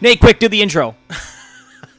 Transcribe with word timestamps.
Nate, 0.00 0.20
quick, 0.20 0.38
do 0.38 0.48
the 0.48 0.62
intro. 0.62 0.94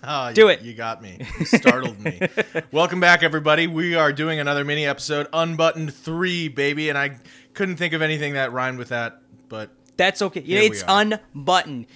Oh, 0.04 0.32
Do 0.34 0.42
you, 0.44 0.48
it. 0.50 0.62
You 0.62 0.74
got 0.74 1.02
me. 1.02 1.18
You 1.40 1.46
startled 1.46 2.00
me. 2.00 2.22
Welcome 2.72 3.00
back, 3.02 3.24
everybody. 3.24 3.68
We 3.68 3.96
are 3.96 4.14
doing 4.14 4.40
another 4.40 4.64
mini 4.64 4.86
episode, 4.86 5.28
Unbuttoned 5.34 5.94
3, 5.94 6.48
baby. 6.48 6.88
And 6.90 6.98
I 6.98 7.18
couldn't 7.54 7.76
think 7.76 7.94
of 7.94 8.02
anything 8.02 8.34
that 8.34 8.54
rhymed 8.54 8.78
with 8.78 8.90
that, 8.90 9.22
but 9.50 9.72
That's 9.98 10.22
okay. 10.22 10.40
It's 10.40 10.82
we 10.82 10.88
unbuttoned. 10.88 11.88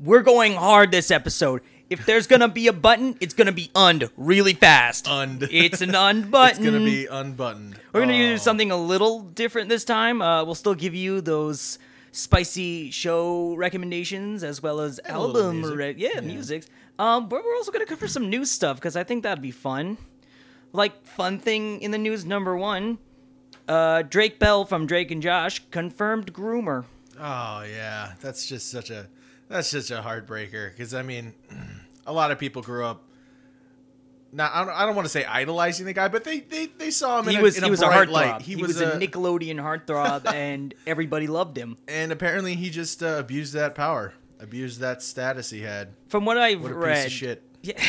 We're 0.00 0.22
going 0.22 0.54
hard 0.54 0.90
this 0.90 1.10
episode. 1.10 1.60
If 1.90 2.06
there's 2.06 2.26
gonna 2.26 2.48
be 2.48 2.68
a 2.68 2.72
button, 2.72 3.18
it's 3.20 3.34
gonna 3.34 3.52
be 3.52 3.70
und 3.74 4.08
really 4.16 4.54
fast. 4.54 5.06
Und. 5.06 5.46
It's 5.50 5.82
an 5.82 5.90
unbutton. 5.94 6.48
it's 6.48 6.58
going 6.70 6.72
to 6.80 6.90
be 6.90 7.04
unbuttoned. 7.06 7.78
We're 7.92 8.00
gonna 8.00 8.14
Oh. 8.14 8.16
do 8.16 8.38
something 8.38 8.70
a 8.70 8.76
little 8.78 9.20
different 9.20 9.68
this 9.68 9.84
time. 9.84 10.22
Uh, 10.22 10.42
we'll 10.44 10.54
still 10.54 10.74
give 10.74 10.94
you 10.94 11.20
those 11.20 11.78
spicy 12.12 12.90
show 12.90 13.54
recommendations 13.54 14.44
as 14.44 14.62
well 14.62 14.80
as 14.80 15.00
a 15.04 15.18
little 15.18 15.36
album, 15.36 15.60
music. 15.62 15.76
re- 15.78 15.94
yeah, 15.96 16.20
music. 16.20 16.64
Um, 16.98 17.28
but 17.28 17.42
we're 17.44 17.56
also 17.56 17.72
gonna 17.72 17.86
cover 17.86 18.06
some 18.06 18.30
new 18.30 18.44
stuff 18.44 18.76
because 18.76 18.96
I 18.96 19.02
think 19.04 19.24
that'd 19.24 19.42
be 19.42 19.50
fun. 19.50 19.96
Like 20.72 21.04
fun 21.06 21.38
thing 21.38 21.80
in 21.82 21.90
the 21.90 21.98
news 21.98 22.24
number 22.24 22.56
one, 22.56 22.98
uh, 23.68 24.02
Drake 24.02 24.38
Bell 24.38 24.64
from 24.64 24.86
Drake 24.86 25.10
and 25.10 25.20
Josh 25.22 25.62
confirmed 25.70 26.32
groomer. 26.32 26.84
Oh, 27.18 27.62
yeah. 27.62 28.12
That's 28.20 28.46
just 28.46 28.70
such 28.70 28.90
a. 28.90 29.06
That's 29.48 29.70
just 29.70 29.90
a 29.90 30.00
heartbreaker 30.00 30.70
because 30.70 30.94
I 30.94 31.02
mean, 31.02 31.34
a 32.06 32.12
lot 32.12 32.30
of 32.30 32.38
people 32.38 32.62
grew 32.62 32.84
up. 32.86 33.02
Not, 34.34 34.50
I 34.54 34.64
don't, 34.64 34.74
I 34.74 34.86
don't 34.86 34.94
want 34.96 35.04
to 35.04 35.10
say 35.10 35.24
idolizing 35.26 35.84
the 35.84 35.92
guy, 35.92 36.08
but 36.08 36.24
they, 36.24 36.40
they, 36.40 36.66
they 36.66 36.90
saw 36.90 37.18
him 37.18 37.26
in 37.28 37.32
He 37.34 37.36
a, 37.38 37.42
was 37.42 37.56
in 37.58 37.64
he 37.64 37.68
a 37.68 37.70
was 37.70 37.82
a 37.82 37.86
heartthrob. 37.86 38.10
light. 38.10 38.42
He, 38.42 38.56
was, 38.56 38.80
a, 38.80 38.92
Nickelodeon 38.98 39.56
heartthrob, 39.60 40.26
and 40.32 40.72
everybody 40.86 41.26
loved 41.26 41.56
him. 41.56 41.76
and 41.86 42.10
apparently 42.12 42.54
he 42.54 42.70
just 42.70 43.02
uh, 43.02 43.16
abused 43.18 43.52
that 43.52 43.74
power, 43.74 44.14
abused 44.40 44.80
that 44.80 45.02
status 45.02 45.50
he 45.50 45.60
had. 45.60 45.88
From 46.08 46.24
what 46.24 46.38
I've 46.38 46.62
What 46.62 46.72
a 46.72 46.74
read, 46.74 46.96
piece 47.04 47.06
of 47.06 47.12
shit. 47.12 47.42
Yeah, 47.64 47.80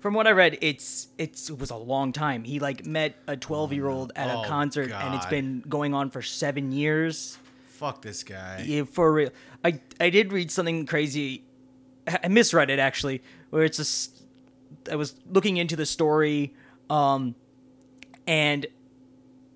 from 0.00 0.14
what 0.14 0.26
I 0.26 0.32
read, 0.32 0.58
it's 0.60 1.06
it's 1.18 1.48
it 1.48 1.56
was 1.60 1.70
a 1.70 1.76
long 1.76 2.12
time. 2.12 2.42
He 2.42 2.58
like 2.58 2.84
met 2.84 3.14
a 3.28 3.36
twelve 3.36 3.72
year 3.72 3.86
old 3.86 4.10
at 4.16 4.28
Oh, 4.28 4.42
a 4.42 4.46
concert, 4.48 4.90
and 4.90 5.14
it's 5.14 5.26
been 5.26 5.62
going 5.68 5.94
on 5.94 6.10
for 6.10 6.20
seven 6.20 6.72
years. 6.72 7.38
Fuck 7.68 8.02
this 8.02 8.24
guy. 8.24 8.64
Yeah, 8.66 8.82
for 8.90 9.12
real. 9.12 9.30
I 9.64 9.78
I 10.00 10.10
did 10.10 10.32
read 10.32 10.50
something 10.50 10.84
crazy. 10.86 11.44
I 12.08 12.26
misread 12.26 12.70
it 12.70 12.80
actually, 12.80 13.22
where 13.50 13.62
it's 13.62 13.76
just 13.76 14.23
I 14.90 14.96
was 14.96 15.14
looking 15.30 15.56
into 15.56 15.76
the 15.76 15.86
story, 15.86 16.54
um, 16.90 17.34
and 18.26 18.66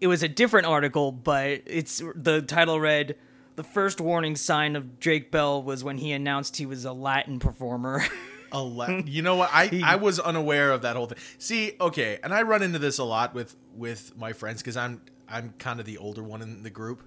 it 0.00 0.06
was 0.06 0.22
a 0.22 0.28
different 0.28 0.66
article, 0.66 1.12
but 1.12 1.62
it's 1.66 2.02
the 2.14 2.42
title 2.42 2.80
read. 2.80 3.16
The 3.56 3.64
first 3.64 4.00
warning 4.00 4.36
sign 4.36 4.76
of 4.76 5.00
Drake 5.00 5.30
Bell 5.30 5.62
was 5.62 5.82
when 5.82 5.98
he 5.98 6.12
announced 6.12 6.56
he 6.56 6.66
was 6.66 6.84
a 6.84 6.92
Latin 6.92 7.38
performer. 7.38 8.04
A 8.50 8.62
le- 8.62 9.02
you 9.02 9.20
know 9.20 9.36
what? 9.36 9.50
I, 9.52 9.82
I 9.84 9.96
was 9.96 10.18
unaware 10.18 10.72
of 10.72 10.80
that 10.80 10.96
whole 10.96 11.04
thing. 11.04 11.18
See, 11.36 11.72
okay, 11.78 12.18
and 12.24 12.32
I 12.32 12.40
run 12.42 12.62
into 12.62 12.78
this 12.78 12.96
a 12.96 13.04
lot 13.04 13.34
with 13.34 13.54
with 13.74 14.16
my 14.16 14.32
friends 14.32 14.62
because 14.62 14.74
I'm 14.74 15.02
I'm 15.28 15.52
kind 15.58 15.80
of 15.80 15.84
the 15.84 15.98
older 15.98 16.22
one 16.22 16.40
in 16.40 16.62
the 16.62 16.70
group, 16.70 17.02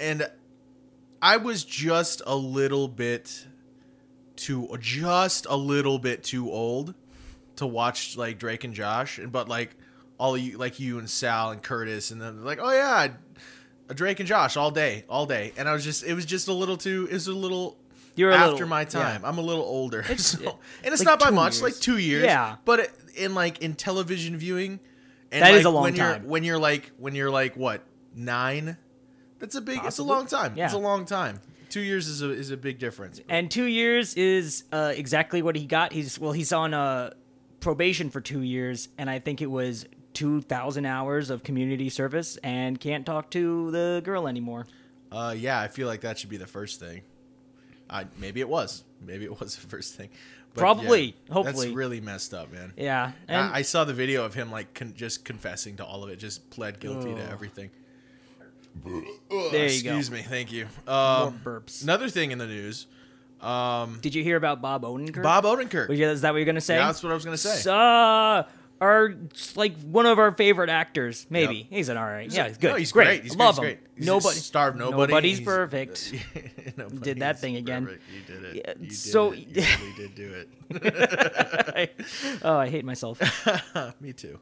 and 0.00 0.26
I 1.20 1.36
was 1.36 1.62
just 1.62 2.22
a 2.26 2.34
little 2.34 2.88
bit 2.88 3.46
too 4.36 4.74
just 4.80 5.46
a 5.48 5.56
little 5.56 5.98
bit 5.98 6.22
too 6.22 6.50
old 6.50 6.94
to 7.56 7.66
watch 7.66 8.16
like 8.16 8.38
Drake 8.38 8.64
and 8.64 8.74
Josh, 8.74 9.18
and 9.18 9.30
but 9.32 9.48
like 9.48 9.76
all 10.18 10.34
of 10.34 10.40
you 10.40 10.56
like 10.58 10.80
you 10.80 10.98
and 10.98 11.08
Sal 11.08 11.50
and 11.50 11.62
Curtis, 11.62 12.10
and 12.10 12.20
then 12.20 12.44
like 12.44 12.58
oh 12.60 12.70
yeah. 12.72 13.08
Drake 13.94 14.18
and 14.18 14.26
Josh 14.28 14.56
all 14.56 14.72
day, 14.72 15.04
all 15.08 15.26
day, 15.26 15.52
and 15.56 15.68
I 15.68 15.72
was 15.72 15.84
just—it 15.84 16.12
was 16.12 16.24
just 16.26 16.48
a 16.48 16.52
little 16.52 16.76
too—it 16.76 17.12
was 17.12 17.28
a 17.28 17.32
little 17.32 17.78
You're 18.16 18.32
a 18.32 18.34
after 18.36 18.52
little- 18.52 18.68
my 18.68 18.80
yeah. 18.80 18.86
time. 18.86 19.24
I'm 19.24 19.38
a 19.38 19.42
little 19.42 19.62
older, 19.62 20.02
so, 20.16 20.58
and 20.82 20.92
it's 20.92 21.04
like 21.04 21.06
not 21.06 21.20
by 21.20 21.30
much, 21.30 21.54
years. 21.54 21.62
like 21.62 21.74
two 21.76 21.98
years. 21.98 22.24
Yeah. 22.24 22.56
but 22.64 22.80
it, 22.80 22.90
in 23.14 23.34
like 23.36 23.62
in 23.62 23.74
television 23.74 24.36
viewing, 24.38 24.80
and 25.30 25.42
That 25.42 25.50
like, 25.52 25.60
is 25.60 25.66
a 25.66 25.70
long 25.70 25.84
when 25.84 25.94
time. 25.94 26.22
You're, 26.22 26.30
when 26.30 26.42
you're 26.42 26.58
like 26.58 26.90
when 26.98 27.14
you're 27.14 27.30
like 27.30 27.56
what 27.56 27.82
nine, 28.12 28.76
that's 29.38 29.54
a 29.54 29.60
big. 29.60 29.78
It's 29.84 29.98
a 29.98 30.02
long 30.02 30.26
time. 30.26 30.54
It's 30.58 30.74
a 30.74 30.78
long 30.78 31.04
time. 31.04 31.40
Two 31.68 31.80
years 31.80 32.08
is 32.08 32.22
a 32.22 32.30
is 32.32 32.50
a 32.50 32.56
big 32.56 32.80
difference. 32.80 33.20
and 33.28 33.48
two 33.48 33.66
years 33.66 34.14
is 34.14 34.64
uh, 34.72 34.92
exactly 34.96 35.42
what 35.42 35.54
he 35.54 35.64
got. 35.66 35.92
He's 35.92 36.18
well, 36.18 36.32
he's 36.32 36.52
on 36.52 36.74
uh, 36.74 37.10
probation 37.66 38.10
for 38.10 38.20
two 38.20 38.42
years, 38.42 38.88
and 38.96 39.10
I 39.10 39.18
think 39.18 39.42
it 39.42 39.50
was 39.50 39.86
two 40.14 40.40
thousand 40.40 40.86
hours 40.86 41.30
of 41.30 41.42
community 41.42 41.88
service, 41.88 42.36
and 42.44 42.78
can't 42.80 43.04
talk 43.04 43.28
to 43.32 43.72
the 43.72 44.00
girl 44.04 44.28
anymore. 44.28 44.68
Uh, 45.10 45.34
yeah, 45.36 45.60
I 45.60 45.66
feel 45.66 45.88
like 45.88 46.02
that 46.02 46.16
should 46.16 46.30
be 46.30 46.36
the 46.36 46.46
first 46.46 46.78
thing. 46.78 47.02
I 47.90 48.06
maybe 48.18 48.40
it 48.40 48.48
was. 48.48 48.84
Maybe 49.04 49.24
it 49.24 49.40
was 49.40 49.56
the 49.56 49.66
first 49.66 49.96
thing. 49.96 50.10
But 50.54 50.60
Probably. 50.60 51.02
yeah, 51.26 51.32
Hopefully. 51.34 51.66
that's 51.66 51.76
really 51.76 52.00
messed 52.00 52.32
up, 52.32 52.52
man. 52.52 52.72
Yeah, 52.76 53.12
and 53.26 53.40
I, 53.40 53.56
I 53.58 53.62
saw 53.62 53.82
the 53.84 53.92
video 53.92 54.24
of 54.24 54.32
him 54.32 54.52
like 54.52 54.72
con- 54.72 54.94
just 54.96 55.24
confessing 55.24 55.76
to 55.78 55.84
all 55.84 56.04
of 56.04 56.10
it, 56.10 56.20
just 56.20 56.48
pled 56.50 56.78
guilty 56.78 57.14
to 57.14 57.20
Ugh. 57.24 57.28
everything. 57.32 57.70
there 58.84 58.92
you 58.94 59.02
go. 59.50 59.56
Excuse 59.64 60.10
me, 60.10 60.22
thank 60.22 60.52
you. 60.52 60.68
More 60.86 60.96
Um, 60.96 61.40
burps. 61.44 61.82
another 61.82 62.08
thing 62.08 62.30
in 62.30 62.38
the 62.38 62.46
news, 62.46 62.86
um, 63.40 63.98
Did 64.02 64.14
you 64.14 64.22
hear 64.22 64.36
about 64.36 64.60
Bob 64.62 64.82
Odenkirk? 64.82 65.22
Bob 65.22 65.44
Odenkirk. 65.44 65.88
Was 65.88 65.98
you- 65.98 66.08
Is 66.08 66.20
that 66.22 66.32
what 66.32 66.38
you're 66.38 66.46
gonna 66.46 66.60
say? 66.60 66.76
Yeah, 66.76 66.86
that's 66.86 67.02
what 67.02 67.10
I 67.12 67.14
was 67.14 67.24
gonna 67.24 67.36
say. 67.36 67.70
Uh, 67.70 68.44
our 68.78 69.14
like 69.54 69.78
one 69.80 70.04
of 70.04 70.18
our 70.18 70.32
favorite 70.32 70.68
actors. 70.68 71.26
Maybe 71.30 71.56
Yep. 71.58 71.66
he's 71.70 71.88
an 71.88 71.96
alright. 71.96 72.30
Yeah, 72.30 72.48
he's 72.48 72.58
good. 72.58 72.70
No, 72.72 72.76
he's 72.76 72.92
great. 72.92 73.22
He's 73.22 73.34
Love 73.34 73.56
great. 73.58 73.78
him. 73.78 73.78
He's 73.78 73.78
great. 73.86 73.96
He's 73.96 74.06
Nobody. 74.06 74.36
starved 74.38 74.76
nobody. 74.78 75.12
Nobody's 75.12 75.38
He's- 75.38 75.46
perfect. 75.46 76.12
Did 77.02 77.20
that 77.20 77.38
thing 77.40 77.56
again. 77.56 77.86
perfect. 77.86 78.02
You 78.14 78.34
did 78.34 78.44
it. 78.44 78.56
Yeah, 78.56 78.72
You 78.78 78.88
did 78.88 78.94
so- 78.96 79.32
it. 79.32 79.38
you 79.38 79.62
really 79.80 79.92
did 79.96 80.14
do 80.14 80.44
it. 80.70 81.90
oh, 82.44 82.56
I 82.58 82.68
hate 82.68 82.84
myself. 82.84 83.18
Me 84.00 84.12
too. 84.12 84.38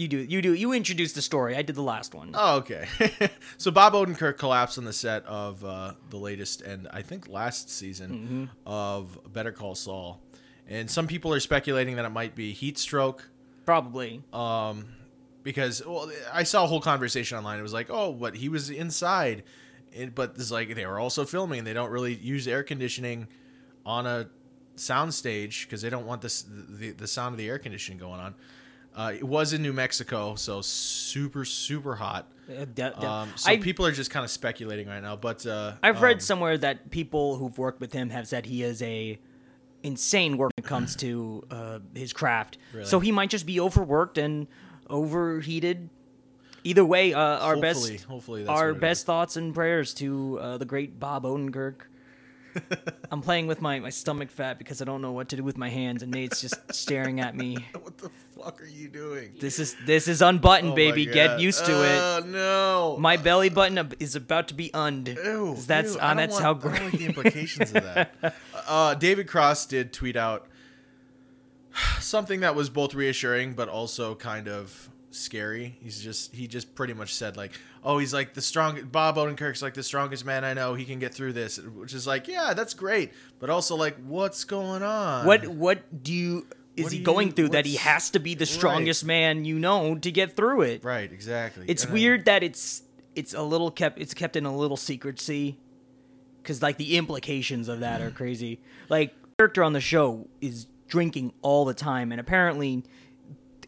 You 0.00 0.08
do. 0.08 0.16
You 0.16 0.40
do. 0.40 0.54
You 0.54 0.72
introduced 0.72 1.14
the 1.14 1.20
story. 1.20 1.54
I 1.54 1.60
did 1.60 1.76
the 1.76 1.82
last 1.82 2.14
one. 2.14 2.30
Oh, 2.32 2.56
okay. 2.56 2.86
so 3.58 3.70
Bob 3.70 3.92
Odenkirk 3.92 4.38
collapsed 4.38 4.78
on 4.78 4.84
the 4.84 4.94
set 4.94 5.26
of 5.26 5.62
uh, 5.62 5.92
the 6.08 6.16
latest 6.16 6.62
and 6.62 6.88
I 6.90 7.02
think 7.02 7.28
last 7.28 7.68
season 7.68 8.48
of 8.64 9.18
Better 9.30 9.52
Call 9.52 9.74
Saul, 9.74 10.22
and 10.66 10.90
some 10.90 11.06
people 11.06 11.34
are 11.34 11.40
speculating 11.40 11.96
that 11.96 12.06
it 12.06 12.10
might 12.10 12.34
be 12.34 12.52
heat 12.52 12.78
stroke. 12.78 13.28
Probably. 13.66 14.22
um, 14.32 14.86
because 15.42 15.84
well, 15.86 16.10
I 16.32 16.44
saw 16.44 16.64
a 16.64 16.66
whole 16.66 16.80
conversation 16.80 17.36
online. 17.36 17.58
It 17.58 17.62
was 17.62 17.72
like, 17.74 17.90
oh, 17.90 18.12
but 18.12 18.34
he 18.36 18.48
was 18.48 18.70
inside, 18.70 19.42
it, 19.92 20.14
but 20.14 20.32
it's 20.36 20.50
like 20.50 20.74
they 20.74 20.86
were 20.86 20.98
also 20.98 21.26
filming. 21.26 21.58
and 21.58 21.66
They 21.66 21.74
don't 21.74 21.90
really 21.90 22.14
use 22.14 22.48
air 22.48 22.62
conditioning 22.62 23.28
on 23.84 24.06
a 24.06 24.30
sound 24.76 25.12
stage 25.12 25.66
because 25.66 25.82
they 25.82 25.90
don't 25.90 26.06
want 26.06 26.22
this 26.22 26.42
the, 26.48 26.92
the 26.92 27.06
sound 27.06 27.34
of 27.34 27.38
the 27.38 27.48
air 27.50 27.58
conditioning 27.58 27.98
going 27.98 28.20
on. 28.20 28.34
Uh, 28.94 29.12
it 29.14 29.22
was 29.24 29.52
in 29.52 29.62
New 29.62 29.72
Mexico, 29.72 30.34
so 30.34 30.60
super 30.62 31.44
super 31.44 31.94
hot. 31.96 32.26
Uh, 32.50 32.64
de- 32.64 32.66
de- 32.74 33.06
Um, 33.08 33.32
so 33.36 33.50
I, 33.50 33.58
people 33.58 33.86
are 33.86 33.92
just 33.92 34.10
kind 34.10 34.24
of 34.24 34.30
speculating 34.30 34.88
right 34.88 35.02
now. 35.02 35.14
But 35.16 35.46
uh, 35.46 35.74
I've 35.82 36.02
read 36.02 36.14
um, 36.16 36.20
somewhere 36.20 36.58
that 36.58 36.90
people 36.90 37.36
who've 37.36 37.56
worked 37.56 37.80
with 37.80 37.92
him 37.92 38.10
have 38.10 38.26
said 38.26 38.46
he 38.46 38.62
is 38.64 38.82
a 38.82 39.18
insane 39.82 40.36
work 40.36 40.50
when 40.56 40.64
it 40.64 40.68
comes 40.68 40.96
to 40.96 41.44
uh, 41.50 41.78
his 41.94 42.12
craft. 42.12 42.58
Really? 42.74 42.84
So 42.86 42.98
he 43.00 43.12
might 43.12 43.30
just 43.30 43.46
be 43.46 43.60
overworked 43.60 44.18
and 44.18 44.48
overheated. 44.88 45.88
Either 46.64 46.84
way, 46.84 47.14
uh, 47.14 47.18
our 47.20 47.54
Hopefully- 47.54 47.92
best 47.96 48.04
hopefully 48.04 48.46
our 48.46 48.74
best 48.74 49.00
is. 49.00 49.04
thoughts 49.04 49.36
and 49.36 49.54
prayers 49.54 49.94
to 49.94 50.38
uh, 50.40 50.58
the 50.58 50.66
great 50.66 50.98
Bob 51.00 51.22
Odenkirk. 51.24 51.82
I'm 53.12 53.22
playing 53.22 53.46
with 53.46 53.62
my, 53.62 53.78
my 53.78 53.90
stomach 53.90 54.30
fat 54.30 54.58
because 54.58 54.82
I 54.82 54.84
don't 54.84 55.00
know 55.00 55.12
what 55.12 55.28
to 55.30 55.36
do 55.36 55.44
with 55.44 55.56
my 55.56 55.68
hands, 55.70 56.02
and 56.02 56.10
Nate's 56.12 56.40
just 56.40 56.56
staring 56.74 57.20
at 57.20 57.36
me. 57.36 57.58
Fuck 58.50 58.62
are 58.62 58.66
you 58.66 58.88
doing? 58.88 59.32
This 59.38 59.58
is 59.58 59.76
this 59.86 60.08
is 60.08 60.22
unbuttoned, 60.22 60.72
Oh 60.72 60.76
baby. 60.76 61.06
Get 61.06 61.40
used 61.40 61.64
to 61.66 61.72
it. 61.72 61.98
Oh 61.98 62.22
no! 62.26 62.96
My 62.98 63.16
belly 63.16 63.48
button 63.48 63.92
is 63.98 64.16
about 64.16 64.48
to 64.48 64.54
be 64.54 64.72
und. 64.74 65.08
Ew, 65.08 65.56
that's 65.66 65.94
ew, 65.94 66.00
uh, 66.00 66.14
that's 66.14 66.32
want- 66.32 66.44
how 66.44 66.54
great. 66.54 66.82
like 66.82 66.92
the 66.92 67.06
implications 67.06 67.72
of 67.72 67.82
that. 67.84 68.14
Uh, 68.68 68.94
David 68.94 69.26
Cross 69.26 69.66
did 69.66 69.92
tweet 69.92 70.14
out 70.14 70.46
something 71.98 72.40
that 72.40 72.54
was 72.54 72.70
both 72.70 72.94
reassuring 72.94 73.54
but 73.54 73.68
also 73.68 74.14
kind 74.14 74.46
of 74.46 74.90
scary. 75.10 75.76
He's 75.82 76.00
just 76.00 76.34
he 76.34 76.46
just 76.46 76.74
pretty 76.76 76.92
much 76.92 77.14
said 77.14 77.36
like, 77.36 77.52
"Oh, 77.82 77.98
he's 77.98 78.14
like 78.14 78.34
the 78.34 78.42
strong 78.42 78.80
Bob 78.92 79.16
Odenkirk's 79.16 79.62
like 79.62 79.74
the 79.74 79.82
strongest 79.82 80.24
man 80.24 80.44
I 80.44 80.54
know. 80.54 80.74
He 80.74 80.84
can 80.84 81.00
get 81.00 81.12
through 81.14 81.32
this," 81.32 81.58
which 81.58 81.94
is 81.94 82.06
like, 82.06 82.28
yeah, 82.28 82.54
that's 82.54 82.74
great, 82.74 83.12
but 83.40 83.50
also 83.50 83.74
like, 83.74 83.96
what's 84.04 84.44
going 84.44 84.82
on? 84.82 85.26
What 85.26 85.48
what 85.48 86.02
do 86.02 86.12
you 86.12 86.46
is 86.76 86.90
he 86.92 87.00
going 87.00 87.32
through 87.32 87.50
that 87.50 87.66
he 87.66 87.76
has 87.76 88.10
to 88.10 88.18
be 88.20 88.34
the 88.34 88.42
Right. 88.44 88.48
strongest 88.48 89.04
man 89.04 89.44
you 89.44 89.58
know 89.58 89.96
to 89.96 90.10
get 90.10 90.36
through 90.36 90.62
it? 90.62 90.84
Right, 90.84 91.10
exactly. 91.12 91.64
It's 91.68 91.82
And 91.84 91.90
I- 91.90 91.94
weird 91.94 92.24
that 92.26 92.42
it's 92.42 92.82
it's 93.14 93.34
a 93.34 93.42
little 93.42 93.70
kept 93.70 94.00
it's 94.00 94.14
kept 94.14 94.36
in 94.36 94.46
a 94.46 94.56
little 94.56 94.76
secrecy 94.76 95.58
cuz 96.44 96.62
like 96.62 96.76
the 96.78 96.96
implications 96.96 97.68
of 97.68 97.80
that 97.80 98.00
are 98.00 98.10
crazy. 98.20 98.60
Like 98.88 99.14
character 99.38 99.62
on 99.64 99.72
the 99.72 99.80
show 99.80 100.28
is 100.40 100.66
drinking 100.88 101.32
all 101.42 101.64
the 101.64 101.74
time 101.74 102.12
and 102.12 102.20
apparently 102.20 102.84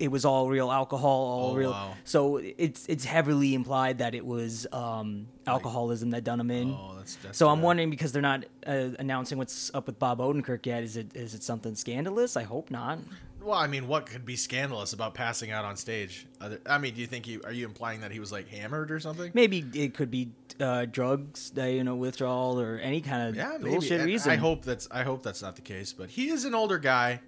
it 0.03 0.11
was 0.11 0.25
all 0.25 0.49
real 0.49 0.71
alcohol, 0.71 1.11
all 1.11 1.51
Oh, 1.53 1.55
real. 1.55 1.71
wow. 1.71 1.95
So 2.05 2.37
it's 2.39 2.87
it's 2.87 3.05
heavily 3.05 3.55
implied 3.55 3.99
that 3.99 4.15
it 4.15 4.27
was 4.27 4.67
um, 4.73 5.29
alcoholism 5.47 6.11
that 6.11 6.25
done 6.25 6.41
him 6.41 6.51
in. 6.51 6.73
Oh, 6.73 6.95
that's, 6.99 7.15
that's 7.17 7.39
so 7.39 7.49
I'm 7.49 7.59
bad. 7.59 7.65
wondering 7.65 7.91
because 7.91 8.13
they're 8.13 8.23
not 8.23 8.45
uh, 8.67 8.89
announcing 8.99 9.39
what's 9.39 9.71
up 9.75 9.87
with 9.87 9.99
Bob 9.99 10.19
Odenkirk 10.19 10.67
yet. 10.67 10.83
Is 10.83 10.97
it 10.97 11.15
is 11.17 11.35
it 11.35 11.43
something 11.43 11.75
scandalous? 11.75 12.37
I 12.37 12.43
hope 12.43 12.71
not. 12.71 12.99
Well, 13.41 13.59
I 13.59 13.67
mean, 13.67 13.89
what 13.89 14.07
could 14.07 14.25
be 14.25 14.37
scandalous 14.37 14.93
about 14.93 15.15
passing 15.15 15.51
out 15.51 15.65
on 15.65 15.77
stage? 15.77 16.27
I 16.65 16.79
mean, 16.79 16.95
do 16.95 17.01
you 17.01 17.09
think 17.09 17.27
he? 17.27 17.41
Are 17.43 17.51
you 17.53 17.67
implying 17.67 18.01
that 18.03 18.13
he 18.13 18.21
was 18.21 18.31
like 18.31 18.49
hammered 18.49 18.93
or 18.93 19.01
something? 19.01 19.33
Maybe 19.35 19.65
it 19.75 19.95
could 19.95 20.13
be 20.13 20.31
uh, 20.61 20.85
drugs, 20.85 21.51
that, 21.51 21.73
you 21.73 21.83
know, 21.83 21.97
withdrawal 21.97 22.61
or 22.61 22.79
any 22.79 23.01
kind 23.01 23.29
of 23.29 23.35
Yeah, 23.35 23.59
bullshit 23.61 23.99
And 24.01 24.07
reason. 24.07 24.31
I 24.31 24.37
hope 24.37 24.65
that's. 24.65 24.87
I 24.93 25.03
hope 25.03 25.25
that's 25.25 25.43
not 25.43 25.57
the 25.57 25.63
case. 25.63 25.93
But 25.93 26.11
he 26.11 26.29
is 26.31 26.45
an 26.45 26.55
older 26.55 26.79
guy. 26.79 27.21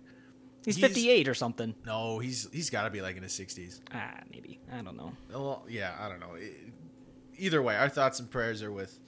He's, 0.65 0.77
he's- 0.77 0.89
58 0.89 1.29
or 1.29 1.35
something. 1.35 1.75
No, 1.87 2.19
he's 2.19 2.49
he's 2.53 2.71
got 2.71 2.85
to 2.85 2.91
be 2.91 3.01
like 3.03 3.17
in 3.17 3.23
his 3.23 3.33
sixties. 3.33 3.81
Ah, 3.93 4.15
maybe 4.33 4.61
I 4.73 4.83
don't 4.83 4.97
know. 4.97 5.13
Well, 5.31 5.65
yeah, 5.69 5.93
I 6.01 6.09
don't 6.09 6.21
know. 6.21 6.37
Either 7.39 7.63
way, 7.63 7.77
our 7.77 7.89
thoughts 7.89 8.21
and 8.21 8.31
prayers 8.31 8.63
are 8.63 8.71
with 8.73 8.99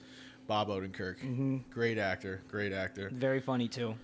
Bob 0.47 0.67
Odenkirk. 0.69 1.19
Mm-hmm. 1.19 1.57
Great 1.69 1.97
actor, 1.97 2.41
great 2.49 2.73
actor. 2.73 3.09
Very 3.13 3.39
funny 3.39 3.67
too. 3.67 3.95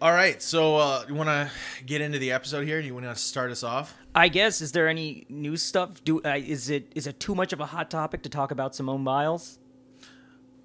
All 0.00 0.10
right, 0.12 0.42
so 0.42 0.76
uh, 0.78 1.04
you 1.08 1.14
want 1.14 1.28
to 1.28 1.48
get 1.86 2.00
into 2.00 2.18
the 2.18 2.32
episode 2.32 2.66
here? 2.66 2.80
You 2.80 2.92
want 2.92 3.06
to 3.06 3.14
start 3.14 3.52
us 3.52 3.62
off? 3.62 3.96
I 4.16 4.26
guess 4.26 4.60
is 4.60 4.72
there 4.72 4.88
any 4.88 5.26
new 5.28 5.56
stuff? 5.56 6.02
Do 6.02 6.20
uh, 6.24 6.30
is 6.36 6.70
it 6.70 6.90
is 6.96 7.06
it 7.06 7.20
too 7.20 7.36
much 7.36 7.52
of 7.52 7.60
a 7.60 7.66
hot 7.66 7.88
topic 7.88 8.22
to 8.24 8.28
talk 8.28 8.50
about 8.50 8.74
Simone 8.74 9.04
Biles? 9.04 9.60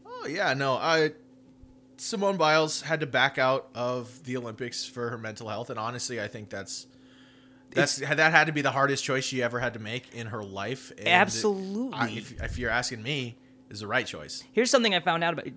Oh 0.08 0.26
yeah, 0.28 0.56
no. 0.56 0.74
I 0.74 1.12
Simone 1.98 2.38
Biles 2.38 2.82
had 2.82 3.00
to 3.00 3.08
back 3.08 3.38
out 3.38 3.70
of 3.74 4.24
the 4.24 4.38
Olympics 4.38 4.86
for 4.86 5.10
her 5.10 5.18
mental 5.18 5.50
health, 5.50 5.70
and 5.70 5.80
honestly, 5.80 6.22
I 6.22 6.28
think 6.28 6.50
that's 6.50 6.88
that's 7.72 7.98
that 7.98 8.32
had 8.32 8.46
to 8.46 8.54
be 8.54 8.62
the 8.62 8.72
hardest 8.72 9.04
choice 9.04 9.24
she 9.24 9.42
ever 9.44 9.60
had 9.60 9.74
to 9.74 9.80
make 9.80 10.14
in 10.14 10.28
her 10.28 10.44
life. 10.44 10.92
And 10.98 11.08
Absolutely. 11.08 11.98
I, 11.98 12.10
if, 12.10 12.42
if 12.42 12.58
you're 12.58 12.70
asking 12.70 13.04
me, 13.04 13.38
is 13.70 13.82
the 13.82 13.88
right 13.88 14.06
choice. 14.06 14.44
Here's 14.52 14.72
something 14.72 14.96
I 14.96 15.00
found 15.00 15.24
out 15.24 15.34
about. 15.34 15.48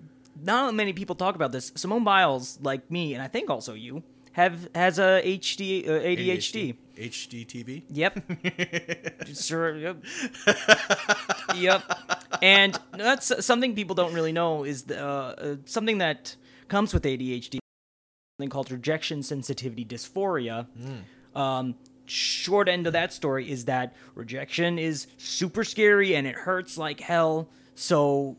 Not 0.43 0.73
many 0.73 0.93
people 0.93 1.15
talk 1.15 1.35
about 1.35 1.51
this. 1.51 1.71
Simone 1.75 2.03
Biles, 2.03 2.57
like 2.61 2.89
me, 2.89 3.13
and 3.13 3.21
I 3.21 3.27
think 3.27 3.49
also 3.49 3.73
you, 3.73 4.03
have 4.33 4.69
has 4.73 4.97
a 4.97 5.21
HD 5.23 5.87
uh, 5.87 5.91
ADHD. 5.91 6.37
HD 6.37 6.75
TV. 6.95 7.83
Yep. 7.89 9.27
sure. 9.35 9.77
Yep. 9.77 10.03
yep. 11.55 11.83
And 12.41 12.79
that's 12.93 13.45
something 13.45 13.75
people 13.75 13.95
don't 13.95 14.13
really 14.13 14.31
know 14.31 14.63
is 14.63 14.83
the, 14.83 15.03
uh, 15.03 15.09
uh, 15.09 15.55
something 15.65 15.99
that 15.99 16.35
comes 16.67 16.93
with 16.93 17.03
ADHD. 17.03 17.59
Something 18.37 18.49
called 18.49 18.71
rejection 18.71 19.23
sensitivity 19.23 19.85
dysphoria. 19.85 20.67
Um, 21.35 21.75
short 22.05 22.67
end 22.67 22.87
of 22.87 22.93
that 22.93 23.13
story 23.13 23.49
is 23.49 23.65
that 23.65 23.95
rejection 24.15 24.77
is 24.77 25.07
super 25.17 25.63
scary 25.63 26.15
and 26.15 26.27
it 26.27 26.35
hurts 26.35 26.77
like 26.77 26.99
hell. 26.99 27.49
So 27.75 28.37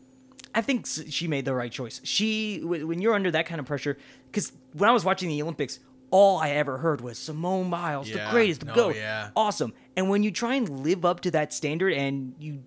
I 0.53 0.61
think 0.61 0.85
she 0.85 1.27
made 1.27 1.45
the 1.45 1.53
right 1.53 1.71
choice. 1.71 1.99
She, 2.03 2.59
when 2.63 3.01
you're 3.01 3.15
under 3.15 3.31
that 3.31 3.45
kind 3.45 3.59
of 3.59 3.65
pressure, 3.65 3.97
because 4.31 4.51
when 4.73 4.89
I 4.89 4.93
was 4.93 5.03
watching 5.03 5.29
the 5.29 5.41
Olympics, 5.41 5.79
all 6.13 6.37
I 6.37 6.51
ever 6.51 6.77
heard 6.77 7.01
was 7.01 7.17
Simone 7.17 7.71
Biles, 7.71 8.07
Yeah. 8.07 8.25
the 8.25 8.31
greatest, 8.31 8.59
the 8.59 8.67
No, 8.67 8.75
GOAT, 8.75 8.95
yeah. 8.95 9.31
awesome. 9.35 9.73
And 9.97 10.09
when 10.09 10.21
you 10.21 10.29
try 10.29 10.53
and 10.53 10.69
live 10.83 11.05
up 11.05 11.21
to 11.21 11.31
that 11.31 11.51
standard, 11.53 11.91
and 11.93 12.35
you, 12.39 12.61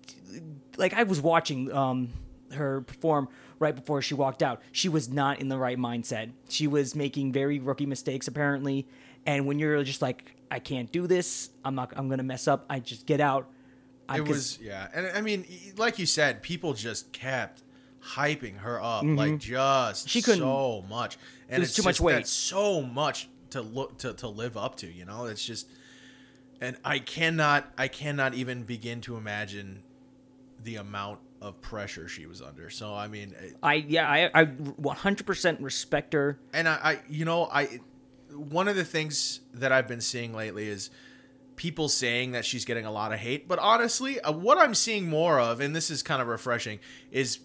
like, 0.75 0.93
I 0.93 1.03
was 1.03 1.21
watching 1.21 1.71
um, 1.71 2.09
her 2.51 2.81
perform 2.81 3.29
right 3.57 3.73
before 3.73 4.01
she 4.01 4.15
walked 4.15 4.43
out. 4.43 4.61
She 4.73 4.89
was 4.89 5.07
not 5.07 5.39
in 5.39 5.47
the 5.47 5.57
right 5.57 5.77
mindset. 5.77 6.31
She 6.49 6.67
was 6.67 6.93
making 6.93 7.31
very 7.31 7.59
rookie 7.59 7.85
mistakes, 7.85 8.27
apparently. 8.27 8.85
And 9.25 9.45
when 9.47 9.59
you're 9.59 9.81
just 9.83 10.01
like, 10.01 10.35
I 10.51 10.59
can't 10.59 10.91
do 10.91 11.07
this, 11.07 11.49
I'm 11.63 11.73
not, 11.75 11.93
I'm 11.95 12.09
gonna 12.09 12.23
mess 12.23 12.49
up. 12.49 12.65
I 12.69 12.79
just 12.81 13.05
get 13.05 13.21
out. 13.21 13.49
I, 14.09 14.17
It 14.17 14.27
was 14.27 14.59
yeah, 14.61 14.87
and 14.93 15.07
I 15.07 15.21
mean, 15.21 15.45
like 15.77 15.99
you 15.99 16.05
said, 16.05 16.41
people 16.41 16.73
just 16.73 17.13
kept 17.13 17.63
hyping 18.15 18.57
her 18.59 18.81
up 18.81 19.03
like 19.05 19.37
just 19.39 20.05
Mm-hmm. 20.05 20.07
She 20.09 20.21
couldn't- 20.21 20.39
so 20.41 20.83
much, 20.89 21.17
and 21.49 21.59
was 21.61 21.69
it's 21.69 21.75
too 21.77 21.83
much 21.83 21.99
weight. 22.01 22.27
So 22.27 22.81
much 22.81 23.29
to 23.51 23.61
look 23.61 23.97
to 23.99 24.13
to 24.13 24.27
live 24.27 24.57
up 24.57 24.75
to. 24.77 24.87
You 24.87 25.05
know, 25.05 25.25
it's 25.25 25.45
just, 25.45 25.67
and 26.61 26.77
I 26.83 26.99
cannot 26.99 27.71
I 27.77 27.87
cannot 27.87 28.33
even 28.33 28.63
begin 28.63 29.01
to 29.01 29.15
imagine 29.17 29.83
the 30.63 30.75
amount 30.77 31.19
of 31.41 31.61
pressure 31.61 32.07
she 32.07 32.25
was 32.25 32.41
under. 32.41 32.69
So 32.69 32.93
I 32.93 33.07
mean, 33.07 33.35
it- 33.39 33.57
I 33.61 33.75
yeah, 33.75 34.09
I 34.09 34.29
I 34.41 34.45
100% 34.45 35.61
respect 35.61 36.13
her. 36.13 36.39
and 36.53 36.67
I, 36.67 36.73
I 36.83 36.99
you 37.09 37.25
know 37.25 37.45
I 37.51 37.79
one 38.31 38.67
of 38.67 38.75
the 38.75 38.83
things 38.85 39.39
that 39.53 39.71
I've 39.71 39.87
been 39.87 40.01
seeing 40.01 40.33
lately 40.33 40.67
is 40.67 40.89
people 41.55 41.89
saying 41.89 42.33
that 42.33 42.45
she's 42.45 42.65
getting 42.65 42.85
a 42.85 42.91
lot 42.91 43.11
of 43.11 43.17
hate 43.19 43.47
but 43.47 43.57
honestly 43.57 44.19
uh, 44.21 44.31
what 44.31 44.59
I'm 44.59 44.75
seeing 44.75 45.07
more 45.09 45.39
of 45.39 45.59
and 45.59 45.75
this 45.75 45.89
is 45.89 46.03
kind 46.03 46.21
of 46.21 46.27
refreshing 46.27 46.79
is 47.11 47.39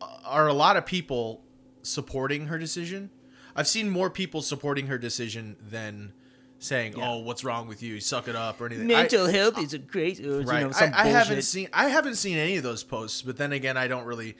uh, 0.00 0.06
are 0.26 0.46
a 0.46 0.52
lot 0.52 0.76
of 0.76 0.86
people 0.86 1.42
supporting 1.82 2.46
her 2.46 2.56
decision 2.58 3.10
I've 3.56 3.68
seen 3.68 3.90
more 3.90 4.10
people 4.10 4.42
supporting 4.42 4.86
her 4.86 4.98
decision 4.98 5.56
than 5.70 6.12
saying 6.58 6.94
Yeah. 6.96 7.10
oh 7.10 7.16
what's 7.18 7.44
wrong 7.44 7.68
with 7.68 7.82
you 7.82 8.00
suck 8.00 8.28
it 8.28 8.36
up 8.36 8.60
or 8.60 8.66
anything 8.66 8.86
Mental 8.86 9.26
I, 9.26 9.32
health 9.32 9.58
is 9.58 9.74
a 9.74 9.78
great, 9.78 10.24
or, 10.24 10.40
right 10.42 10.60
you 10.60 10.66
know, 10.66 10.72
some 10.72 10.92
I, 10.94 11.02
I 11.02 11.06
haven't 11.08 11.42
seen 11.42 11.68
I 11.72 11.88
haven't 11.88 12.14
seen 12.14 12.38
any 12.38 12.56
of 12.56 12.62
those 12.62 12.82
posts 12.82 13.20
but 13.22 13.36
then 13.36 13.52
again 13.52 13.76
I 13.76 13.88
don't 13.88 14.04
really 14.04 14.36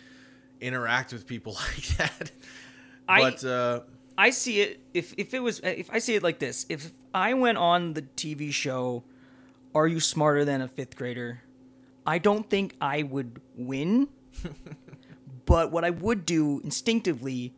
interact 0.61 1.13
with 1.13 1.27
people 1.27 1.53
like 1.77 1.87
that 1.99 2.31
I- 3.09 3.21
but 3.21 3.45
uh 3.45 3.81
I 4.19 4.31
see 4.31 4.61
it 4.61 4.81
if 4.95 5.13
if 5.19 5.35
it 5.35 5.41
was 5.41 5.61
if 5.63 5.91
I 5.93 5.99
see 5.99 6.15
it 6.15 6.23
like 6.23 6.39
this. 6.39 6.65
If 6.69 6.91
I 7.15 7.35
went 7.35 7.59
on 7.59 7.93
the 7.93 8.03
TV 8.03 8.53
show 8.53 9.05
Are 9.75 9.87
You 9.87 10.01
Smarter 10.01 10.45
Than 10.45 10.63
a 10.63 10.69
5th 10.69 10.97
Grader? 10.97 11.43
I 12.07 12.19
don't 12.19 12.49
think 12.49 12.77
I 12.81 13.03
would 13.03 13.41
win. 13.57 14.09
but 15.45 15.71
what 15.71 15.85
I 15.85 15.91
would 15.91 16.25
do 16.25 16.61
instinctively 16.61 17.53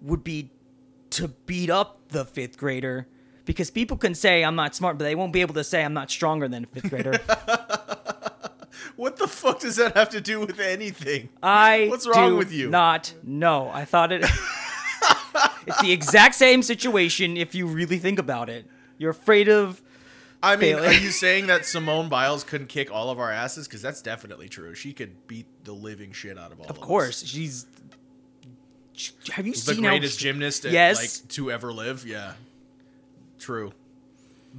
would 0.00 0.24
be 0.24 0.50
to 1.10 1.28
beat 1.28 1.70
up 1.70 2.08
the 2.08 2.24
5th 2.24 2.56
grader 2.56 3.06
because 3.44 3.70
people 3.70 3.96
can 3.96 4.14
say 4.14 4.44
I'm 4.44 4.56
not 4.56 4.74
smart, 4.74 4.98
but 4.98 5.04
they 5.04 5.14
won't 5.14 5.32
be 5.32 5.40
able 5.40 5.54
to 5.54 5.64
say 5.64 5.84
I'm 5.84 5.94
not 5.94 6.10
stronger 6.10 6.48
than 6.48 6.64
a 6.64 6.66
5th 6.66 6.90
grader. 6.90 7.18
What 9.00 9.16
the 9.16 9.28
fuck 9.28 9.60
does 9.60 9.76
that 9.76 9.96
have 9.96 10.10
to 10.10 10.20
do 10.20 10.40
with 10.40 10.60
anything? 10.60 11.30
I 11.42 11.86
What's 11.88 12.06
wrong 12.06 12.36
with 12.36 12.52
you? 12.52 12.68
Not 12.68 13.14
no. 13.22 13.70
I 13.72 13.86
thought 13.86 14.12
it. 14.12 14.22
it's 15.66 15.80
the 15.80 15.90
exact 15.90 16.34
same 16.34 16.62
situation 16.62 17.38
if 17.38 17.54
you 17.54 17.66
really 17.66 17.96
think 17.96 18.18
about 18.18 18.50
it. 18.50 18.66
You're 18.98 19.12
afraid 19.12 19.48
of. 19.48 19.80
I 20.42 20.56
mean, 20.56 20.76
Failure. 20.76 20.90
are 20.90 20.92
you 20.92 21.12
saying 21.12 21.46
that 21.46 21.64
Simone 21.64 22.10
Biles 22.10 22.44
couldn't 22.44 22.66
kick 22.66 22.92
all 22.92 23.08
of 23.08 23.18
our 23.18 23.30
asses? 23.30 23.66
Because 23.66 23.80
that's 23.80 24.02
definitely 24.02 24.50
true. 24.50 24.74
She 24.74 24.92
could 24.92 25.26
beat 25.26 25.46
the 25.64 25.72
living 25.72 26.12
shit 26.12 26.38
out 26.38 26.52
of 26.52 26.58
all 26.58 26.66
of, 26.66 26.70
us. 26.70 26.76
Of 26.76 26.82
course, 26.82 27.24
she's. 27.24 27.64
Have 29.32 29.46
you 29.46 29.52
us. 29.52 29.64
The 29.64 29.74
seen 29.74 29.84
greatest 29.84 30.18
how? 30.18 30.22
gymnast 30.22 30.64
at, 30.66 30.72
Yes. 30.72 31.22
like 31.22 31.28
to 31.32 31.50
ever 31.50 31.72
live. 31.72 32.06
Yeah, 32.06 32.32
true. 33.38 33.72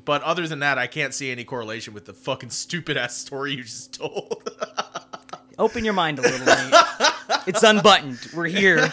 But 0.05 0.21
other 0.23 0.47
than 0.47 0.59
that, 0.59 0.77
I 0.77 0.87
can't 0.87 1.13
see 1.13 1.31
any 1.31 1.43
correlation 1.43 1.93
with 1.93 2.05
the 2.05 2.13
fucking 2.13 2.49
stupid 2.51 2.95
ass 2.97 3.17
story 3.17 3.53
you 3.55 3.63
just 3.63 3.93
told. 3.93 4.49
Open 5.59 5.83
your 5.83 5.93
mind 5.93 6.17
a 6.17 6.21
little. 6.23 6.47
It's 7.45 7.61
unbuttoned. 7.61 8.19
We're 8.33 8.45
here. 8.47 8.91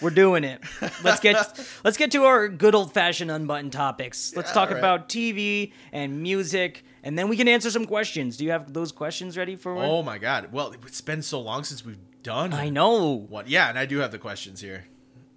We're 0.00 0.10
doing 0.10 0.42
it. 0.42 0.60
Let's 1.04 1.20
get 1.20 1.36
let's 1.84 1.96
get 1.96 2.10
to 2.12 2.24
our 2.24 2.48
good 2.48 2.74
old 2.74 2.92
fashioned 2.94 3.30
unbuttoned 3.30 3.72
topics. 3.72 4.32
Let's 4.34 4.48
Yeah, 4.50 4.54
talk 4.54 4.70
right. 4.70 4.78
about 4.78 5.08
TV 5.08 5.72
and 5.92 6.22
music, 6.22 6.82
and 7.04 7.16
then 7.18 7.28
we 7.28 7.36
can 7.36 7.46
answer 7.46 7.70
some 7.70 7.84
questions. 7.84 8.36
Do 8.36 8.44
you 8.44 8.50
have 8.50 8.72
those 8.72 8.90
questions 8.90 9.36
ready 9.36 9.54
for? 9.54 9.76
oh 9.76 10.02
my 10.02 10.18
god! 10.18 10.50
Well, 10.50 10.72
it's 10.86 11.00
been 11.02 11.22
so 11.22 11.40
long 11.40 11.62
since 11.62 11.84
we've 11.84 11.98
done. 12.22 12.52
I 12.52 12.68
know. 12.68 13.14
What? 13.28 13.48
Yeah, 13.48 13.68
and 13.68 13.78
I 13.78 13.86
do 13.86 13.98
have 13.98 14.12
the 14.12 14.18
questions 14.18 14.60
here. 14.60 14.84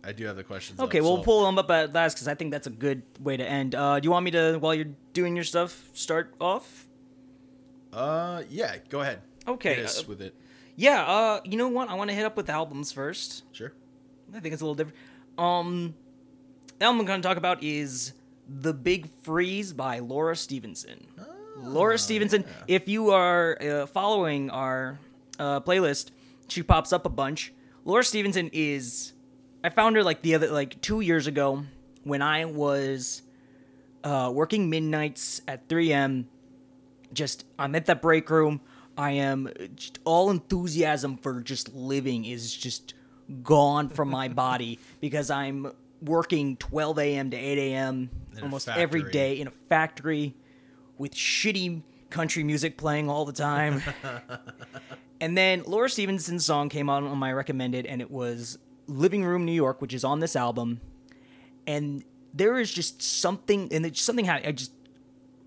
I 0.03 0.11
do 0.11 0.25
have 0.25 0.35
the 0.35 0.43
questions. 0.43 0.79
Okay, 0.79 0.99
up, 0.99 1.03
we'll 1.03 1.17
so- 1.17 1.23
pull 1.23 1.45
them 1.45 1.57
up 1.57 1.69
at 1.71 1.93
last 1.93 2.13
because 2.13 2.27
I 2.27 2.35
think 2.35 2.51
that's 2.51 2.67
a 2.67 2.71
good 2.71 3.01
way 3.19 3.37
to 3.37 3.43
end. 3.47 3.73
Uh, 3.75 3.99
do 3.99 4.05
you 4.05 4.11
want 4.11 4.23
me 4.25 4.31
to, 4.31 4.57
while 4.59 4.73
you're 4.75 4.93
doing 5.13 5.35
your 5.35 5.43
stuff, 5.45 5.89
start 5.93 6.33
off? 6.39 6.87
Uh, 7.91 8.43
yeah. 8.49 8.75
Go 8.89 9.01
ahead. 9.01 9.21
Okay, 9.47 9.75
Hit 9.75 9.97
uh, 9.99 10.03
with 10.07 10.21
it. 10.21 10.35
Yeah. 10.75 11.03
Uh, 11.03 11.39
you 11.43 11.57
know 11.57 11.67
what? 11.69 11.89
I 11.89 11.93
want 11.95 12.09
to 12.09 12.15
hit 12.15 12.25
up 12.25 12.35
with 12.37 12.49
albums 12.49 12.91
first. 12.91 13.43
Sure. 13.51 13.73
I 14.35 14.39
think 14.39 14.53
it's 14.53 14.61
a 14.61 14.65
little 14.65 14.75
different. 14.75 14.97
Um, 15.37 15.95
the 16.79 16.85
album 16.85 17.01
I'm 17.01 17.05
going 17.05 17.21
to 17.21 17.27
talk 17.27 17.37
about 17.37 17.63
is 17.63 18.13
"The 18.49 18.73
Big 18.73 19.09
Freeze" 19.23 19.71
by 19.71 19.99
Laura 19.99 20.35
Stevenson. 20.35 21.07
Laura 21.57 21.97
Stevenson. 21.97 22.43
If 22.67 22.87
you 22.87 23.11
are 23.11 23.57
uh, 23.61 23.85
following 23.85 24.49
our 24.49 24.99
uh, 25.39 25.61
playlist, 25.61 26.11
she 26.47 26.63
pops 26.63 26.93
up 26.93 27.05
a 27.05 27.09
bunch. 27.09 27.53
Laura 27.83 28.03
Stevenson 28.03 28.49
is. 28.53 29.13
I 29.63 29.69
found 29.69 29.95
her 29.95 30.03
like 30.03 30.21
the 30.21 30.35
other 30.35 30.49
like 30.49 30.79
two 30.81 31.01
years 31.01 31.27
ago 31.27 31.63
when 32.03 32.21
I 32.21 32.45
was 32.45 33.23
uh, 34.03 34.31
working 34.33 34.69
midnights 34.69 35.41
at 35.47 35.67
3am. 35.67 36.25
just 37.13 37.45
I'm 37.57 37.75
at 37.75 37.85
that 37.87 38.01
break 38.01 38.29
room. 38.29 38.61
I 38.97 39.11
am 39.11 39.49
all 40.05 40.29
enthusiasm 40.29 41.17
for 41.17 41.41
just 41.41 41.73
living 41.73 42.25
is 42.25 42.53
just 42.53 42.93
gone 43.43 43.89
from 43.89 44.09
my 44.09 44.27
body 44.45 44.79
because 45.01 45.29
I'm 45.29 45.71
working 46.01 46.55
12 46.57 46.99
a.m. 46.99 47.31
to 47.31 47.37
8 47.37 47.57
a.m. 47.57 48.09
Almost 48.41 48.69
every 48.69 49.03
day 49.11 49.39
in 49.39 49.47
a 49.47 49.51
factory 49.69 50.35
with 50.97 51.13
shitty 51.13 51.81
country 52.09 52.43
music 52.43 52.77
playing 52.77 53.09
all 53.09 53.25
the 53.25 53.33
time. 53.33 53.81
and 55.21 55.37
then 55.37 55.63
Laura 55.65 55.89
Stevenson's 55.89 56.45
song 56.45 56.69
came 56.69 56.89
on 56.89 57.05
on 57.05 57.17
my 57.17 57.31
recommended, 57.31 57.85
and 57.85 58.01
it 58.01 58.11
was 58.11 58.57
Living 58.87 59.23
Room 59.23 59.45
New 59.45 59.51
York, 59.51 59.81
which 59.81 59.93
is 59.93 60.03
on 60.03 60.19
this 60.19 60.35
album. 60.35 60.81
And 61.67 62.03
there 62.33 62.59
is 62.59 62.71
just 62.71 63.01
something, 63.01 63.69
and 63.71 63.85
it's 63.85 64.01
something 64.01 64.25
happening. 64.25 64.49
I 64.49 64.51
just 64.51 64.71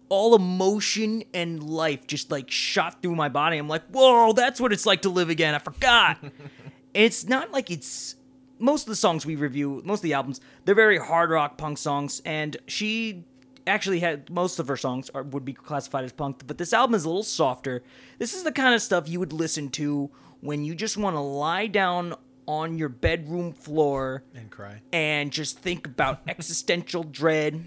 all 0.09 0.35
emotion 0.35 1.23
and 1.35 1.63
life 1.63 2.07
just 2.07 2.31
like 2.31 2.51
shot 2.51 3.03
through 3.03 3.15
my 3.15 3.29
body. 3.29 3.59
I'm 3.59 3.69
like, 3.69 3.87
whoa, 3.89 4.33
that's 4.33 4.61
what 4.61 4.73
it's 4.73 4.87
like 4.87 5.03
to 5.03 5.11
live 5.11 5.29
again. 5.29 5.55
I 5.55 5.59
forgot. 5.59 6.19
it's 6.95 7.29
not 7.29 7.53
like 7.53 7.71
it's 7.71 8.17
most 8.59 8.83
of 8.83 8.89
the 8.89 8.97
songs 8.97 9.25
we 9.25 9.37
review, 9.37 9.83
most 9.85 9.99
of 9.99 10.03
the 10.03 10.15
albums, 10.15 10.41
they're 10.65 10.75
very 10.75 10.99
hard 10.99 11.31
rock 11.31 11.59
punk 11.59 11.79
songs, 11.79 12.21
and 12.25 12.57
she 12.67 13.25
actually 13.69 14.01
had 14.01 14.31
most 14.31 14.59
of 14.59 14.69
her 14.69 14.77
songs 14.77 15.11
are, 15.11 15.23
would 15.23 15.45
be 15.45 15.53
classified 15.53 16.05
as 16.05 16.13
punk, 16.13 16.43
but 16.47 16.59
this 16.59 16.73
album 16.73 16.95
is 16.95 17.05
a 17.05 17.09
little 17.09 17.23
softer. 17.23 17.83
This 18.19 18.35
is 18.35 18.43
the 18.43 18.53
kind 18.53 18.75
of 18.75 18.83
stuff 18.83 19.09
you 19.09 19.21
would 19.21 19.33
listen 19.33 19.69
to 19.71 20.11
when 20.41 20.65
you 20.65 20.75
just 20.75 20.97
want 20.97 21.17
to 21.17 21.21
lie 21.21 21.67
down 21.67 22.15
on 22.49 22.79
your 22.79 22.89
bedroom 22.89 23.53
floor 23.53 24.25
and 24.35 24.51
cry 24.51 24.81
and 24.93 25.31
just 25.31 25.59
think 25.59 25.87
about 25.87 26.23
existential 26.29 27.05
dread. 27.05 27.63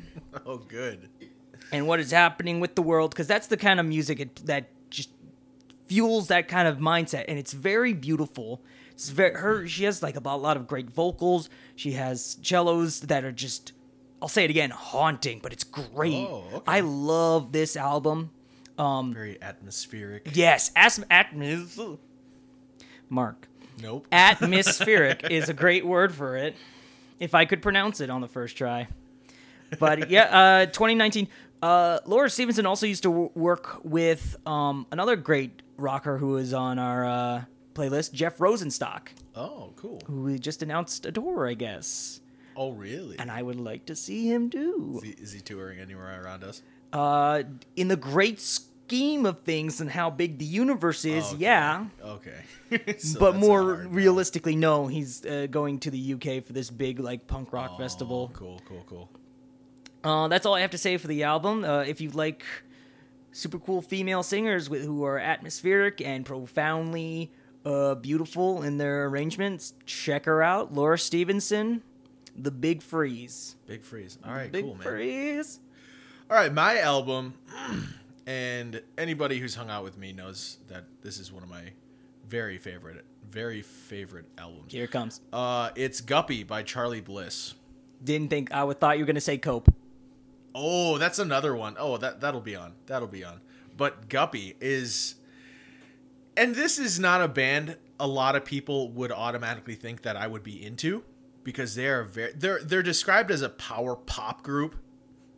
Oh, 0.45 0.57
good. 0.57 1.07
And 1.71 1.87
what 1.87 1.99
is 1.99 2.11
happening 2.11 2.59
with 2.59 2.75
the 2.75 2.81
world 2.81 3.11
because 3.11 3.27
that's 3.27 3.47
the 3.47 3.57
kind 3.57 3.79
of 3.79 3.85
music 3.85 4.19
it, 4.19 4.35
that 4.47 4.69
just 4.89 5.11
fuels 5.85 6.27
that 6.27 6.47
kind 6.47 6.67
of 6.67 6.79
mindset 6.79 7.25
and 7.27 7.37
it's 7.37 7.53
very 7.53 7.93
beautiful. 7.93 8.61
It's 8.91 9.09
very 9.09 9.35
her 9.35 9.67
she 9.67 9.83
has 9.83 10.01
like 10.01 10.15
a 10.15 10.19
lot 10.19 10.57
of 10.57 10.67
great 10.67 10.89
vocals. 10.89 11.49
She 11.75 11.91
has 11.91 12.37
cellos 12.41 13.01
that 13.01 13.23
are 13.23 13.31
just 13.31 13.73
I'll 14.21 14.27
say 14.27 14.43
it 14.43 14.49
again, 14.49 14.69
haunting, 14.69 15.39
but 15.41 15.51
it's 15.51 15.63
great. 15.63 16.27
Oh, 16.29 16.43
okay. 16.53 16.63
I 16.67 16.79
love 16.81 17.51
this 17.51 17.75
album. 17.75 18.29
Um, 18.77 19.13
Very 19.13 19.41
atmospheric. 19.41 20.29
yes, 20.33 20.71
as- 20.75 20.99
atmos. 21.11 21.97
Mark, 23.09 23.47
Nope. 23.81 24.07
atmospheric 24.11 25.29
is 25.29 25.49
a 25.49 25.53
great 25.53 25.85
word 25.85 26.13
for 26.13 26.37
it. 26.37 26.55
If 27.19 27.35
I 27.35 27.45
could 27.45 27.61
pronounce 27.61 27.99
it 28.01 28.09
on 28.09 28.21
the 28.21 28.27
first 28.27 28.55
try. 28.57 28.87
But 29.79 30.09
yeah, 30.09 30.23
uh, 30.23 30.65
2019. 30.67 31.27
Uh, 31.61 31.99
Laura 32.07 32.27
Stevenson 32.29 32.65
also 32.65 32.87
used 32.87 33.03
to 33.03 33.09
w- 33.09 33.29
work 33.35 33.79
with 33.83 34.35
um, 34.47 34.87
another 34.91 35.15
great 35.15 35.61
rocker 35.77 36.17
who 36.17 36.37
is 36.37 36.53
on 36.53 36.79
our 36.79 37.05
uh, 37.05 37.43
playlist, 37.75 38.13
Jeff 38.13 38.39
Rosenstock, 38.39 39.09
Oh, 39.35 39.71
cool. 39.75 40.01
who 40.07 40.23
we 40.23 40.39
just 40.39 40.63
announced 40.63 41.05
a 41.05 41.11
tour, 41.11 41.47
I 41.47 41.53
guess. 41.53 42.20
Oh, 42.61 42.71
really? 42.73 43.17
And 43.19 43.31
I 43.31 43.41
would 43.41 43.59
like 43.59 43.85
to 43.87 43.95
see 43.95 44.27
him 44.31 44.49
do. 44.49 44.99
Is 45.01 45.03
he, 45.03 45.23
is 45.23 45.31
he 45.31 45.41
touring 45.41 45.79
anywhere 45.79 46.21
around 46.23 46.43
us? 46.43 46.61
Uh, 46.93 47.43
in 47.75 47.87
the 47.87 47.95
great 47.95 48.39
scheme 48.39 49.25
of 49.25 49.39
things 49.41 49.81
and 49.81 49.89
how 49.89 50.09
big 50.09 50.37
the 50.37 50.45
universe 50.45 51.03
is, 51.05 51.25
Okay. 51.33 51.37
yeah. 51.37 51.85
Okay. 52.03 52.41
So 52.99 53.19
but 53.19 53.31
that's 53.31 53.45
more 53.47 53.63
hard 53.63 53.95
realistically, 53.95 54.55
no. 54.55 54.87
He's 54.87 55.25
uh, 55.25 55.47
going 55.49 55.79
to 55.79 55.91
the 55.91 56.13
UK 56.13 56.43
for 56.45 56.53
this 56.53 56.69
big 56.69 56.99
like 56.99 57.25
punk 57.27 57.51
rock 57.53 57.71
Oh, 57.75 57.77
festival. 57.77 58.29
Cool, 58.33 58.61
cool, 58.67 58.83
cool. 58.87 59.09
Uh, 60.03 60.27
that's 60.27 60.45
all 60.45 60.53
I 60.55 60.61
have 60.61 60.71
to 60.71 60.77
say 60.77 60.97
for 60.97 61.07
the 61.07 61.23
album. 61.23 61.63
Uh, 61.63 61.81
if 61.81 61.99
you 62.01 62.09
like 62.11 62.43
super 63.33 63.59
cool 63.59 63.81
female 63.81 64.23
singers 64.23 64.69
with, 64.69 64.83
who 64.83 65.03
are 65.05 65.17
atmospheric 65.19 66.01
and 66.01 66.25
profoundly 66.25 67.31
uh, 67.65 67.95
beautiful 67.95 68.61
in 68.63 68.77
their 68.77 69.05
arrangements, 69.05 69.73
check 69.85 70.25
her 70.25 70.41
out. 70.43 70.73
Laura 70.73 70.97
Stevenson, 70.97 71.81
The 72.35 72.51
Big 72.51 72.81
Freeze. 72.81 73.55
Big 73.67 73.83
freeze. 73.83 74.17
All 74.25 74.33
right, 74.33 74.51
Big 74.51 74.63
cool, 74.63 74.75
man. 74.75 74.83
Freeze. 74.83 75.59
All 76.29 76.37
right, 76.37 76.53
my 76.53 76.79
album, 76.79 77.33
and 78.25 78.81
anybody 78.97 79.39
who's 79.39 79.55
hung 79.55 79.69
out 79.69 79.83
with 79.83 79.97
me 79.97 80.13
knows 80.13 80.57
that 80.67 80.85
this 81.01 81.19
is 81.19 81.31
one 81.31 81.43
of 81.43 81.49
my 81.49 81.71
very 82.27 82.57
favorite, 82.57 83.03
very 83.29 83.61
favorite 83.61 84.25
albums. 84.37 84.71
Here 84.71 84.85
it 84.85 84.91
comes. 84.91 85.21
Uh, 85.33 85.71
it's 85.75 85.99
Guppy 85.99 86.43
by 86.43 86.63
Charly 86.63 87.01
Bliss. 87.01 87.55
Didn't 88.03 88.29
think 88.29 88.51
I 88.51 88.63
would 88.63 88.79
thought 88.79 88.97
you 88.97 89.03
were 89.03 89.07
gonna 89.07 89.19
say 89.21 89.37
Cope. 89.37 89.73
Oh, 90.55 90.97
that's 90.97 91.19
another 91.19 91.55
one. 91.55 91.75
Oh, 91.77 91.97
that 91.97 92.21
that'll 92.21 92.41
be 92.41 92.55
on. 92.55 92.73
That'll 92.87 93.07
be 93.07 93.23
on. 93.23 93.41
But 93.75 94.09
Guppy 94.09 94.55
is 94.61 95.15
and 96.37 96.55
this 96.55 96.79
is 96.79 96.99
not 96.99 97.21
a 97.21 97.27
band 97.27 97.77
a 97.99 98.07
lot 98.07 98.35
of 98.35 98.43
people 98.43 98.89
would 98.93 99.11
automatically 99.11 99.75
think 99.75 100.01
that 100.01 100.15
I 100.17 100.25
would 100.27 100.43
be 100.43 100.65
into 100.65 101.03
because 101.43 101.75
they're 101.75 102.03
very 102.03 102.33
they're 102.33 102.59
they're 102.63 102.83
described 102.83 103.31
as 103.31 103.41
a 103.41 103.49
power 103.49 103.95
pop 103.95 104.43
group 104.43 104.75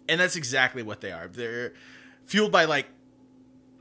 and 0.08 0.20
that's 0.20 0.36
exactly 0.36 0.84
what 0.84 1.02
they 1.02 1.12
are. 1.12 1.28
They're 1.28 1.74
fueled 2.26 2.52
by 2.52 2.66
like 2.66 2.88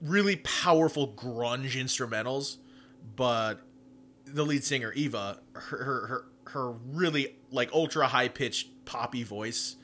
really 0.00 0.36
powerful 0.36 1.08
grunge 1.08 1.72
instrumentals, 1.72 2.56
but 3.16 3.60
the 4.24 4.44
lead 4.44 4.64
singer 4.64 4.92
Eva, 4.92 5.40
her 5.54 5.84
her 5.84 6.06
her, 6.06 6.24
her 6.50 6.70
really 6.70 7.36
like 7.50 7.72
ultra 7.72 8.06
high 8.06 8.28
pitched 8.28 8.84
poppy 8.84 9.22
voice 9.22 9.76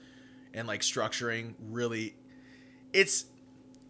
and 0.54 0.66
like 0.66 0.80
structuring 0.80 1.54
really 1.60 2.16
it's 2.92 3.26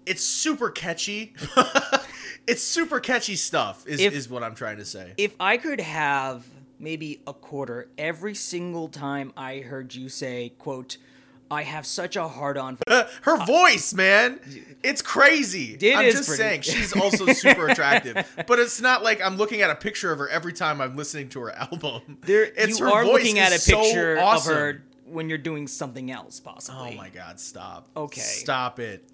it's 0.07 0.25
super 0.25 0.71
catchy. 0.71 1.35
it's 2.47 2.63
super 2.63 2.99
catchy 2.99 3.37
stuff 3.37 3.87
is, 3.87 4.01
If- 4.01 4.15
is 4.15 4.29
what 4.29 4.43
I'm 4.43 4.55
trying 4.55 4.79
to 4.79 4.85
say. 4.85 5.13
If 5.19 5.35
I 5.39 5.59
could 5.59 5.81
have 5.81 6.47
maybe 6.79 7.21
a 7.27 7.33
quarter 7.33 7.89
every 7.99 8.35
single 8.35 8.89
time 8.89 9.33
I 9.37 9.59
heard 9.59 9.95
you 9.95 10.09
say, 10.09 10.53
"quote," 10.59 10.97
I 11.51 11.63
have 11.63 11.87
such 11.87 12.17
a 12.17 12.29
hard 12.29 12.59
on 12.59 12.77
for 12.77 12.83
uh, 12.89 13.09
her 13.23 13.41
uh, 13.41 13.45
voice, 13.47 13.95
man, 13.95 14.39
it's 14.83 15.01
crazy. 15.01 15.79
It 15.81 15.97
I'm 15.97 16.11
just 16.11 16.29
pretty- 16.29 16.43
saying 16.43 16.61
she's 16.63 16.95
also 16.95 17.27
super 17.33 17.69
attractive, 17.69 18.17
but 18.47 18.59
it's 18.59 18.81
not 18.81 19.03
like 19.03 19.25
I'm 19.25 19.37
looking 19.37 19.63
at 19.63 19.71
a 19.71 19.75
picture 19.75 20.13
of 20.13 20.19
her 20.19 20.29
every 20.29 20.53
time 20.53 20.81
I'm 20.81 20.95
listening 20.97 21.29
to 21.31 21.41
her 21.41 21.51
album. 21.53 22.19
There, 22.23 22.45
it's 22.45 22.79
you 22.79 22.87
her 22.87 22.93
are 22.93 23.05
voice 23.05 23.13
looking 23.15 23.39
at 23.39 23.53
a 23.53 23.57
is 23.57 23.63
so 23.65 23.81
picture 23.83 24.19
awesome. 24.19 24.53
of 24.53 24.59
her 24.59 24.83
when 25.07 25.29
you're 25.31 25.39
doing 25.39 25.67
something 25.67 26.11
else, 26.11 26.39
possibly. 26.39 26.93
Oh 26.93 26.97
my 26.97 27.09
god, 27.09 27.41
stop. 27.41 27.89
Okay. 27.97 28.21
Stop 28.21 28.79
it. 28.79 29.09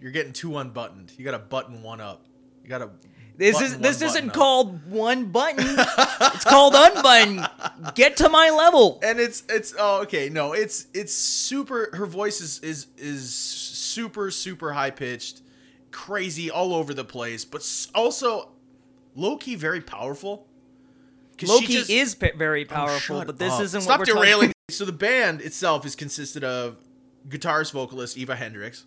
You're 0.00 0.12
getting 0.12 0.34
too 0.34 0.58
unbuttoned. 0.58 1.12
You 1.16 1.24
got 1.24 1.30
to 1.30 1.38
button 1.38 1.82
one 1.82 2.00
up. 2.02 2.26
You 2.62 2.68
got 2.68 2.78
to 2.78 2.90
This 3.36 3.60
is 3.60 3.78
this 3.78 4.00
isn't 4.00 4.30
called 4.32 4.88
one 4.90 5.26
button. 5.26 5.58
it's 5.68 6.44
called 6.44 6.74
unbutton. 6.76 7.44
Get 7.94 8.16
to 8.18 8.28
my 8.28 8.50
level. 8.50 9.00
and 9.02 9.18
it's 9.18 9.42
it's 9.48 9.74
oh 9.78 10.02
okay 10.02 10.28
no 10.28 10.52
it's 10.52 10.86
it's 10.94 11.12
super 11.12 11.90
her 11.94 12.06
voice 12.06 12.40
is 12.40 12.60
is 12.60 12.86
is 12.96 13.34
super 13.34 14.30
super 14.30 14.72
high 14.72 14.90
pitched 14.90 15.40
crazy 15.90 16.50
all 16.50 16.74
over 16.74 16.92
the 16.94 17.04
place 17.04 17.44
but 17.44 17.68
also 17.94 18.50
low 19.16 19.36
key 19.36 19.54
very 19.56 19.80
powerful. 19.80 20.46
Loki 21.42 21.66
just- 21.66 21.90
is 21.90 22.14
p- 22.14 22.30
very 22.36 22.64
Oh, 22.64 22.68
powerful, 22.74 23.18
shut 23.18 23.26
but 23.26 23.38
this 23.40 23.52
up. 23.52 23.62
isn't 23.62 23.80
stop 23.80 23.98
what 23.98 24.08
we're 24.08 24.14
derailing 24.14 24.52
so 24.70 24.84
the 24.84 24.92
band 24.92 25.40
itself 25.40 25.84
is 25.84 25.96
consisted 25.96 26.44
of 26.44 26.76
guitarist 27.28 27.72
vocalist 27.72 28.16
eva 28.16 28.36
Hendricks, 28.36 28.86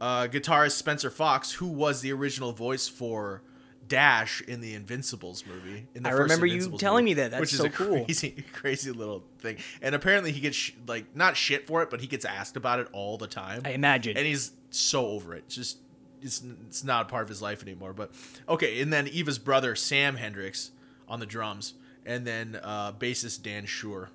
uh, 0.00 0.26
guitarist 0.30 0.72
spencer 0.72 1.08
fox 1.10 1.52
who 1.52 1.66
was 1.68 2.02
the 2.02 2.12
original 2.12 2.52
voice 2.52 2.86
for 2.88 3.42
dash 3.88 4.40
in 4.42 4.60
the 4.60 4.74
invincibles 4.74 5.44
movie 5.46 5.86
in 5.94 6.02
the 6.02 6.08
I 6.08 6.12
remember 6.12 6.46
you 6.46 6.76
telling 6.78 7.04
movie, 7.04 7.14
me 7.16 7.22
that. 7.22 7.30
That's 7.32 7.40
which 7.40 7.52
is 7.52 7.58
so 7.60 7.66
a 7.66 7.70
cool. 7.70 8.04
crazy 8.04 8.30
crazy 8.52 8.90
little 8.92 9.24
thing 9.38 9.58
and 9.82 9.94
apparently 9.94 10.32
he 10.32 10.40
gets 10.40 10.56
sh- 10.56 10.72
like 10.86 11.14
not 11.14 11.36
shit 11.36 11.66
for 11.66 11.82
it 11.82 11.90
but 11.90 12.00
he 12.00 12.06
gets 12.06 12.24
asked 12.24 12.56
about 12.56 12.78
it 12.80 12.88
all 12.92 13.16
the 13.18 13.26
time 13.26 13.62
I 13.64 13.70
imagine. 13.70 14.16
and 14.16 14.26
he's 14.26 14.52
so 14.70 15.06
over 15.06 15.34
it. 15.34 15.48
Just 15.48 15.78
it's 16.22 16.42
it's 16.66 16.82
not 16.84 17.06
a 17.06 17.08
part 17.08 17.22
of 17.22 17.28
his 17.28 17.42
life 17.42 17.62
anymore. 17.62 17.92
But 17.92 18.12
okay, 18.48 18.80
and 18.80 18.92
then 18.92 19.06
Eva's 19.08 19.38
brother 19.38 19.76
Sam 19.76 20.16
Hendricks 20.16 20.70
on 21.06 21.20
the 21.20 21.26
drums, 21.26 21.74
and 22.06 22.26
then 22.26 22.58
uh, 22.62 22.92
bassist 22.92 23.42
Dan 23.42 23.66
Shure. 23.66 24.10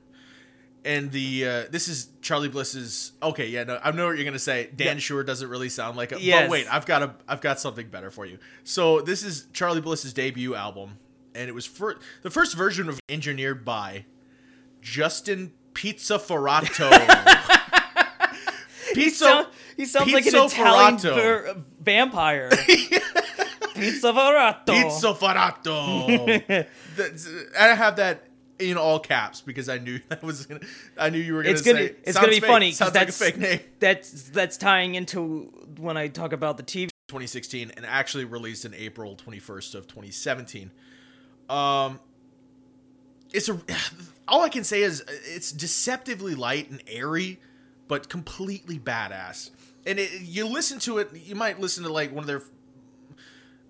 And 0.86 1.12
the 1.12 1.46
uh, 1.46 1.64
this 1.70 1.88
is 1.90 2.08
Charly 2.22 2.48
Bliss's. 2.48 3.12
Okay, 3.22 3.48
yeah, 3.50 3.66
no, 3.66 3.80
I 3.84 3.92
know 3.92 4.08
what 4.08 4.16
you're 4.16 4.24
gonna 4.26 4.40
say. 4.40 4.70
Dan 4.76 4.96
Yeah. 4.96 5.00
Shure 5.00 5.24
doesn't 5.24 5.50
really 5.50 5.68
sound 5.70 5.98
like 5.98 6.14
a. 6.14 6.22
Yes. 6.22 6.44
But 6.44 6.52
wait, 6.52 6.74
I've 6.74 6.86
got 6.86 7.04
a 7.04 7.16
I've 7.28 7.42
got 7.42 7.60
something 7.60 7.90
better 7.90 8.10
for 8.12 8.26
you. 8.26 8.38
So 8.64 9.02
this 9.02 9.22
is 9.24 9.48
Charly 9.54 9.82
Bliss's 9.82 10.14
debut 10.14 10.56
album, 10.56 10.98
and 11.36 11.50
it 11.50 11.54
was 11.54 11.66
for 11.66 11.98
the 12.22 12.30
first 12.30 12.56
version 12.56 12.88
of 12.88 12.98
engineered 13.10 13.66
by 13.66 14.06
Justin 14.82 15.52
Pizza 15.74 16.18
Ferrato. 16.18 16.90
he, 18.90 18.94
Pizza. 18.96 19.26
sound- 19.26 19.48
he 19.76 19.86
sounds 19.86 20.12
like 20.14 20.26
an 20.28 20.36
Italian 20.36 20.98
ver- 20.98 21.58
vampire. 21.82 22.50
Pizza 23.76 24.12
Ferrato. 24.12 24.66
Pizza 24.66 25.14
Ferrato. 25.14 26.66
I 27.60 27.68
have 27.76 27.96
that 27.98 28.24
in 28.60 28.78
all 28.78 29.00
caps 29.00 29.42
because 29.42 29.70
I 29.70 29.78
knew 29.78 30.00
that 30.10 30.22
was 30.22 30.46
gonna. 30.46 30.62
I 30.98 31.10
knew 31.10 31.20
you 31.20 31.34
were 31.34 31.44
gonna. 31.44 31.54
It's 31.54 31.62
gonna 31.62 31.80
say, 31.88 31.96
it's 32.04 32.16
gonna 32.18 32.28
be 32.28 32.40
fake. 32.40 32.50
funny 32.50 32.70
'cause 32.72 32.78
Sounds 32.78 32.94
like 32.96 33.04
a 33.04 33.06
that's 33.06 33.18
fake 33.18 33.38
name. 33.38 33.60
that's 33.80 34.24
that's 34.30 34.58
tying 34.58 34.96
into 34.96 35.52
when 35.78 35.98
I 35.98 36.08
talk 36.08 36.34
about 36.34 36.58
the 36.58 36.64
TV 36.64 36.90
2016 37.08 37.72
and 37.78 37.86
actually 37.86 38.26
released 38.26 38.66
in 38.66 38.74
April 38.76 39.16
21st 39.16 39.76
of 39.76 39.88
2017. 39.88 40.72
Um, 41.50 42.00
it's 43.34 43.50
a. 43.50 43.60
All 44.28 44.42
I 44.44 44.50
can 44.50 44.64
say 44.64 44.84
is 44.84 45.04
it's 45.26 45.52
deceptively 45.52 46.36
light 46.36 46.70
and 46.70 46.84
airy, 46.88 47.40
but 47.88 48.08
completely 48.10 48.78
badass. 48.78 49.50
and 49.88 49.98
it, 49.98 50.22
you 50.22 50.46
listen 50.48 50.78
to 50.82 51.00
it. 51.00 51.10
You 51.16 51.34
might 51.34 51.60
listen 51.60 51.84
to 51.86 51.92
like 51.92 52.12
one 52.12 52.20
of 52.20 52.28
their 52.28 52.44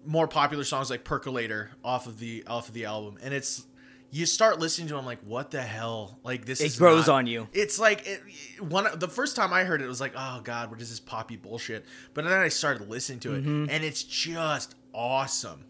more 0.06 0.28
popular 0.28 0.66
songs, 0.66 0.90
like 0.90 1.06
"Percolator," 1.06 1.72
off 1.82 2.08
of 2.08 2.20
the 2.20 2.44
off 2.46 2.68
of 2.68 2.74
the 2.74 2.84
album, 2.84 3.18
and 3.24 3.34
it's 3.34 3.66
you 4.12 4.26
start 4.26 4.60
listening 4.60 4.88
to 4.88 4.96
them 4.96 5.06
like 5.06 5.20
what 5.26 5.52
the 5.52 5.62
hell 5.62 6.20
like 6.24 6.46
this 6.46 6.62
It 6.62 6.66
is 6.68 6.78
grows 6.80 7.08
not- 7.08 7.16
on 7.16 7.28
you. 7.28 7.48
it's 7.54 7.78
like 7.80 8.08
it, 8.08 8.22
one 8.64 8.88
the 8.96 9.08
first 9.08 9.36
time 9.36 9.54
i 9.54 9.64
heard 9.64 9.82
it, 9.82 9.86
it 9.86 9.88
was 9.88 10.02
like 10.02 10.14
oh 10.18 10.42
god 10.44 10.72
what 10.72 10.82
is 10.82 10.90
this 10.90 11.00
poppy 11.00 11.36
bullshit 11.36 11.86
but 12.14 12.24
then 12.26 12.34
i 12.40 12.48
started 12.48 12.90
listening 12.90 13.20
to 13.20 13.36
it 13.36 13.44
Mm-hmm. 13.44 13.70
and 13.70 13.84
it's 13.84 14.04
just 14.04 14.76
awesome 14.94 15.64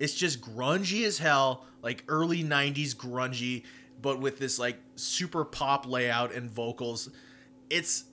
it's 0.00 0.14
just 0.14 0.40
grungy 0.40 1.04
as 1.04 1.18
hell 1.18 1.64
like 1.82 2.02
early 2.08 2.42
90s 2.42 2.94
grungy 2.96 3.62
but 4.02 4.20
with 4.20 4.38
this 4.38 4.58
like 4.58 4.76
super 4.96 5.44
pop 5.44 5.86
layout 5.86 6.34
and 6.34 6.50
vocals 6.50 7.10
it's 7.70 8.04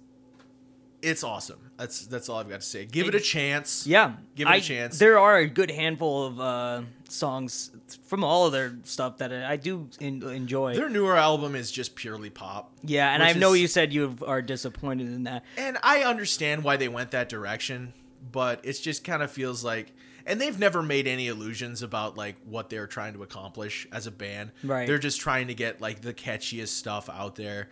it's 1.02 1.24
awesome 1.24 1.60
that's 1.78 2.06
that's 2.08 2.30
all 2.30 2.38
i've 2.40 2.50
got 2.50 2.62
to 2.62 2.66
say 2.68 2.86
give 2.86 3.08
it 3.08 3.16
a 3.16 3.20
chance 3.20 3.88
Yeah, 3.88 4.14
Give 4.36 4.48
it 4.48 4.52
a 4.52 4.54
I- 4.54 4.60
chance. 4.60 5.00
There 5.00 5.18
are 5.18 5.38
a 5.38 5.48
good 5.48 5.72
handful 5.72 6.26
of 6.26 6.40
uh, 6.40 6.82
songs 7.10 7.72
from 8.06 8.24
all 8.24 8.46
of 8.46 8.52
their 8.52 8.76
stuff 8.84 9.18
that 9.18 9.34
I 9.34 9.56
do 9.56 9.90
en- 10.00 10.22
enjoy. 10.24 10.76
their 10.76 10.90
newer 10.90 11.18
album 11.18 11.56
is 11.56 11.72
just 11.72 11.96
purely 11.96 12.30
pop 12.30 12.72
yeah, 12.84 13.14
and 13.14 13.24
I 13.24 13.34
know 13.34 13.54
is- 13.54 13.62
you 13.62 13.68
said 13.68 13.92
you 13.94 14.16
are 14.26 14.42
disappointed 14.42 15.08
in 15.08 15.24
that. 15.24 15.44
And 15.58 15.78
I 15.84 16.04
understand 16.04 16.64
why 16.64 16.78
they 16.78 16.88
went 16.88 17.12
that 17.12 17.30
direction, 17.30 17.94
but 18.32 18.60
it 18.64 18.74
just 18.82 19.04
kind 19.04 19.24
of 19.24 19.32
feels 19.32 19.64
like 19.64 19.92
and 20.24 20.40
they've 20.40 20.60
never 20.60 20.84
made 20.84 21.08
any 21.08 21.28
illusions 21.30 21.82
about 21.82 22.16
like 22.16 22.36
what 22.46 22.70
they're 22.70 22.86
trying 22.86 23.14
to 23.14 23.24
accomplish 23.24 23.88
as 23.92 24.06
a 24.06 24.12
band. 24.12 24.52
Right. 24.64 24.86
They're 24.86 25.00
just 25.00 25.20
trying 25.20 25.48
to 25.48 25.56
get 25.56 25.82
like 25.82 26.02
the 26.02 26.14
catchiest 26.14 26.68
stuff 26.68 27.10
out 27.10 27.36
there. 27.38 27.70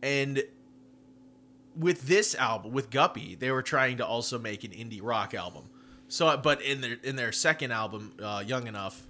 And 0.00 0.44
with 1.78 2.06
this 2.08 2.34
album, 2.34 2.72
with 2.72 2.90
Guppy, 2.90 3.34
they 3.34 3.50
were 3.50 3.62
trying 3.62 3.98
to 3.98 4.06
also 4.06 4.38
make 4.38 4.64
an 4.64 4.72
indie 4.72 5.00
rock 5.02 5.34
album. 5.34 5.64
So 6.08 6.36
but 6.36 6.62
in 6.62 6.80
their 6.80 6.96
in 7.02 7.16
their 7.16 7.32
second 7.32 7.72
album, 7.72 8.14
uh, 8.22 8.42
Young 8.46 8.66
Enough, 8.66 9.06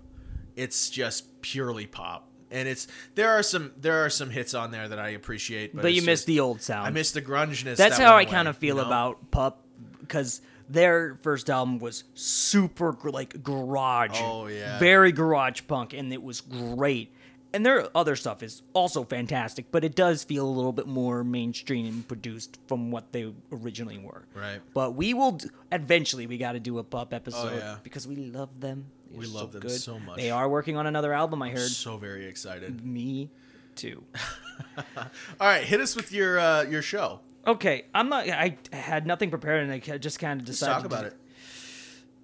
it's 0.57 0.91
just 0.91 1.41
purely 1.41 1.87
pop. 1.87 2.29
And 2.51 2.67
it's 2.69 2.89
there 3.15 3.31
are 3.31 3.43
some 3.43 3.73
there 3.81 4.05
are 4.05 4.11
some 4.11 4.31
hits 4.31 4.55
on 4.55 4.71
there 4.71 4.89
that 4.89 4.99
I 4.99 5.11
appreciate, 5.11 5.75
but, 5.75 5.83
But, 5.83 5.95
you 5.95 6.03
miss 6.03 6.25
the 6.25 6.41
old 6.41 6.61
sound. 6.63 6.87
I 6.87 6.91
miss 6.91 7.13
the 7.13 7.23
grunginess. 7.23 7.77
That's 7.77 7.99
that 7.99 8.05
how 8.05 8.15
I 8.15 8.21
went 8.21 8.31
kind 8.31 8.49
of 8.49 8.57
feel 8.57 8.77
you 8.77 8.83
know? 8.83 8.87
about 8.87 9.31
Pup 9.31 9.65
because 10.01 10.41
their 10.69 11.17
first 11.23 11.49
album 11.51 11.79
was 11.79 12.05
super 12.15 12.97
like 13.05 13.43
garage. 13.43 14.19
Oh, 14.21 14.47
yeah. 14.47 14.79
very 14.79 15.13
garage 15.13 15.63
punk, 15.67 15.95
and 15.95 16.13
it 16.13 16.23
was 16.23 16.41
great. 16.41 17.13
And 17.55 17.65
their 17.65 17.89
other 17.97 18.15
stuff 18.15 18.43
is 18.43 18.63
also 18.75 19.05
fantastic, 19.05 19.71
but 19.71 19.83
it 19.83 19.95
does 19.95 20.23
feel 20.23 20.47
a 20.47 20.51
little 20.51 20.73
bit 20.73 20.87
more 20.87 21.25
mainstream 21.25 21.87
and 21.87 22.07
produced 22.07 22.59
from 22.67 22.91
what 22.91 23.11
they 23.13 23.33
originally 23.51 23.97
were. 23.97 24.25
Right. 24.35 24.61
But 24.75 24.95
we 24.95 25.15
will 25.15 25.33
d- 25.33 25.49
eventually. 25.73 26.27
We 26.27 26.37
got 26.37 26.53
to 26.53 26.61
do 26.61 26.79
a 26.79 26.85
Pup 26.85 27.15
episode 27.15 27.53
Oh, 27.55 27.57
yeah. 27.57 27.77
because 27.83 28.07
we 28.07 28.17
love 28.17 28.61
them. 28.61 28.87
They're 29.11 29.21
We 29.21 29.27
so 29.27 29.39
love 29.39 29.53
them 29.53 29.63
good. 29.63 29.71
so 29.71 29.99
much. 29.99 30.19
They 30.19 30.31
are 30.31 30.47
working 30.49 30.77
on 30.77 30.87
another 30.87 31.15
album. 31.15 31.41
I 31.43 31.49
heard. 31.49 31.71
So 31.71 31.97
very 31.97 32.27
excited. 32.27 32.85
Me 32.85 33.31
too. 33.77 34.05
All 34.87 35.05
right, 35.41 35.65
hit 35.65 35.81
us 35.81 35.97
with 35.97 36.13
your 36.13 36.39
uh, 36.39 36.63
your 36.65 36.83
show. 36.83 37.21
Okay, 37.47 37.87
I'm 37.95 38.09
not. 38.11 38.29
I 38.29 38.59
had 38.73 39.07
nothing 39.07 39.31
prepared, 39.31 39.63
and 39.63 39.73
I 39.73 39.79
just 39.99 40.19
kind 40.19 40.41
of 40.41 40.47
Let's 40.47 40.59
decided. 40.61 40.75
talk 40.75 40.85
about 40.85 41.01
do- 41.03 41.07
it. 41.09 41.17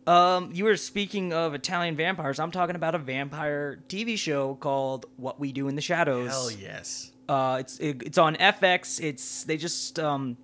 Um, 0.07 0.51
you 0.53 0.65
were 0.65 0.77
speaking 0.77 1.33
of 1.33 1.55
Italian 1.55 1.97
vampires. 1.97 2.39
I'm 2.39 2.51
talking 2.51 2.77
about 2.77 2.95
a 2.95 2.99
vampire 2.99 3.79
TV 3.89 4.19
show 4.19 4.55
called 4.57 5.07
What 5.17 5.41
We 5.41 5.53
Do 5.53 5.69
in 5.69 5.77
the 5.77 5.81
Shadows. 5.83 6.31
Hell 6.31 6.51
yes. 6.51 7.11
Uh, 7.29 7.57
it's 7.61 7.79
it, 7.79 8.03
it's 8.05 8.19
on 8.19 8.37
FX. 8.37 9.03
It's 9.03 9.45
they 9.45 9.57
just 9.57 9.99
um, 9.99 10.37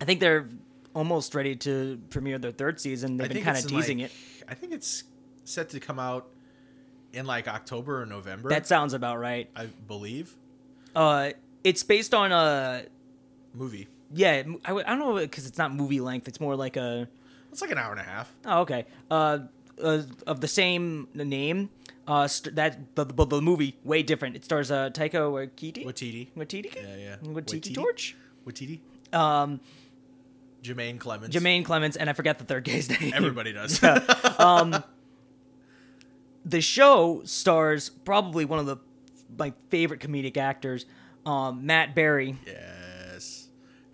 I 0.00 0.04
think 0.04 0.18
they're 0.18 0.48
almost 0.94 1.34
ready 1.36 1.54
to 1.56 2.00
premiere 2.10 2.38
their 2.38 2.50
third 2.50 2.80
season. 2.80 3.16
They've 3.16 3.30
I 3.30 3.34
been 3.34 3.44
kind 3.44 3.56
of 3.58 3.66
teasing 3.66 3.98
like- 3.98 4.06
it. 4.06 4.12
I 4.48 4.54
think 4.54 4.72
it's 4.72 5.04
set 5.44 5.68
to 5.70 5.80
come 5.80 5.98
out 6.00 6.26
in 7.12 7.26
like 7.26 7.46
October 7.46 8.02
or 8.02 8.06
November. 8.06 8.48
That 8.48 8.66
sounds 8.66 8.92
about 8.92 9.18
right. 9.20 9.48
I 9.54 9.66
believe 9.66 10.34
Uh, 10.96 11.30
it's 11.62 11.82
based 11.84 12.12
on 12.12 12.32
a 12.32 12.84
movie. 13.54 13.86
yeah. 14.12 14.42
I 14.64 14.72
don't 14.72 14.98
know 14.98 15.14
because 15.14 15.46
it's 15.46 15.58
not 15.58 15.72
movie 15.72 16.00
length. 16.00 16.26
It's 16.26 16.40
more 16.40 16.56
like 16.56 16.76
a 16.76 17.08
It's 17.56 17.62
like 17.62 17.70
an 17.70 17.78
hour 17.78 17.90
and 17.92 18.00
a 18.00 18.04
half. 18.04 18.30
Oh, 18.44 18.60
okay. 18.60 18.84
Uh, 19.10 19.38
uh, 19.82 20.02
of 20.26 20.42
the 20.42 20.46
same 20.46 21.08
name. 21.14 21.70
Uh, 22.06 22.28
st- 22.28 22.54
that 22.54 22.94
the, 22.94 23.06
the 23.06 23.24
the 23.24 23.40
movie 23.40 23.78
way 23.82 24.02
different. 24.02 24.36
It 24.36 24.44
stars 24.44 24.70
uh 24.70 24.90
Taika 24.90 25.20
Waititi. 25.32 25.86
Watiti. 25.86 26.28
Waititi. 26.36 26.74
Yeah, 26.76 26.96
yeah. 26.96 27.16
Waititi 27.22 27.60
Waititi? 27.72 27.74
Torch. 27.74 28.14
Watiti. 28.46 28.80
Um, 29.14 29.58
Jermaine 30.62 31.00
Clemens. 31.00 31.34
Jermaine 31.34 31.64
Clements, 31.64 31.96
and 31.96 32.10
I 32.10 32.12
forget 32.12 32.38
the 32.38 32.44
third 32.44 32.64
guy's 32.64 32.90
name. 33.00 33.14
Everybody 33.14 33.54
does. 33.54 33.82
Um, 34.38 34.84
the 36.44 36.60
show 36.60 37.22
stars 37.24 37.88
probably 37.88 38.44
one 38.44 38.58
of 38.58 38.66
the 38.66 38.76
my 39.38 39.54
favorite 39.70 40.00
comedic 40.00 40.36
actors, 40.36 40.84
um, 41.24 41.64
Matt 41.64 41.94
Berry. 41.94 42.36
yes. 42.46 42.75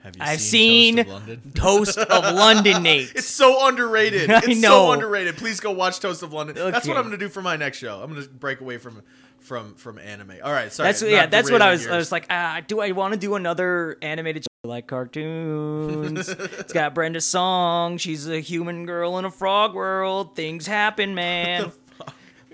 Have 0.02 0.16
you 0.16 0.22
I've 0.22 0.40
seen, 0.40 0.96
seen 0.96 1.04
Toast 1.04 1.08
of 1.08 1.12
London? 1.28 1.52
Toast 1.54 1.98
of 1.98 2.24
London, 2.34 2.82
Nate. 2.82 3.12
It's 3.14 3.28
so 3.28 3.66
underrated. 3.68 4.30
I 4.32 4.38
It's 4.38 4.60
know. 4.60 4.86
so 4.86 4.92
underrated. 4.92 5.36
Please 5.36 5.60
go 5.60 5.70
watch 5.70 6.00
Toast 6.00 6.22
of 6.22 6.32
London. 6.32 6.56
That's 6.56 6.86
what 6.86 6.96
Okay. 6.96 6.98
I'm 6.98 7.04
going 7.06 7.18
to 7.18 7.24
do 7.24 7.28
for 7.28 7.40
my 7.42 7.56
next 7.56 7.78
show. 7.78 8.00
I'm 8.02 8.10
going 8.12 8.22
to 8.22 8.28
break 8.28 8.60
away 8.60 8.78
from 8.78 9.02
from 9.40 9.74
from 9.74 9.98
anime. 9.98 10.34
All 10.42 10.52
right, 10.52 10.72
sorry. 10.72 10.88
That's 10.88 11.02
not 11.02 11.10
yeah. 11.10 11.26
That's 11.26 11.50
what 11.50 11.62
I 11.62 11.70
was. 11.72 11.86
I 11.86 11.90
yours. 11.90 11.96
was 11.98 12.12
like, 12.12 12.26
ah, 12.30 12.60
do 12.66 12.80
I 12.80 12.92
want 12.92 13.14
to 13.14 13.18
do 13.20 13.34
another 13.36 13.96
animated 14.02 14.42
show 14.44 14.68
like 14.68 14.86
cartoons? 14.86 16.28
it's 16.28 16.72
got 16.72 16.94
Brenda 16.94 17.20
Song. 17.20 17.96
She's 17.98 18.28
a 18.28 18.40
human 18.40 18.86
girl 18.86 19.18
in 19.18 19.24
a 19.24 19.30
frog 19.30 19.74
world. 19.74 20.34
Things 20.36 20.66
happen, 20.66 21.14
man. 21.14 21.72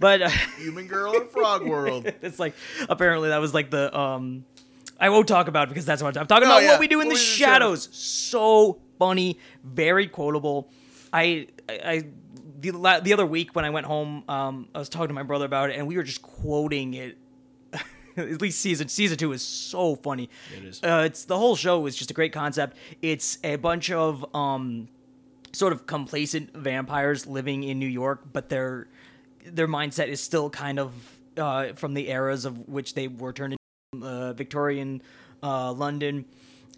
but 0.01 0.23
uh, 0.23 0.29
Human 0.59 0.87
Girl 0.87 1.15
in 1.15 1.29
Frog 1.29 1.67
World. 1.67 2.07
it's 2.23 2.39
like 2.39 2.55
apparently 2.89 3.31
that 3.31 3.39
was 3.41 3.53
like 3.55 3.71
the 3.71 3.97
um. 3.99 4.45
I 4.99 5.09
won't 5.11 5.29
talk 5.29 5.49
about 5.49 5.69
it 5.69 5.71
because 5.71 5.87
that's 5.87 6.03
what 6.03 6.17
I'm 6.17 6.27
talking 6.27 6.47
about. 6.49 6.63
yeah. 6.63 6.71
What 6.73 6.81
we 6.81 6.89
do 6.89 7.01
in 7.01 7.07
What 7.07 7.15
the 7.15 7.19
we 7.19 7.21
do 7.21 7.25
the 7.25 7.37
shadows. 7.37 7.89
So 7.93 8.81
funny, 8.99 9.39
very 9.65 10.07
quotable. 10.07 10.71
I 11.13 11.49
I. 11.69 11.81
I 11.85 12.05
the, 12.61 12.73
la- 12.73 12.99
the 12.99 13.13
other 13.13 13.25
week 13.25 13.55
when 13.55 13.65
I 13.65 13.71
went 13.71 13.87
home, 13.87 14.25
um, 14.29 14.67
I 14.75 14.81
was 14.81 14.89
talking 14.89 15.07
to 15.09 15.15
my 15.15 15.23
brother 15.23 15.45
about 15.45 15.71
it, 15.71 15.77
and 15.77 15.87
we 15.87 15.97
were 15.97 16.03
just 16.03 16.23
quoting 16.23 16.95
it 16.95 17.17
at 18.17 18.41
least 18.43 18.59
season 18.61 18.89
season 18.89 19.17
two 19.17 19.31
is 19.31 19.43
so 19.43 19.95
funny. 19.95 20.29
It 20.57 20.65
is. 20.65 20.83
Uh, 20.83 21.05
it's 21.07 21.25
the 21.25 21.39
whole 21.39 21.55
show 21.55 21.87
is 21.87 21.95
just 21.95 22.11
a 22.11 22.15
great 22.15 22.33
concept. 22.33 22.77
It's 23.01 23.39
a 23.45 23.55
bunch 23.57 23.93
of 23.93 24.27
um, 24.35 24.89
sort 25.53 25.73
of 25.73 25.87
complacent 25.87 26.53
vampires 26.57 27.29
living 27.29 27.63
in 27.63 27.79
New 27.79 27.87
York, 27.87 28.25
but 28.33 28.49
their 28.49 28.89
their 29.47 29.69
mindset 29.69 30.09
is 30.09 30.21
still 30.21 30.51
kind 30.51 30.81
of 30.81 30.93
uh, 31.37 31.75
from 31.75 31.95
the 31.95 32.11
eras 32.11 32.45
of 32.45 32.67
which 32.69 32.95
they 32.95 33.07
were 33.07 33.33
turned 33.33 33.53
into 33.53 33.58
uh, 34.03 34.35
Victorian 34.35 35.03
uh, 35.43 35.73
London. 35.73 36.27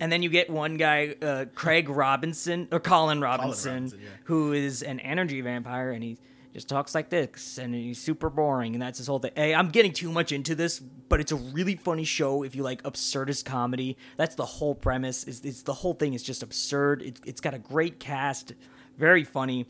And 0.01 0.11
then 0.11 0.23
you 0.23 0.31
get 0.31 0.49
one 0.49 0.77
guy, 0.77 1.15
uh, 1.21 1.47
Craig 1.55 1.89
Robinson 1.89 2.69
or 2.71 2.81
Colin 2.81 3.21
Robinson, 3.21 3.73
Robinson, 3.73 4.01
yeah. 4.01 4.09
who 4.25 4.53
is 4.53 4.83
an 4.83 5.01
energy 5.01 5.41
vampire, 5.41 5.91
and 5.91 6.03
he 6.03 6.17
just 6.55 6.69
talks 6.69 6.95
like 6.95 7.11
this, 7.11 7.59
and 7.59 7.75
he's 7.75 8.01
super 8.01 8.31
boring, 8.31 8.75
and 8.75 8.81
that's 8.81 8.99
his 8.99 9.09
whole 9.09 9.19
thing. 9.19 9.33
Hey, 9.37 9.55
I'm 9.55 9.69
getting 9.69 9.93
too 9.93 10.11
much 10.11 10.33
into 10.33 10.55
this, 10.55 10.79
but 10.79 11.21
it's 11.21 11.33
a 11.33 11.37
really 11.37 11.77
funny 11.77 12.05
show 12.05 12.45
if 12.45 12.55
you 12.55 12.63
like 12.63 12.83
absurdist 12.85 13.45
comedy. 13.45 13.99
That's 14.17 14.37
the 14.37 14.47
whole 14.47 14.75
premise. 14.75 15.25
Is 15.25 15.45
it's 15.45 15.63
the 15.63 15.75
whole 15.75 15.95
thing 15.95 16.15
is 16.15 16.23
just 16.23 16.43
absurd. 16.43 17.03
It's 17.03 17.21
it's 17.27 17.41
got 17.41 17.55
a 17.55 17.59
great 17.59 18.01
cast, 18.01 18.55
very 18.97 19.25
funny. 19.25 19.67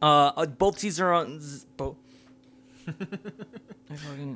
Uh, 0.00 0.32
uh, 0.36 0.46
both 0.46 0.78
seasons 0.78 1.00
are 1.00 1.12
on 1.12 1.40
both. 1.76 1.96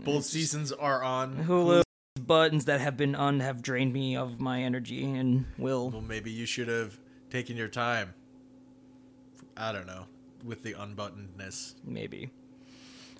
Both 0.04 0.24
seasons 0.24 0.72
are 0.72 1.02
on 1.02 1.44
Hulu 1.44 1.82
buttons 2.26 2.64
that 2.64 2.80
have 2.80 2.96
been 2.96 3.14
on 3.14 3.40
have 3.40 3.62
drained 3.62 3.92
me 3.92 4.16
of 4.16 4.40
my 4.40 4.62
energy 4.62 5.04
and 5.04 5.46
will. 5.58 5.90
Well, 5.90 6.00
maybe 6.00 6.30
you 6.30 6.46
should 6.46 6.68
have 6.68 6.98
taken 7.30 7.56
your 7.56 7.68
time. 7.68 8.14
I 9.56 9.72
don't 9.72 9.86
know 9.86 10.06
with 10.44 10.62
the 10.62 10.74
unbuttonedness. 10.74 11.74
maybe. 11.84 12.30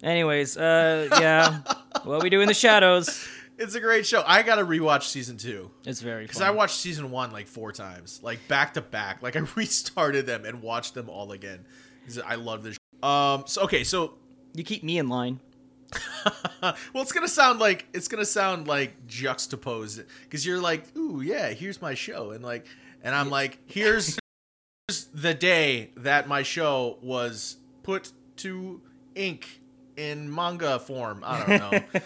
Anyways, 0.02 0.56
uh, 0.58 1.08
yeah, 1.12 1.60
what 2.04 2.22
we 2.22 2.28
do 2.30 2.40
in 2.40 2.48
the 2.48 2.54
shadows. 2.54 3.26
It's 3.58 3.74
a 3.74 3.80
great 3.80 4.04
show. 4.04 4.22
I 4.26 4.42
gotta 4.42 4.64
rewatch 4.66 5.04
season 5.04 5.38
two 5.38 5.70
It's 5.86 6.02
very 6.02 6.24
because. 6.24 6.42
I 6.42 6.50
watched 6.50 6.76
season 6.76 7.10
one 7.10 7.32
like 7.32 7.46
four 7.46 7.72
times, 7.72 8.20
like 8.22 8.46
back 8.48 8.74
to 8.74 8.82
back. 8.82 9.22
Like 9.22 9.36
I 9.36 9.40
restarted 9.54 10.26
them 10.26 10.44
and 10.44 10.60
watched 10.60 10.92
them 10.92 11.08
all 11.08 11.32
again. 11.32 11.64
I 12.24 12.34
love 12.34 12.62
this. 12.62 12.76
Um. 13.02 13.44
So 13.46 13.62
okay. 13.62 13.82
So 13.82 14.18
you 14.54 14.62
keep 14.62 14.84
me 14.84 14.98
in 14.98 15.08
line. 15.08 15.40
well, 16.62 16.74
it's 16.94 17.12
gonna 17.12 17.28
sound 17.28 17.60
like 17.60 17.86
it's 17.92 18.08
gonna 18.08 18.24
sound 18.24 18.66
like 18.66 19.06
juxtaposed 19.06 20.02
because 20.24 20.44
you're 20.46 20.60
like, 20.60 20.84
ooh, 20.96 21.20
yeah, 21.20 21.50
here's 21.50 21.80
my 21.80 21.94
show, 21.94 22.30
and 22.32 22.44
like, 22.44 22.66
and 23.02 23.14
I'm 23.14 23.30
like, 23.30 23.58
here's, 23.66 24.18
here's 24.88 25.04
the 25.06 25.34
day 25.34 25.90
that 25.96 26.26
my 26.28 26.42
show 26.42 26.98
was 27.02 27.56
put 27.82 28.12
to 28.38 28.80
ink 29.14 29.60
in 29.96 30.32
manga 30.34 30.78
form. 30.78 31.22
I 31.24 31.44
don't 31.46 31.72
know. 31.98 32.00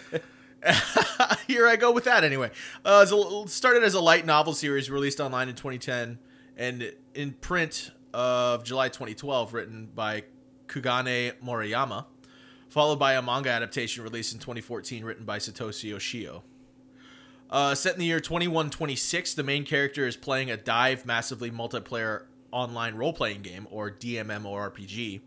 Here 1.47 1.67
I 1.67 1.75
go 1.75 1.91
with 1.91 2.03
that 2.03 2.23
anyway. 2.23 2.51
Uh, 2.85 3.01
it's 3.03 3.11
a- 3.11 3.47
started 3.51 3.83
as 3.83 3.95
a 3.95 3.99
light 3.99 4.25
novel 4.25 4.53
series 4.53 4.91
released 4.91 5.19
online 5.19 5.49
in 5.49 5.55
2010. 5.55 6.19
and 6.55 6.93
in 7.15 7.31
print 7.33 7.91
of 8.13 8.63
July 8.63 8.89
2012, 8.89 9.53
written 9.53 9.89
by 9.93 10.23
Kugane 10.67 11.33
Maruyama, 11.43 12.05
followed 12.71 12.97
by 12.97 13.13
a 13.13 13.21
manga 13.21 13.49
adaptation 13.49 14.01
released 14.01 14.31
in 14.31 14.39
2014, 14.39 15.03
written 15.03 15.25
by 15.25 15.37
Satoshi 15.37 15.93
Oshio. 15.93 16.41
Uh, 17.49 17.75
set 17.75 17.95
in 17.95 17.99
the 17.99 18.05
year 18.05 18.21
2126, 18.21 19.33
the 19.33 19.43
main 19.43 19.65
character 19.65 20.07
is 20.07 20.15
playing 20.15 20.49
a 20.49 20.55
dive 20.55 21.05
massively 21.05 21.51
multiplayer 21.51 22.23
online 22.49 22.95
role 22.95 23.11
playing 23.11 23.41
game, 23.41 23.67
or 23.69 23.91
DMMORPG. 23.91 25.19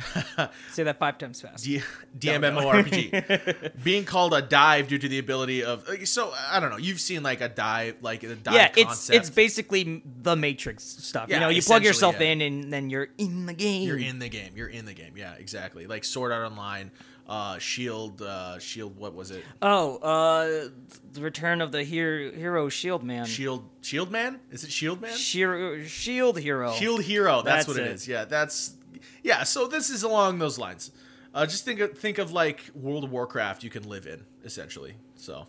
Say 0.72 0.82
that 0.84 0.98
five 0.98 1.18
times 1.18 1.40
fast. 1.40 1.64
D- 1.64 1.82
DMMORPG. 2.18 3.82
Being 3.84 4.04
called 4.04 4.34
a 4.34 4.42
dive 4.42 4.88
due 4.88 4.98
to 4.98 5.08
the 5.08 5.18
ability 5.18 5.62
of. 5.64 5.86
So, 6.04 6.32
I 6.50 6.60
don't 6.60 6.70
know. 6.70 6.78
You've 6.78 7.00
seen 7.00 7.22
like 7.22 7.40
a 7.40 7.48
dive, 7.48 7.96
like 8.00 8.22
a 8.22 8.34
dive 8.34 8.54
yeah, 8.54 8.68
concept. 8.68 8.88
it's 8.88 9.10
it's 9.10 9.30
basically 9.30 10.02
the 10.22 10.36
Matrix 10.36 10.84
stuff. 10.84 11.28
Yeah, 11.28 11.36
you 11.36 11.40
know, 11.40 11.48
you 11.48 11.62
plug 11.62 11.84
yourself 11.84 12.16
yeah. 12.20 12.28
in 12.28 12.40
and 12.40 12.72
then 12.72 12.90
you're 12.90 13.08
in 13.18 13.46
the 13.46 13.54
game. 13.54 13.86
You're 13.86 13.98
in 13.98 14.18
the 14.18 14.28
game. 14.28 14.52
You're 14.54 14.68
in 14.68 14.86
the 14.86 14.94
game. 14.94 15.14
Yeah, 15.16 15.34
exactly. 15.34 15.86
Like 15.86 16.04
Sword 16.04 16.32
Art 16.32 16.50
Online, 16.50 16.90
uh, 17.30 17.58
Shield, 17.58 18.20
uh, 18.22 18.58
Shield. 18.58 18.96
What 18.96 19.14
was 19.14 19.30
it? 19.30 19.44
Oh, 19.62 19.96
uh, 19.98 20.68
the 21.12 21.20
return 21.20 21.60
of 21.60 21.72
the 21.72 21.84
hero, 21.84 22.32
hero 22.32 22.68
Shield 22.68 23.04
Man. 23.04 23.24
Shield. 23.24 23.64
Shield 23.82 24.10
Man? 24.10 24.40
Is 24.50 24.64
it 24.64 24.72
Shield 24.72 25.00
Man? 25.00 25.16
Shield, 25.16 25.86
Shield 25.86 26.38
Hero. 26.38 26.72
Shield 26.72 27.02
Hero. 27.02 27.42
That's, 27.42 27.66
That's 27.66 27.68
what 27.68 27.76
it 27.78 27.88
it. 27.88 27.94
is. 27.94 28.08
Yeah, 28.08 28.24
that's. 28.24 28.74
Yeah. 29.22 29.42
So 29.42 29.66
this 29.66 29.90
is 29.90 30.02
along 30.02 30.38
those 30.38 30.58
lines. 30.58 30.90
Uh, 31.32 31.46
just 31.46 31.64
think 31.64 31.80
of 31.80 31.96
think 31.96 32.18
of 32.18 32.32
like 32.32 32.70
World 32.74 33.04
of 33.04 33.12
Warcraft. 33.12 33.62
You 33.62 33.70
can 33.70 33.88
live 33.88 34.06
in 34.06 34.24
essentially. 34.44 34.94
So, 35.14 35.46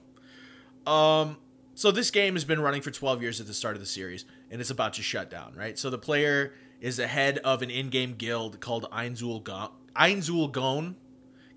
um, 0.85 1.37
so 1.73 1.91
this 1.91 2.11
game 2.11 2.33
has 2.33 2.45
been 2.45 2.59
running 2.59 2.81
for 2.81 2.91
12 2.91 3.21
years 3.21 3.41
at 3.41 3.47
the 3.47 3.53
start 3.53 3.75
of 3.75 3.81
the 3.81 3.87
series, 3.87 4.25
and 4.51 4.61
it's 4.61 4.69
about 4.69 4.93
to 4.93 5.01
shut 5.01 5.29
down. 5.29 5.53
Right. 5.55 5.79
So 5.79 5.89
the 5.89 5.97
player 5.97 6.53
is 6.79 6.97
the 6.97 7.07
head 7.07 7.37
of 7.39 7.61
an 7.61 7.69
in-game 7.69 8.15
guild 8.15 8.59
called 8.59 8.87
Ainz 8.91 9.21
Ooal 9.21 9.43
Gown. 9.43 9.69
Ainzul 9.95 10.51
Gon 10.51 10.95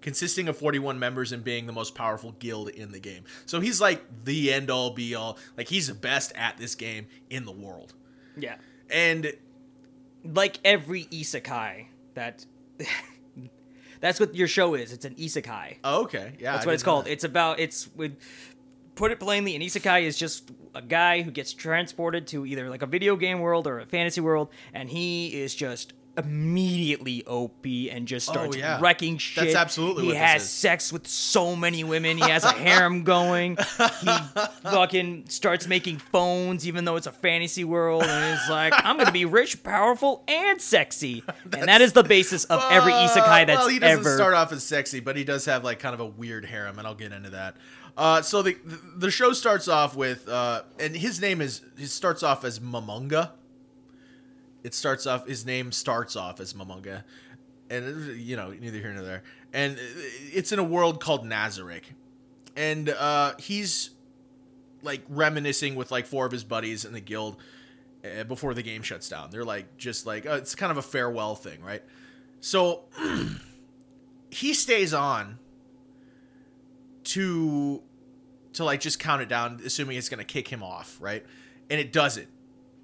consisting 0.01 0.49
of 0.49 0.59
41 0.59 0.99
members 0.99 1.33
and 1.33 1.43
being 1.43 1.67
the 1.67 1.73
most 1.73 1.95
powerful 1.95 2.33
guild 2.33 2.69
in 2.69 2.93
the 2.93 3.01
game. 3.01 3.25
So 3.47 3.61
he's 3.61 3.81
like 3.81 4.05
the 4.25 4.53
end 4.53 4.71
all 4.71 4.91
be 4.91 5.15
all. 5.15 5.39
Like 5.57 5.69
he's 5.69 5.87
the 5.87 5.95
best 5.95 6.33
at 6.37 6.59
this 6.59 6.75
game 6.75 7.07
in 7.31 7.47
the 7.47 7.53
world. 7.53 7.95
Yeah, 8.37 8.57
And 8.91 9.33
like 10.25 10.59
every 10.65 11.05
isekai 11.05 11.87
that. 12.15 12.45
that's 14.01 14.21
what 14.21 14.35
your 14.35 14.49
show 14.49 14.75
is. 14.75 14.93
It's 14.93 15.05
an 15.05 15.15
isekai. 15.15 15.77
oh, 15.85 16.03
okay, 16.03 16.35
yeah, 16.39 16.53
That's 16.53 16.67
what 16.67 16.75
it's 16.75 16.83
called. 16.83 17.07
that. 17.07 17.13
It's 17.13 17.25
about 17.25 17.59
it's 17.59 17.89
with 17.95 18.17
put 18.95 19.11
it 19.11 19.21
plainly, 19.21 19.57
an 19.57 19.63
isekai 19.63 20.03
is 20.03 20.17
just 20.17 20.51
a 20.75 20.83
guy 20.83 21.23
who 21.23 21.31
gets 21.31 21.53
transported 21.53 22.27
to 22.29 22.47
either 22.47 22.71
like 22.71 22.83
a 22.83 22.87
video 22.87 23.17
game 23.17 23.41
world 23.41 23.67
or 23.67 23.81
a 23.81 23.87
fantasy 23.87 24.21
world, 24.21 24.51
and 24.73 24.89
he 24.89 25.41
is 25.43 25.55
just 25.55 25.93
immediately 26.17 27.25
OP 27.27 27.67
and 27.91 28.07
just 28.07 28.27
starts 28.27 28.57
Oh, 28.57 28.59
yeah. 28.59 28.79
wrecking 28.81 29.19
shit. 29.19 29.45
That's 29.45 29.57
absolutely 29.57 30.03
he 30.05 30.09
what 30.09 30.15
this 30.15 30.23
has 30.33 30.51
sex 30.51 30.93
with 30.93 31.07
so 31.07 31.57
many 31.57 31.85
women. 31.85 32.17
He 32.19 32.29
has 32.29 32.45
a 32.45 32.53
harem 32.53 33.03
going. 33.05 33.57
He 33.57 34.07
fucking 34.63 35.25
starts 35.29 35.67
making 35.67 35.99
phones, 35.99 36.67
even 36.67 36.85
though 36.85 36.97
it's 36.97 37.07
a 37.07 37.13
fantasy 37.13 37.65
world, 37.65 38.03
and 38.05 38.35
it's 38.39 38.49
like 38.49 38.73
I'm 38.77 38.97
gonna 38.99 39.13
be 39.13 39.25
rich, 39.25 39.63
powerful, 39.63 40.25
and 40.29 40.61
sexy, 40.61 41.23
and 41.53 41.69
that 41.69 41.81
is 41.81 41.93
the 41.93 42.05
basis 42.05 42.45
of 42.45 42.63
every 42.71 42.93
isekai 42.93 43.47
that's 43.47 43.61
well, 43.61 43.69
he 43.69 43.79
doesn't 43.79 44.01
ever. 44.01 44.15
start 44.17 44.35
off 44.35 44.53
as 44.53 44.63
sexy, 44.65 45.01
but 45.01 45.17
he 45.17 45.25
does 45.25 45.45
have 45.47 45.65
like 45.65 45.79
kind 45.79 45.95
of 45.95 46.01
a 46.01 46.07
weird 46.07 46.45
harem, 46.45 46.79
and 46.79 46.87
I'll 46.87 46.95
get 46.95 47.13
into 47.13 47.31
that. 47.31 47.57
Uh, 47.97 48.23
so 48.23 48.43
the 48.43 48.57
the 48.97 49.11
show 49.11 49.33
starts 49.33 49.69
off 49.69 49.95
with, 49.95 50.29
uh, 50.29 50.63
and 50.81 50.97
his 50.97 51.21
name 51.21 51.41
is 51.41 51.63
he 51.79 51.87
starts 51.87 52.23
off 52.23 52.45
as 52.45 52.59
Momonga. 52.59 53.31
It 54.65 54.75
starts 54.75 55.07
off 55.07 55.29
his 55.29 55.47
name 55.47 55.71
starts 55.71 56.17
off 56.17 56.41
as 56.41 56.55
Momonga, 56.55 57.05
and 57.71 58.17
you 58.19 58.37
know 58.37 58.51
neither 58.51 58.79
here 58.79 58.93
nor 58.93 59.05
there. 59.05 59.23
And 59.53 59.79
it's 60.33 60.51
in 60.51 60.59
a 60.59 60.65
world 60.65 61.01
called 61.01 61.25
Nazarick, 61.25 61.83
and 62.57 62.89
uh, 62.89 63.35
he's 63.39 63.91
like 64.83 65.03
reminiscing 65.09 65.75
with 65.75 65.91
like 65.91 66.07
four 66.07 66.27
of 66.27 66.33
his 66.33 66.45
buddies 66.45 66.85
in 66.85 66.93
the 66.93 67.01
guild 67.01 67.37
uh, 68.05 68.25
before 68.25 68.55
the 68.55 68.63
game 68.63 68.83
shuts 68.83 69.09
down. 69.09 69.31
They're 69.31 69.45
like 69.45 69.77
just 69.77 70.07
like 70.07 70.27
uh, 70.27 70.35
it's 70.35 70.55
kind 70.55 70.73
of 70.73 70.79
a 70.79 70.83
farewell 70.83 71.35
thing, 71.35 71.63
right? 71.63 71.83
So 72.41 72.85
he 74.31 74.55
stays 74.55 74.93
on 74.95 75.39
to 77.05 77.83
to 78.55 78.65
like 78.65 78.81
just 78.81 78.99
count 78.99 79.23
it 79.23 79.29
down, 79.29 79.61
assuming 79.65 79.97
it's 79.97 80.09
gonna 80.09 80.25
kick 80.25 80.49
him 80.49 80.63
off, 80.63 80.97
right? 81.01 81.25
And 81.71 81.81
it 81.81 81.93
doesn't. 81.93 82.29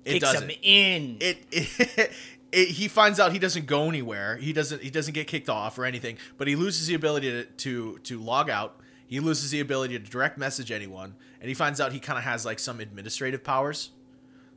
It 0.04 0.12
Kicks 0.14 0.32
doesn't. 0.32 0.50
him 0.50 0.58
in. 0.62 1.16
It, 1.20 1.46
it, 1.50 2.12
it 2.52 2.68
he 2.68 2.88
finds 2.88 3.20
out 3.20 3.32
he 3.32 3.38
doesn't 3.38 3.66
go 3.66 3.88
anywhere. 3.88 4.36
He 4.36 4.52
doesn't 4.52 4.82
he 4.82 4.90
doesn't 4.90 5.14
get 5.14 5.26
kicked 5.26 5.48
off 5.48 5.78
or 5.78 5.84
anything, 5.84 6.18
but 6.38 6.48
he 6.48 6.56
loses 6.56 6.86
the 6.86 6.94
ability 6.94 7.30
to 7.30 7.44
to, 7.44 7.98
to 7.98 8.20
log 8.20 8.50
out. 8.50 8.80
He 9.06 9.20
loses 9.20 9.50
the 9.50 9.60
ability 9.60 9.98
to 9.98 10.04
direct 10.04 10.38
message 10.38 10.70
anyone, 10.70 11.14
and 11.40 11.48
he 11.48 11.54
finds 11.54 11.80
out 11.80 11.92
he 11.92 12.00
kind 12.00 12.18
of 12.18 12.24
has 12.24 12.44
like 12.46 12.58
some 12.58 12.80
administrative 12.80 13.42
powers, 13.42 13.90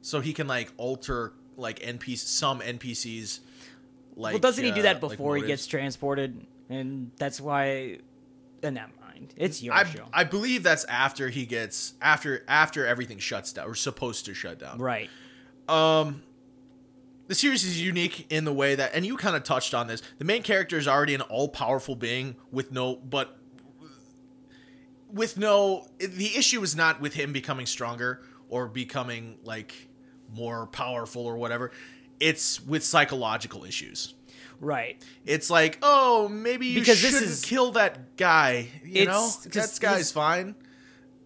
so 0.01 0.19
he 0.19 0.31
can 0.33 0.47
like 0.47 0.71
alter 0.77 1.33
like 1.57 1.79
NPC 1.79 2.17
some 2.17 2.59
NPCs. 2.61 3.39
Like 4.15 4.33
well, 4.33 4.39
doesn't 4.39 4.63
he 4.63 4.71
do 4.71 4.81
uh, 4.81 4.83
that 4.83 5.01
like 5.01 5.11
before 5.11 5.35
he 5.37 5.43
gets 5.43 5.65
transported? 5.67 6.45
And 6.69 7.11
that's 7.17 7.41
why. 7.41 7.99
Uh, 8.63 8.69
never 8.69 8.91
mind. 9.01 9.33
It's 9.35 9.61
your 9.61 9.73
I, 9.73 9.83
show. 9.85 10.05
I 10.13 10.23
believe 10.23 10.63
that's 10.63 10.85
after 10.85 11.29
he 11.29 11.45
gets 11.45 11.93
after 12.01 12.43
after 12.47 12.85
everything 12.85 13.19
shuts 13.19 13.53
down 13.53 13.67
or 13.67 13.75
supposed 13.75 14.25
to 14.25 14.33
shut 14.33 14.59
down. 14.59 14.79
right. 14.79 15.09
Um, 15.67 16.23
the 17.27 17.35
series 17.35 17.63
is 17.63 17.81
unique 17.81 18.25
in 18.31 18.43
the 18.45 18.53
way 18.53 18.75
that, 18.75 18.93
and 18.93 19.05
you 19.05 19.15
kind 19.17 19.35
of 19.35 19.43
touched 19.43 19.73
on 19.73 19.87
this. 19.87 20.01
The 20.17 20.25
main 20.25 20.43
character 20.43 20.77
is 20.77 20.87
already 20.87 21.15
an 21.15 21.21
all-powerful 21.21 21.95
being 21.95 22.35
with 22.51 22.71
no, 22.71 22.95
but 22.97 23.37
with 25.11 25.37
no. 25.37 25.87
The 25.99 26.35
issue 26.35 26.61
is 26.63 26.75
not 26.75 27.01
with 27.01 27.13
him 27.13 27.33
becoming 27.33 27.65
stronger 27.65 28.21
or 28.49 28.67
becoming 28.67 29.37
like 29.43 29.73
more 30.33 30.67
powerful 30.67 31.25
or 31.25 31.37
whatever. 31.37 31.71
It's 32.19 32.61
with 32.61 32.83
psychological 32.83 33.63
issues. 33.63 34.13
Right. 34.59 35.03
It's 35.25 35.49
like, 35.49 35.77
oh, 35.81 36.29
maybe 36.29 36.67
you 36.67 36.79
Because 36.79 37.01
this 37.01 37.11
shouldn't 37.13 37.31
is- 37.31 37.41
kill 37.41 37.71
that 37.73 38.15
guy. 38.15 38.69
You 38.83 39.05
know, 39.05 39.29
that 39.45 39.77
guy's 39.81 40.11
fine. 40.11 40.55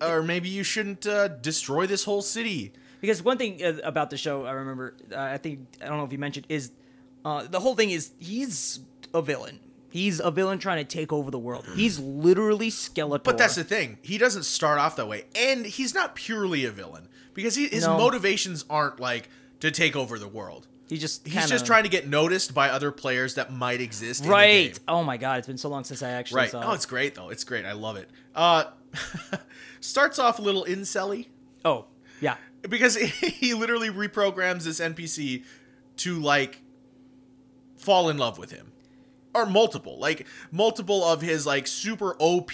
Or 0.02 0.21
maybe 0.21 0.50
you 0.50 0.63
shouldn't 0.63 1.06
uh, 1.08 1.28
destroy 1.28 1.88
this 1.88 2.04
whole 2.04 2.21
city. 2.21 2.73
Because 3.02 3.22
one 3.24 3.38
thing 3.38 3.64
uh, 3.64 3.78
about 3.84 4.10
the 4.10 4.18
show, 4.18 4.46
I 4.46 4.52
remember, 4.52 4.96
uh, 5.12 5.18
I 5.20 5.38
think, 5.38 5.68
I 5.82 5.86
don't 5.86 5.98
know 5.98 6.04
if 6.06 6.12
you 6.12 6.18
mentioned, 6.18 6.46
is 6.50 6.72
uh, 7.26 7.44
the 7.48 7.60
whole 7.60 7.76
thing 7.76 7.92
is 7.92 8.12
he's 8.20 8.80
a 9.14 9.22
villain. 9.22 9.60
He's 9.90 10.20
a 10.20 10.32
villain 10.32 10.60
trying 10.60 10.86
to 10.86 10.98
take 10.98 11.14
over 11.14 11.32
the 11.32 11.40
world. 11.40 11.66
He's 11.76 11.98
literally 12.00 12.70
Skeletor. 12.70 13.24
But 13.24 13.38
that's 13.38 13.56
the 13.56 13.64
thing. 13.64 13.98
He 14.02 14.18
doesn't 14.18 14.44
start 14.44 14.80
off 14.80 14.96
that 14.98 15.08
way, 15.08 15.26
and 15.36 15.66
he's 15.66 15.94
not 15.94 16.14
purely 16.16 16.66
a 16.66 16.72
villain 16.72 17.08
because 17.34 17.56
he, 17.56 17.68
his 17.68 17.86
No. 17.86 17.98
motivations 17.98 18.66
aren't 18.70 19.00
like 19.00 19.30
to 19.62 19.72
take 19.72 19.96
over 19.96 20.20
the 20.20 20.28
world. 20.28 20.68
he 20.90 20.98
just 20.98 21.26
He's 21.26 21.34
kinda, 21.34 21.48
just 21.50 21.66
trying 21.66 21.84
to 21.84 21.90
get 21.90 22.08
noticed 22.08 22.54
by 22.54 22.70
other 22.70 22.92
players 22.92 23.36
that 23.36 23.52
might 23.52 23.82
exist. 23.82 24.22
in 24.22 24.28
the 24.28 24.32
Right. 24.34 24.80
Oh 24.88 25.04
my 25.04 25.18
god, 25.18 25.40
it's 25.40 25.48
been 25.48 25.58
so 25.58 25.70
long 25.70 25.84
since 25.84 26.02
I 26.04 26.12
actually 26.12 26.42
Right. 26.42 26.52
saw. 26.52 26.64
Oh, 26.66 26.72
it. 26.72 26.76
it's 26.76 26.86
great 26.86 27.16
though. 27.16 27.30
It's 27.30 27.44
great. 27.44 27.66
I 27.66 27.72
love 27.74 27.98
it. 27.98 28.10
Uh, 28.36 28.66
starts 29.80 30.20
off 30.20 30.40
a 30.40 30.42
little 30.42 30.64
incelly 30.66 31.28
Oh, 31.66 31.86
yeah. 32.22 32.36
Because 32.62 32.96
he 32.96 33.54
literally 33.54 33.89
reprograms 33.89 34.63
this 34.63 34.80
NPC 34.80 35.43
to 35.98 36.20
like 36.20 36.62
fall 37.78 38.10
in 38.10 38.17
love 38.17 38.38
with 38.38 38.52
him. 38.52 38.72
Or 39.34 39.46
multiple, 39.46 40.00
like 40.00 40.26
multiple 40.52 41.04
of 41.04 41.22
his 41.22 41.46
like 41.46 41.67
super 41.67 42.15
OP 42.20 42.52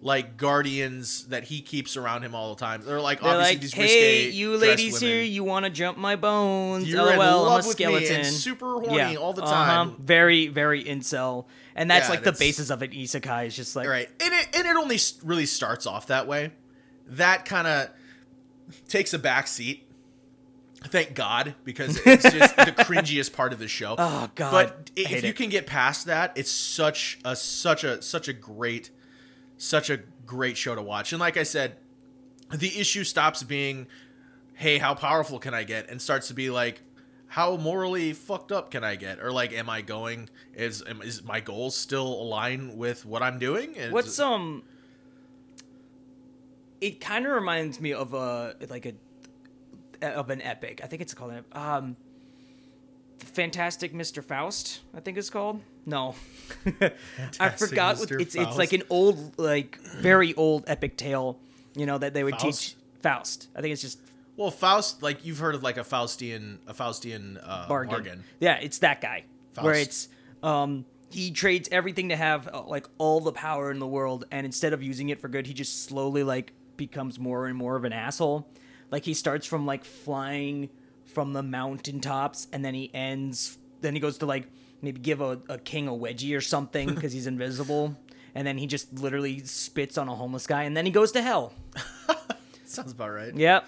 like 0.00 0.36
guardians 0.36 1.26
that 1.26 1.44
he 1.44 1.60
keeps 1.60 1.96
around 1.96 2.22
him 2.22 2.34
all 2.34 2.54
the 2.54 2.60
time. 2.60 2.82
They're 2.82 3.00
like 3.00 3.20
They're 3.20 3.30
obviously 3.30 3.54
like, 3.54 3.60
these 3.60 3.72
hey, 3.72 4.30
you 4.30 4.56
ladies 4.56 4.94
women. 4.94 5.08
here, 5.08 5.22
you 5.22 5.44
want 5.44 5.64
to 5.64 5.70
jump 5.70 5.98
my 5.98 6.16
bones? 6.16 6.88
You're 6.88 7.04
LOL, 7.04 7.12
in 7.12 7.20
I'm 7.20 7.28
a 7.28 7.36
love 7.36 7.66
with 7.66 7.78
me 7.78 7.84
skeleton. 7.84 8.24
super 8.24 8.80
horny 8.80 9.16
all 9.16 9.32
the 9.32 9.42
uh-huh. 9.42 9.52
time. 9.52 9.96
Very, 10.00 10.48
very 10.48 10.82
incel, 10.82 11.46
and 11.74 11.90
that's 11.90 12.06
Yeah, 12.06 12.14
like 12.14 12.24
the 12.24 12.32
basis 12.32 12.70
of 12.70 12.82
an 12.82 12.90
isekai. 12.90 13.46
Is 13.46 13.56
just 13.56 13.76
like 13.76 13.88
right, 13.88 14.08
and 14.20 14.34
it 14.34 14.48
and 14.56 14.66
it 14.66 14.76
only 14.76 14.98
really 15.24 15.46
starts 15.46 15.86
off 15.86 16.08
that 16.08 16.26
way. 16.26 16.52
That 17.06 17.44
kind 17.44 17.66
of 17.66 17.90
takes 18.88 19.12
a 19.14 19.18
back 19.18 19.46
seat. 19.46 19.84
Thank 20.84 21.14
God, 21.14 21.56
because 21.64 21.98
it's 22.06 22.22
just 22.30 22.54
the 22.56 22.62
cringiest 22.78 23.32
part 23.32 23.52
of 23.52 23.58
the 23.58 23.66
show. 23.66 23.96
Oh, 23.98 24.30
God. 24.36 24.52
But 24.52 24.90
if 24.94 25.24
you 25.24 25.30
it. 25.30 25.36
can 25.36 25.48
get 25.48 25.66
past 25.66 26.06
that, 26.06 26.32
it's 26.36 26.50
such 26.52 27.18
a 27.24 27.34
such 27.34 27.82
a 27.82 28.00
such 28.00 28.28
a 28.28 28.32
great 28.32 28.90
such 29.56 29.90
a 29.90 29.98
great 30.24 30.56
show 30.56 30.76
to 30.76 30.82
watch. 30.82 31.12
And 31.12 31.18
like 31.18 31.36
I 31.36 31.42
said, 31.42 31.78
the 32.54 32.78
issue 32.78 33.02
stops 33.02 33.42
being, 33.42 33.88
"Hey, 34.54 34.78
how 34.78 34.94
powerful 34.94 35.40
can 35.40 35.52
I 35.52 35.64
get?" 35.64 35.90
and 35.90 36.00
starts 36.00 36.28
to 36.28 36.34
be 36.34 36.48
like, 36.48 36.80
"How 37.26 37.56
morally 37.56 38.12
fucked 38.12 38.52
up 38.52 38.70
can 38.70 38.84
I 38.84 38.94
get?" 38.94 39.18
Or 39.18 39.32
like, 39.32 39.52
"Am 39.52 39.68
I 39.68 39.82
going? 39.82 40.30
Is 40.54 40.84
is 41.02 41.24
my 41.24 41.40
goals 41.40 41.74
still 41.76 42.06
align 42.06 42.76
with 42.76 43.04
what 43.04 43.20
I'm 43.20 43.40
doing?" 43.40 43.74
Is- 43.74 43.92
What's 43.92 44.18
um? 44.20 44.62
It 46.80 47.00
kind 47.00 47.26
of 47.26 47.32
reminds 47.32 47.80
me 47.80 47.92
of 47.92 48.14
a 48.14 48.54
like 48.68 48.86
a 48.86 48.94
of 50.02 50.30
an 50.30 50.40
epic. 50.42 50.80
I 50.82 50.86
think 50.86 51.02
it's 51.02 51.14
called 51.14 51.32
um, 51.52 51.96
Fantastic 53.18 53.92
Mr. 53.92 54.22
Faust. 54.22 54.80
I 54.94 55.00
think 55.00 55.18
it's 55.18 55.30
called. 55.30 55.60
No, 55.86 56.14
I 57.40 57.48
forgot. 57.50 57.98
What, 57.98 58.08
Mr. 58.08 58.20
it's 58.20 58.34
it's 58.34 58.44
Faust. 58.44 58.58
like 58.58 58.72
an 58.72 58.82
old, 58.90 59.38
like 59.38 59.78
very 59.80 60.34
old 60.34 60.64
epic 60.66 60.96
tale. 60.96 61.38
You 61.74 61.86
know 61.86 61.98
that 61.98 62.14
they 62.14 62.22
would 62.24 62.38
Faust? 62.38 62.62
teach 62.62 62.76
Faust. 63.02 63.48
I 63.56 63.60
think 63.60 63.72
it's 63.72 63.82
just 63.82 63.98
Well, 64.36 64.50
Faust, 64.50 65.02
like 65.02 65.24
you've 65.24 65.38
heard 65.38 65.54
of 65.54 65.62
like 65.62 65.78
a 65.78 65.84
Faustian, 65.84 66.58
a 66.66 66.74
Faustian 66.74 67.40
uh, 67.42 67.66
bargain. 67.68 67.90
bargain. 67.90 68.24
Yeah, 68.38 68.58
it's 68.60 68.78
that 68.80 69.00
guy. 69.00 69.24
Where 69.60 69.74
Faust. 69.74 69.86
it's 69.88 70.08
um 70.42 70.84
he 71.10 71.30
trades 71.30 71.68
everything 71.72 72.10
to 72.10 72.16
have 72.16 72.48
uh, 72.52 72.62
like 72.62 72.86
all 72.98 73.20
the 73.20 73.32
power 73.32 73.70
in 73.70 73.78
the 73.78 73.86
world 73.86 74.26
and 74.30 74.44
instead 74.44 74.72
of 74.72 74.82
using 74.82 75.08
it 75.08 75.20
for 75.20 75.28
good, 75.28 75.46
he 75.46 75.54
just 75.54 75.84
slowly 75.84 76.22
like 76.22 76.52
becomes 76.78 77.18
more 77.18 77.46
and 77.46 77.58
more 77.58 77.76
of 77.76 77.84
an 77.84 77.92
asshole. 77.92 78.48
Like 78.90 79.04
he 79.04 79.12
starts 79.12 79.46
from 79.46 79.66
like 79.66 79.84
flying 79.84 80.70
from 81.04 81.34
the 81.34 81.42
mountaintops 81.42 82.48
and 82.52 82.64
then 82.64 82.72
he 82.72 82.90
ends 82.94 83.58
then 83.80 83.94
he 83.94 84.00
goes 84.00 84.18
to 84.18 84.26
like 84.26 84.46
maybe 84.80 85.00
give 85.00 85.20
a, 85.20 85.40
a 85.48 85.58
king 85.58 85.88
a 85.88 85.92
wedgie 85.92 86.34
or 86.36 86.40
something 86.40 86.88
because 86.94 87.12
he's 87.12 87.26
invisible 87.26 87.94
and 88.34 88.46
then 88.46 88.56
he 88.56 88.66
just 88.66 88.92
literally 88.94 89.40
spits 89.40 89.98
on 89.98 90.08
a 90.08 90.14
homeless 90.14 90.46
guy 90.46 90.62
and 90.62 90.74
then 90.74 90.86
he 90.86 90.90
goes 90.90 91.12
to 91.12 91.20
hell. 91.20 91.52
Sounds 92.64 92.92
about 92.92 93.10
right. 93.10 93.34
Yep. 93.34 93.66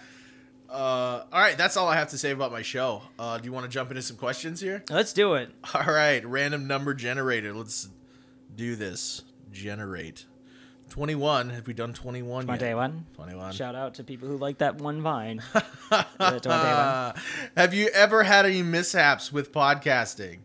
Uh, 0.69 1.25
all 1.33 1.41
right, 1.41 1.59
that's 1.59 1.77
all 1.77 1.89
I 1.89 1.97
have 1.97 2.11
to 2.11 2.19
say 2.19 2.31
about 2.31 2.53
my 2.53 2.63
show. 2.63 3.03
Uh, 3.19 3.39
do 3.39 3.45
you 3.45 3.53
want 3.53 3.65
to 3.65 3.69
jump 3.69 3.91
into 3.91 4.03
some 4.03 4.17
questions 4.17 4.61
here? 4.61 4.85
Let's 4.89 5.13
do 5.13 5.35
it. 5.35 5.51
All 5.75 5.93
right, 5.93 6.25
random 6.25 6.69
number 6.69 6.95
generator. 6.95 7.53
Let's 7.53 7.89
do 8.55 8.77
this. 8.77 9.23
Generate. 9.51 10.27
21. 10.91 11.51
Have 11.51 11.67
we 11.67 11.73
done 11.73 11.93
21 11.93 12.49
yet? 12.49 12.59
21. 12.59 13.07
21. 13.15 13.53
Shout 13.53 13.75
out 13.75 13.95
to 13.95 14.05
people 14.05 14.29
who 14.29 14.37
like 14.37 14.59
that 14.59 14.77
one 14.77 15.01
vine. 15.03 15.43
Uh, 15.93 16.39
21. 16.39 16.53
Uh, 16.53 17.13
have 17.57 17.75
you 17.75 17.89
ever 17.89 18.23
had 18.23 18.47
any 18.47 18.63
mishaps 18.63 19.33
with 19.33 19.51
podcasting? 19.53 20.39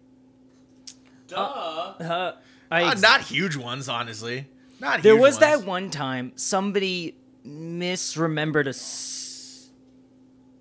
Duh. 1.28 1.38
Uh, 1.38 2.32
I 2.72 2.84
Uh, 2.84 2.94
not 2.96 3.22
huge 3.22 3.56
ones, 3.56 3.88
honestly. 3.88 4.48
Not 4.80 5.04
there 5.04 5.14
huge 5.14 5.22
was 5.22 5.38
that 5.40 5.64
one 5.66 5.92
time 5.92 6.32
somebody 6.36 7.16
misremembered 7.46 8.66
a. 8.66 8.70
S- 8.70 9.70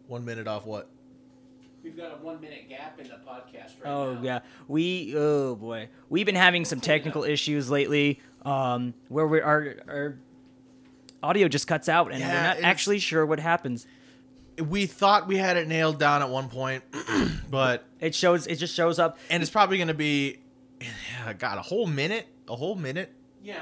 One 0.06 0.26
minute 0.26 0.46
off 0.46 0.66
what? 0.66 0.90
We've 1.82 1.96
got 1.96 2.12
a 2.12 2.22
one 2.22 2.40
minute 2.42 2.68
gap 2.68 2.98
in 3.00 3.08
the 3.08 3.14
podcast 3.26 3.82
right 3.82 3.86
oh 3.86 4.14
now. 4.14 4.20
yeah, 4.22 4.38
we 4.68 5.14
oh 5.16 5.54
boy, 5.54 5.88
we've 6.10 6.26
been 6.26 6.34
having 6.34 6.64
some 6.66 6.80
technical 6.80 7.24
issues 7.24 7.70
lately. 7.70 8.20
Um, 8.44 8.94
where 9.08 9.26
we 9.26 9.40
our 9.40 9.74
our 9.88 10.18
audio 11.22 11.48
just 11.48 11.66
cuts 11.66 11.88
out, 11.88 12.10
and 12.12 12.20
Yeah, 12.20 12.28
we're 12.28 12.60
not 12.60 12.64
actually 12.68 12.98
sure 12.98 13.24
what 13.24 13.40
happens. 13.40 13.86
We 14.58 14.86
thought 14.86 15.26
we 15.26 15.36
had 15.36 15.56
it 15.56 15.66
nailed 15.66 15.98
down 15.98 16.22
at 16.22 16.28
one 16.28 16.48
point, 16.48 16.84
but 17.50 17.84
It 18.00 18.14
shows. 18.14 18.46
It 18.46 18.56
just 18.56 18.74
shows 18.74 18.98
up. 18.98 19.18
and 19.30 19.42
it's 19.42 19.50
probably 19.50 19.78
going 19.78 19.88
to 19.88 19.94
be, 19.94 20.38
yeah, 20.80 21.32
God, 21.32 21.58
a 21.58 21.62
whole 21.62 21.86
minute, 21.86 22.26
a 22.48 22.54
whole 22.54 22.74
minute. 22.76 23.10
Yeah. 23.42 23.60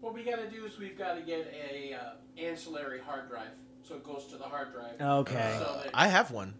What 0.00 0.14
we 0.14 0.22
got 0.22 0.36
to 0.36 0.48
do 0.48 0.64
is 0.64 0.78
we've 0.78 0.96
got 0.96 1.14
to 1.14 1.22
get 1.22 1.52
a 1.72 1.94
uh, 1.94 1.98
ancillary 2.40 3.00
hard 3.00 3.28
drive, 3.28 3.48
so 3.82 3.96
it 3.96 4.04
goes 4.04 4.26
to 4.26 4.36
the 4.36 4.44
hard 4.44 4.72
drive. 4.72 5.00
Okay. 5.00 5.56
So 5.58 5.80
that, 5.82 5.90
I 5.92 6.06
have 6.08 6.30
one. 6.30 6.54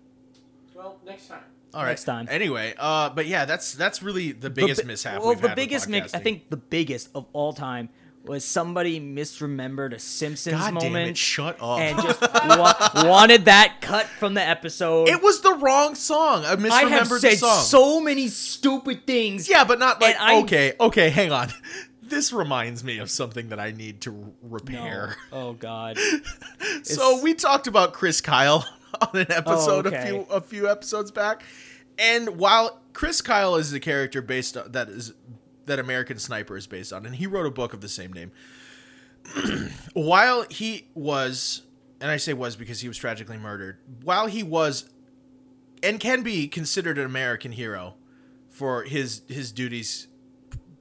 well, 0.75 0.99
next 1.07 1.29
time. 1.29 1.43
All 1.75 1.83
right. 1.83 1.89
Next 1.91 2.05
time. 2.05 2.27
Anyway, 2.31 2.75
uh, 2.79 3.11
but 3.11 3.27
yeah, 3.27 3.45
that's 3.45 3.73
that's 3.75 4.03
really 4.03 4.33
the 4.33 4.51
biggest 4.51 4.83
bi- 4.83 4.87
mishap. 4.89 5.21
Well, 5.21 5.29
we've 5.31 5.41
the 5.41 5.51
biggest, 5.55 5.89
mi- 5.89 6.01
I 6.03 6.19
think 6.19 6.51
the 6.51 6.57
biggest 6.57 7.11
of 7.15 7.27
all 7.33 7.53
time 7.53 7.89
was 8.25 8.45
somebody 8.45 9.01
misremembered 9.01 9.95
a 9.95 9.99
Simpsons 9.99 10.57
God 10.57 10.75
moment 10.75 11.11
it! 11.11 11.17
Shut 11.17 11.57
up. 11.63 11.79
and 11.79 11.99
just 12.03 12.21
wa- 12.21 12.75
wanted 13.09 13.47
that 13.47 13.79
cut 13.81 14.07
from 14.07 14.35
the 14.35 14.43
episode. 14.43 15.09
it 15.09 15.23
was 15.23 15.41
the 15.41 15.55
wrong 15.55 15.95
song. 15.95 16.45
I 16.45 16.53
I 16.53 16.57
misremembered 16.57 16.89
have 16.91 17.09
the 17.09 17.21
said 17.21 17.39
song. 17.39 17.63
so 17.63 18.01
many 18.01 18.29
stupid 18.29 19.07
things. 19.07 19.49
yeah, 19.49 19.65
but 19.65 19.79
not 19.79 20.01
like 20.01 20.17
I- 20.19 20.41
okay, 20.43 20.73
okay. 20.81 21.11
Hang 21.11 21.33
on. 21.33 21.49
This 22.01 22.33
reminds 22.33 22.83
me 22.83 22.97
of 23.01 23.11
something 23.11 23.51
that 23.51 23.61
I 23.61 23.71
need 23.71 24.01
to 24.03 24.11
r- 24.11 24.17
No. 24.17 24.33
repair. 24.49 25.17
Oh 25.31 25.53
God. 25.53 25.99
So 26.83 27.21
we 27.23 27.35
talked 27.35 27.67
about 27.67 27.93
Chris 27.93 28.23
Kyle 28.23 28.65
on 29.01 29.21
an 29.21 29.31
episode 29.33 29.87
Oh, 29.87 29.89
okay. 29.91 29.97
a 30.03 30.07
few 30.07 30.21
a 30.31 30.41
few 30.41 30.69
episodes 30.71 31.11
back, 31.11 31.43
and 31.99 32.37
while 32.39 32.81
Chris 32.93 33.21
Kyle 33.21 33.57
is 33.57 33.71
the 33.71 33.81
character 33.81 34.21
based 34.23 34.57
on, 34.57 34.73
that 34.73 34.89
is 34.89 35.13
that 35.67 35.79
American 35.79 36.19
Sniper 36.19 36.57
is 36.57 36.67
based 36.67 36.93
on, 36.93 37.05
and 37.07 37.17
he 37.17 37.27
wrote 37.27 37.47
a 37.47 37.51
book 37.51 37.73
of 37.75 37.81
the 37.81 37.89
same 37.89 38.13
name. 38.13 38.33
while 39.93 40.45
he 40.49 40.87
was, 40.95 41.63
and 42.01 42.11
I 42.11 42.17
say 42.17 42.33
was 42.33 42.57
because 42.57 42.81
he 42.81 42.89
was 42.89 42.97
tragically 42.97 43.37
murdered, 43.37 43.79
while 44.03 44.27
he 44.27 44.43
was, 44.43 44.89
and 45.83 46.01
can 46.01 46.23
be 46.23 46.49
considered 46.49 46.99
an 46.99 47.05
American 47.05 47.53
hero 47.53 47.95
for 48.49 48.83
his 48.85 49.23
his 49.29 49.53
duties 49.53 50.09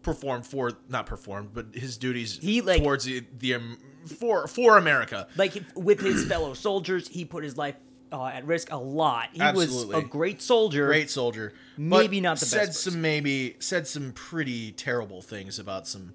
performed 0.01 0.45
for 0.45 0.71
not 0.87 1.05
performed, 1.05 1.49
but 1.53 1.67
his 1.75 1.97
duties 1.97 2.39
He, 2.41 2.61
like- 2.61 2.81
towards 2.81 3.03
the, 3.05 3.25
the 3.37 3.55
um, 3.55 3.77
for 4.19 4.47
for 4.47 4.77
America. 4.77 5.27
Like 5.35 5.61
with 5.75 5.99
his 5.99 6.25
fellow 6.25 6.53
soldiers, 6.53 7.09
he 7.09 7.25
put 7.25 7.43
his 7.43 7.57
life 7.57 7.75
uh, 8.11 8.25
at 8.27 8.45
risk 8.45 8.71
a 8.71 8.77
lot. 8.77 9.29
He 9.33 9.41
was 9.41 9.89
a 9.91 10.01
great 10.01 10.41
soldier. 10.41 10.87
great 10.87 11.09
soldier. 11.09 11.53
Maybe 11.77 12.21
not 12.21 12.39
the 12.39 12.45
said 12.45 12.67
best 12.67 12.81
some 12.83 13.01
maybe 13.01 13.55
said 13.59 13.87
some 13.87 14.11
pretty 14.13 14.71
terrible 14.71 15.21
things 15.21 15.59
about 15.59 15.87
some 15.87 16.13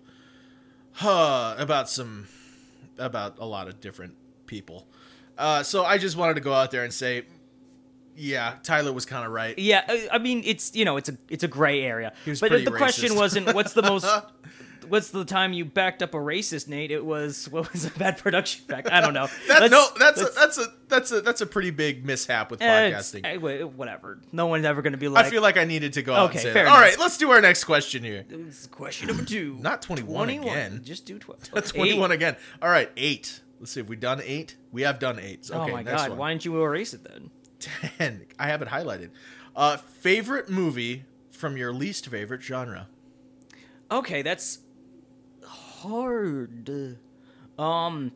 huh, 0.92 1.54
about 1.58 1.88
some 1.88 2.28
about 2.98 3.36
a 3.38 3.46
lot 3.46 3.68
of 3.68 3.80
different 3.80 4.14
people. 4.46 4.86
Uh, 5.38 5.62
so 5.62 5.84
I 5.84 5.98
just 5.98 6.16
wanted 6.16 6.34
to 6.34 6.40
go 6.40 6.52
out 6.52 6.70
there 6.70 6.84
and 6.84 6.92
say, 6.92 7.24
yeah, 8.16 8.56
Tyler 8.62 8.92
was 8.92 9.06
kind 9.06 9.24
of 9.24 9.32
right. 9.32 9.58
Yeah, 9.58 9.84
I- 9.88 10.08
I 10.12 10.18
mean 10.18 10.42
it's 10.44 10.74
you 10.74 10.84
know 10.84 10.96
it's 10.96 11.08
a 11.08 11.16
it's 11.28 11.44
a 11.44 11.48
gray 11.48 11.82
area. 11.82 12.12
but 12.40 12.50
the 12.64 12.70
question 12.76 13.14
wasn't 13.16 13.54
what's 13.54 13.72
the 13.72 13.82
most 13.82 14.06
what's 14.88 15.10
the 15.10 15.24
time 15.24 15.52
you 15.52 15.64
backed 15.64 16.02
up 16.02 16.14
a 16.14 16.18
racist, 16.18 16.68
Nate? 16.68 16.90
It 16.90 17.04
was 17.04 17.48
what 17.48 17.72
was 17.72 17.84
a 17.84 17.90
bad 17.90 18.18
production 18.18 18.64
fact? 18.66 18.88
I 18.90 19.00
don't 19.00 19.14
know. 19.14 19.28
That, 19.48 19.70
no, 19.70 19.86
that's 19.98 20.20
a, 20.20 20.24
that's 20.34 20.58
a 20.58 20.66
that's 20.88 21.12
a 21.12 21.20
that's 21.20 21.40
a 21.40 21.46
pretty 21.46 21.70
big 21.70 22.04
mishap 22.04 22.50
with 22.50 22.60
eh, 22.62 22.90
podcasting. 22.90 23.20
eh, 23.24 23.36
wha- 23.36 23.66
whatever. 23.66 24.20
No 24.32 24.46
one's 24.46 24.64
ever 24.64 24.82
going 24.82 24.92
to 24.92 24.98
be 24.98 25.08
like. 25.08 25.26
I 25.26 25.30
feel 25.30 25.42
like 25.42 25.56
I 25.56 25.64
needed 25.64 25.92
to 25.94 26.02
go 26.02 26.14
out 26.14 26.30
Okay, 26.30 26.38
fair 26.42 26.52
that. 26.54 26.60
All 26.66 26.76
enough. 26.76 26.80
right, 26.80 26.98
let's 26.98 27.18
do 27.18 27.30
our 27.30 27.40
next 27.40 27.64
question 27.64 28.02
here. 28.02 28.24
This 28.28 28.60
is 28.62 28.66
question 28.68 29.08
number 29.08 29.24
two. 29.24 29.56
Not 29.60 29.82
21 29.82 30.28
again. 30.30 30.80
Just 30.84 31.06
do 31.06 31.18
twelve. 31.18 31.40
That's 31.52 31.72
21 31.72 32.12
again. 32.12 32.36
All 32.60 32.70
right, 32.70 32.90
eight. 32.96 33.40
Let's 33.60 33.72
see. 33.72 33.80
Have 33.80 33.88
we 33.88 33.96
done 33.96 34.20
eight? 34.24 34.56
We 34.72 34.82
have 34.82 34.98
done 34.98 35.18
eight. 35.20 35.48
Oh 35.52 35.62
Okay, 35.62 35.72
my 35.72 35.82
next 35.82 36.02
god! 36.02 36.10
one. 36.10 36.18
Why 36.18 36.32
didn't 36.32 36.44
you 36.44 36.60
erase 36.62 36.94
it 36.94 37.04
then? 37.04 37.30
10. 37.98 38.26
I 38.38 38.46
have 38.48 38.60
it 38.62 38.68
highlighted. 38.68 39.10
Uh, 39.54 39.76
favorite 39.76 40.48
movie 40.50 41.04
from 41.30 41.56
your 41.56 41.72
least 41.72 42.08
favorite 42.08 42.42
genre? 42.42 42.88
Okay, 43.90 44.22
that's 44.22 44.58
hard. 45.82 46.98
Um, 47.58 48.12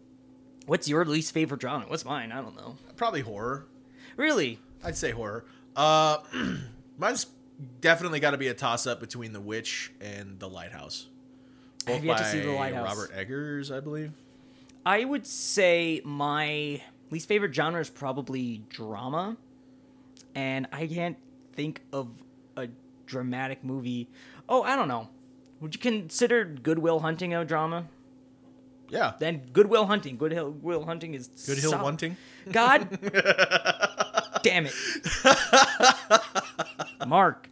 what's 0.67 0.89
your 0.89 1.05
least 1.05 1.33
favorite 1.33 1.61
genre? 1.63 1.87
What's 1.89 2.05
mine? 2.05 2.33
I 2.33 2.41
don't 2.41 2.57
know. 2.57 2.77
Probably 2.97 3.21
horror. 3.21 3.67
Really? 4.17 4.59
I'd 4.83 4.97
say 4.97 5.11
horror. 5.11 5.45
Uh, 5.75 6.19
mine's 6.99 7.27
definitely 7.81 8.21
got 8.21 8.33
to 8.33 8.39
be 8.39 8.49
a 8.49 8.55
toss 8.55 8.87
up 8.87 9.01
between 9.01 9.33
The 9.33 9.41
Witch 9.41 9.93
and 10.01 10.39
The 10.39 10.49
Lighthouse. 10.49 11.07
I 11.87 11.93
have 11.93 12.05
yet 12.05 12.19
to 12.19 12.25
see 12.25 12.41
The 12.41 12.53
Lighthouse. 12.53 12.85
Robert 12.87 13.11
Eggers, 13.15 13.71
I 13.71 13.81
believe. 13.81 14.13
I 14.85 15.05
would 15.05 15.27
say 15.27 16.01
my 16.05 16.81
least 17.11 17.29
favorite 17.29 17.55
genre 17.55 17.81
is 17.81 17.91
probably 17.91 18.63
drama, 18.69 19.37
and 20.35 20.67
I 20.73 20.87
can't 20.87 21.17
think 21.53 21.81
of 21.93 22.09
a 22.57 22.69
dramatic 23.07 23.65
movie. 23.65 24.09
Oh, 24.49 24.63
I 24.63 24.77
don't 24.77 24.89
know. 24.89 25.09
Would 25.61 25.75
you 25.75 25.81
consider 25.81 26.45
Goodwill 26.45 27.01
Hunting 27.01 27.35
a 27.35 27.45
drama? 27.45 27.87
Yeah. 28.89 29.15
Then 29.19 29.43
Goodwill 29.53 29.87
Hunting. 29.87 30.17
Good 30.17 30.33
Hill 30.33 30.51
Will 30.63 30.85
Hunting 30.85 31.15
is 31.15 31.29
Good 31.47 31.59
Hill 31.59 31.71
solid. 31.71 31.85
Hunting. 31.85 32.17
God 32.53 32.89
damn 34.43 34.67
it, 34.67 34.75
Mark. 37.07 37.49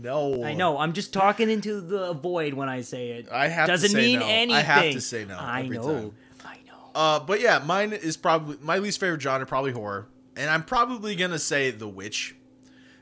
No. 0.00 0.44
I 0.44 0.54
know. 0.54 0.78
I'm 0.78 0.92
just 0.92 1.12
talking 1.12 1.50
into 1.50 1.80
the 1.80 2.12
void 2.12 2.54
when 2.54 2.68
I 2.68 2.82
say 2.82 3.10
it. 3.10 3.28
I 3.32 3.48
have 3.48 3.66
Doesn't 3.66 3.90
say 3.90 3.96
mean 3.96 4.20
no. 4.20 4.54
I 4.54 4.60
have 4.60 4.92
to 4.92 5.00
say 5.00 5.24
no 5.24 5.36
I 5.38 5.62
every 5.62 5.78
know. 5.78 5.82
time. 5.82 6.12
I 6.44 6.56
know. 6.66 6.90
Uh, 6.94 7.20
but 7.20 7.40
yeah, 7.40 7.60
mine 7.64 7.92
is 7.92 8.16
probably 8.16 8.56
my 8.62 8.78
least 8.78 9.00
favorite 9.00 9.22
genre, 9.22 9.46
probably 9.46 9.72
horror, 9.72 10.06
and 10.36 10.50
I'm 10.50 10.62
probably 10.62 11.16
gonna 11.16 11.38
say 11.38 11.70
The 11.70 11.88
Witch, 11.88 12.36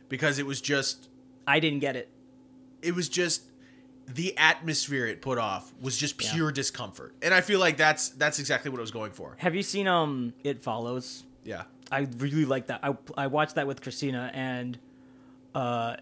because 0.08 0.38
it 0.38 0.46
was 0.46 0.60
just, 0.60 1.08
I 1.46 1.58
didn't 1.60 1.80
get 1.80 1.96
it. 1.96 2.08
it 2.80 2.94
was 2.94 3.08
just 3.08 3.42
the 4.14 4.36
atmosphere 4.36 5.06
it 5.06 5.22
put 5.22 5.38
off 5.38 5.72
was 5.80 5.96
just 5.96 6.22
Yeah. 6.22 6.32
pure 6.32 6.52
discomfort, 6.52 7.14
and 7.22 7.32
I 7.32 7.40
feel 7.40 7.60
like 7.60 7.76
that's 7.76 8.10
that's 8.10 8.38
exactly 8.38 8.70
what 8.70 8.78
I 8.78 8.82
was 8.82 8.90
going 8.90 9.12
for. 9.12 9.34
Have 9.38 9.54
you 9.54 9.62
seen 9.62 9.86
um 9.88 10.32
It 10.44 10.62
Follows? 10.62 11.24
Yeah, 11.44 11.64
I 11.90 12.06
really 12.18 12.44
like 12.44 12.66
that. 12.68 12.80
I, 12.82 12.96
I 13.16 13.26
watched 13.26 13.56
that 13.56 13.66
with 13.66 13.80
Christina, 13.82 14.30
and 14.32 14.78
uh, 15.54 15.96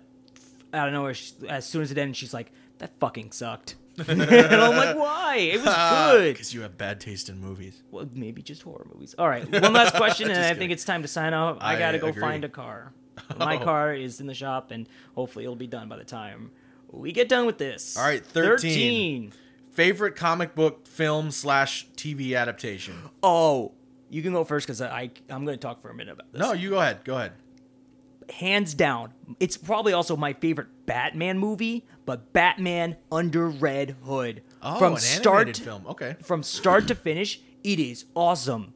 I 0.72 0.84
don't 0.84 0.92
know. 0.92 1.12
She, 1.12 1.32
as 1.48 1.66
soon 1.66 1.82
as 1.82 1.90
it 1.90 1.98
ended, 1.98 2.16
she's 2.16 2.34
like, 2.34 2.52
"That 2.78 2.90
fucking 3.00 3.32
sucked." 3.32 3.76
and 4.08 4.22
I'm 4.22 4.76
like, 4.76 4.96
why? 4.96 5.36
It 5.36 5.60
was 5.62 5.74
good. 6.12 6.32
Because 6.34 6.54
you 6.54 6.62
have 6.62 6.78
bad 6.78 7.00
taste 7.00 7.28
in 7.28 7.38
movies. 7.40 7.82
Well, 7.90 8.08
maybe 8.14 8.40
just 8.40 8.62
horror 8.62 8.86
movies. 8.92 9.14
All 9.18 9.28
right, 9.28 9.46
one 9.50 9.72
last 9.72 9.94
question, 9.94 10.30
and 10.30 10.38
I 10.38 10.42
kidding. 10.48 10.58
think 10.58 10.72
it's 10.72 10.84
time 10.84 11.02
to 11.02 11.08
sign 11.08 11.34
off. 11.34 11.58
I, 11.60 11.74
I 11.74 11.78
gotta 11.78 11.98
go 11.98 12.06
agree. 12.08 12.20
find 12.22 12.44
a 12.44 12.48
car. 12.48 12.92
My 13.36 13.56
Oh. 13.56 13.64
car 13.64 13.94
is 13.94 14.20
in 14.20 14.26
the 14.26 14.34
shop, 14.34 14.70
and 14.70 14.88
hopefully 15.14 15.44
it'll 15.44 15.56
be 15.56 15.66
done 15.66 15.88
by 15.88 15.96
the 15.96 16.04
time 16.04 16.50
we 16.92 17.12
get 17.12 17.28
done 17.28 17.46
with 17.46 17.58
this. 17.58 17.96
All 17.96 18.04
right, 18.04 18.24
13. 18.24 19.32
Favorite 19.72 20.16
comic 20.16 20.54
book 20.54 20.86
film 20.86 21.30
slash 21.30 21.86
TV 21.96 22.36
adaptation? 22.36 22.94
Oh, 23.22 23.72
you 24.08 24.22
can 24.22 24.32
go 24.32 24.44
first 24.44 24.66
because 24.66 24.82
I 24.82 25.10
I'm 25.28 25.44
going 25.44 25.56
to 25.56 25.62
talk 25.62 25.80
for 25.80 25.90
a 25.90 25.94
minute 25.94 26.12
about 26.14 26.32
this. 26.32 26.40
No, 26.40 26.52
you 26.52 26.70
go 26.70 26.80
ahead. 26.80 27.04
Go 27.04 27.16
ahead. 27.16 27.32
hands 28.30 28.74
down, 28.74 29.12
it's 29.38 29.56
probably 29.56 29.92
also 29.92 30.16
my 30.16 30.32
favorite 30.34 30.68
Batman 30.86 31.38
movie, 31.38 31.86
but 32.06 32.32
Batman 32.32 32.96
Under 33.10 33.48
Red 33.48 33.96
Hood. 34.04 34.42
Oh, 34.62 34.78
from 34.78 34.94
an 34.94 34.98
start 35.00 35.42
animated 35.42 35.64
film. 35.64 35.86
Okay. 35.86 36.16
from 36.22 36.42
start 36.42 36.88
to 36.88 36.94
finish, 36.94 37.40
it 37.64 37.78
is 37.78 38.04
awesome. 38.14 38.74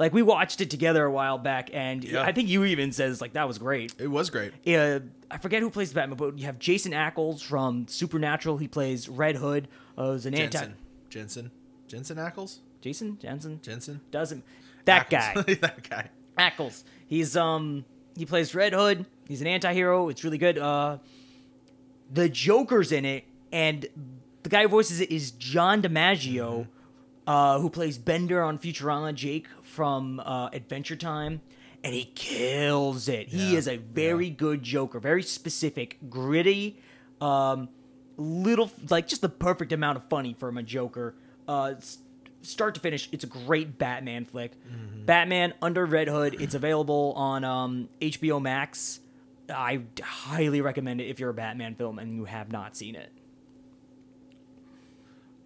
Like 0.00 0.14
we 0.14 0.22
watched 0.22 0.62
it 0.62 0.70
together 0.70 1.04
a 1.04 1.10
while 1.12 1.36
back, 1.36 1.68
and 1.74 2.02
Yeah. 2.02 2.22
I 2.22 2.32
think 2.32 2.48
you 2.48 2.64
even 2.64 2.90
says 2.90 3.20
like 3.20 3.34
that 3.34 3.46
was 3.46 3.58
great. 3.58 3.94
It 3.98 4.08
was 4.08 4.30
great. 4.30 4.52
Uh, 4.66 5.00
I 5.30 5.36
forget 5.36 5.60
who 5.60 5.68
plays 5.68 5.92
Batman, 5.92 6.16
but 6.16 6.38
you 6.38 6.46
have 6.46 6.58
Jason 6.58 6.92
Ackles 6.92 7.42
from 7.42 7.86
Supernatural. 7.86 8.56
He 8.56 8.66
plays 8.66 9.10
Red 9.10 9.36
Hood. 9.36 9.68
Uh, 9.98 10.12
an 10.24 10.34
anti 10.34 10.46
Jensen. 10.48 10.74
Jensen. 11.10 11.50
Jensen 11.86 12.16
Ackles? 12.16 12.60
Jason 12.80 13.18
Jensen 13.20 13.60
Jensen? 13.62 14.00
doesn't 14.10 14.42
that 14.86 15.10
guy. 15.10 15.34
That 15.60 15.86
guy. 15.88 16.08
Ackles. 16.38 16.82
He's 17.06 17.36
um 17.36 17.84
he 18.16 18.24
plays 18.24 18.54
Red 18.54 18.72
Hood. 18.72 19.04
He's 19.28 19.42
an 19.42 19.46
anti-hero. 19.48 20.08
It's 20.08 20.24
really 20.24 20.38
good. 20.38 20.56
Uh 20.56 20.96
the 22.10 22.30
Joker's 22.30 22.90
in 22.90 23.04
it 23.04 23.24
and 23.52 23.86
the 24.44 24.48
guy 24.48 24.62
who 24.62 24.68
voices 24.68 25.00
it 25.00 25.10
is 25.10 25.32
John 25.32 25.82
DiMaggio, 25.82 26.68
uh, 27.26 27.58
who 27.58 27.70
plays 27.70 27.98
Bender 27.98 28.42
on 28.42 28.58
Futurama, 28.58 29.14
Jake 29.14 29.46
from 29.62 30.20
uh, 30.20 30.48
Adventure 30.52 30.96
Time, 30.96 31.40
and 31.84 31.94
he 31.94 32.04
kills 32.14 33.08
it. 33.08 33.28
He 33.28 33.52
Yeah, 33.52 33.58
is 33.58 33.68
a 33.68 33.76
very 33.76 34.30
good 34.30 34.62
Joker, 34.62 35.00
very 35.00 35.22
specific, 35.22 35.98
gritty, 36.08 36.78
um, 37.20 37.68
little 38.16 38.70
like 38.90 39.06
just 39.08 39.22
the 39.22 39.28
perfect 39.28 39.72
amount 39.72 39.96
of 39.96 40.04
funny 40.08 40.34
from 40.34 40.58
a 40.58 40.62
Joker. 40.62 41.14
Uh, 41.48 41.74
start 42.42 42.74
to 42.74 42.80
finish, 42.80 43.08
it's 43.12 43.24
a 43.24 43.26
great 43.26 43.78
Batman 43.78 44.24
flick. 44.24 44.52
Batman 45.04 45.54
Under 45.62 45.84
Red 45.86 46.08
Hood. 46.08 46.40
It's 46.40 46.54
available 46.54 47.12
on 47.16 47.44
um, 47.44 47.88
HBO 48.00 48.40
Max. 48.40 49.00
I 49.52 49.82
highly 50.02 50.60
recommend 50.60 51.00
it 51.00 51.04
if 51.08 51.18
you're 51.18 51.30
a 51.30 51.34
Batman 51.34 51.74
film 51.74 51.98
and 51.98 52.14
you 52.14 52.24
have 52.26 52.52
not 52.52 52.76
seen 52.76 52.94
it. 52.94 53.10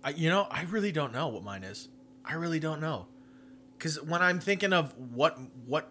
I, 0.04 0.10
you 0.10 0.28
know, 0.28 0.46
I 0.50 0.62
really 0.64 0.92
don't 0.92 1.12
know 1.12 1.28
what 1.28 1.42
mine 1.42 1.64
is. 1.64 1.88
I 2.24 2.34
really 2.34 2.60
don't 2.60 2.80
know. 2.80 3.06
Because 3.76 4.00
when 4.02 4.22
I'm 4.22 4.38
thinking 4.38 4.72
of 4.72 4.94
what 5.12 5.38
what 5.66 5.90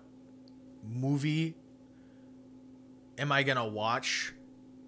movie 0.87 1.55
am 3.17 3.31
I 3.31 3.43
gonna 3.43 3.67
watch, 3.67 4.33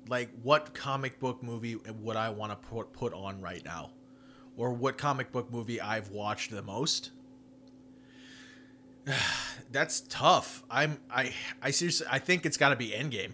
like 0.08 0.30
what 0.44 0.74
comic 0.74 1.20
book 1.20 1.44
movie 1.44 1.76
would 1.76 2.16
I 2.16 2.30
want 2.30 2.52
to 2.52 2.68
put 2.70 2.94
put 2.94 3.14
on 3.14 3.42
right 3.42 3.64
now, 3.66 3.90
or 4.56 4.72
what 4.74 4.98
comic 4.98 5.32
book 5.32 5.52
movie 5.52 5.82
I've 5.82 6.10
watched 6.10 6.52
the 6.52 6.62
most? 6.62 7.12
That's 9.72 10.02
tough. 10.02 10.64
I'm 10.70 11.00
I 11.12 11.34
I 11.62 11.72
seriously 11.72 12.08
I 12.10 12.20
think 12.20 12.46
it's 12.46 12.58
got 12.58 12.70
to 12.70 12.76
be 12.76 12.90
Endgame. 12.90 13.34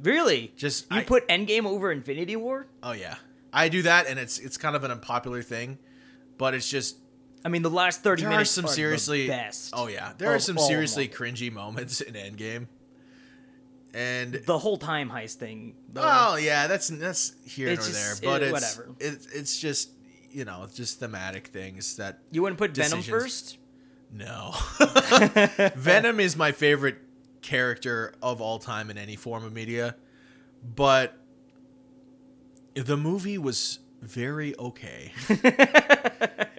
Really? 0.00 0.52
Just 0.56 0.90
you 0.90 0.98
I- 0.98 1.04
put 1.04 1.26
Endgame 1.28 1.64
over 1.66 1.90
Infinity 1.92 2.36
War? 2.36 2.66
Oh 2.82 2.92
yeah, 2.92 3.16
I 3.52 3.68
do 3.68 3.82
that, 3.82 4.06
and 4.06 4.18
it's 4.18 4.38
it's 4.38 4.56
kind 4.56 4.74
of 4.76 4.84
an 4.84 4.90
unpopular 4.90 5.42
thing, 5.42 5.78
but 6.38 6.54
it's 6.54 6.68
just 6.68 6.96
I 7.44 7.48
mean, 7.48 7.62
the 7.62 7.70
last 7.70 8.02
thirty 8.02 8.22
there 8.22 8.30
are 8.30 8.34
minutes 8.34 8.50
some 8.52 8.64
are 8.64 8.68
the 8.68 8.74
seriously 8.74 9.26
best. 9.28 9.70
oh 9.76 9.88
yeah 9.88 10.12
there 10.18 10.30
are 10.32 10.38
some 10.38 10.58
seriously 10.58 11.08
cringy 11.08 11.52
moments 11.52 12.00
in 12.00 12.14
endgame 12.14 12.66
and 13.94 14.34
the 14.46 14.58
whole 14.58 14.76
time 14.76 15.10
heist 15.10 15.34
thing. 15.34 15.74
though. 15.92 16.02
oh 16.04 16.36
yeah 16.36 16.66
that's 16.66 16.88
that's 16.88 17.34
here 17.44 17.72
or 17.72 17.76
there 17.76 18.12
eh, 18.12 18.16
but 18.22 18.42
it- 18.42 18.44
it's 18.46 18.52
whatever. 18.52 18.94
it, 19.00 19.26
it's 19.34 19.58
just 19.58 19.90
you 20.30 20.44
know 20.44 20.66
just 20.74 20.98
thematic 20.98 21.48
things 21.48 21.96
that 21.96 22.20
you 22.30 22.42
wouldn't 22.42 22.58
put 22.58 22.74
Venom 22.74 23.02
first? 23.02 23.58
no 24.10 24.54
venom 25.76 26.20
is 26.20 26.36
my 26.36 26.52
favorite 26.52 26.96
character 27.42 28.14
of 28.22 28.40
all 28.40 28.58
time 28.58 28.90
in 28.90 28.96
any 28.96 29.16
form 29.16 29.44
of 29.44 29.52
media 29.52 29.94
but 30.74 31.18
the 32.74 32.96
movie 32.96 33.38
was 33.38 33.78
very 34.00 34.56
okay 34.58 35.12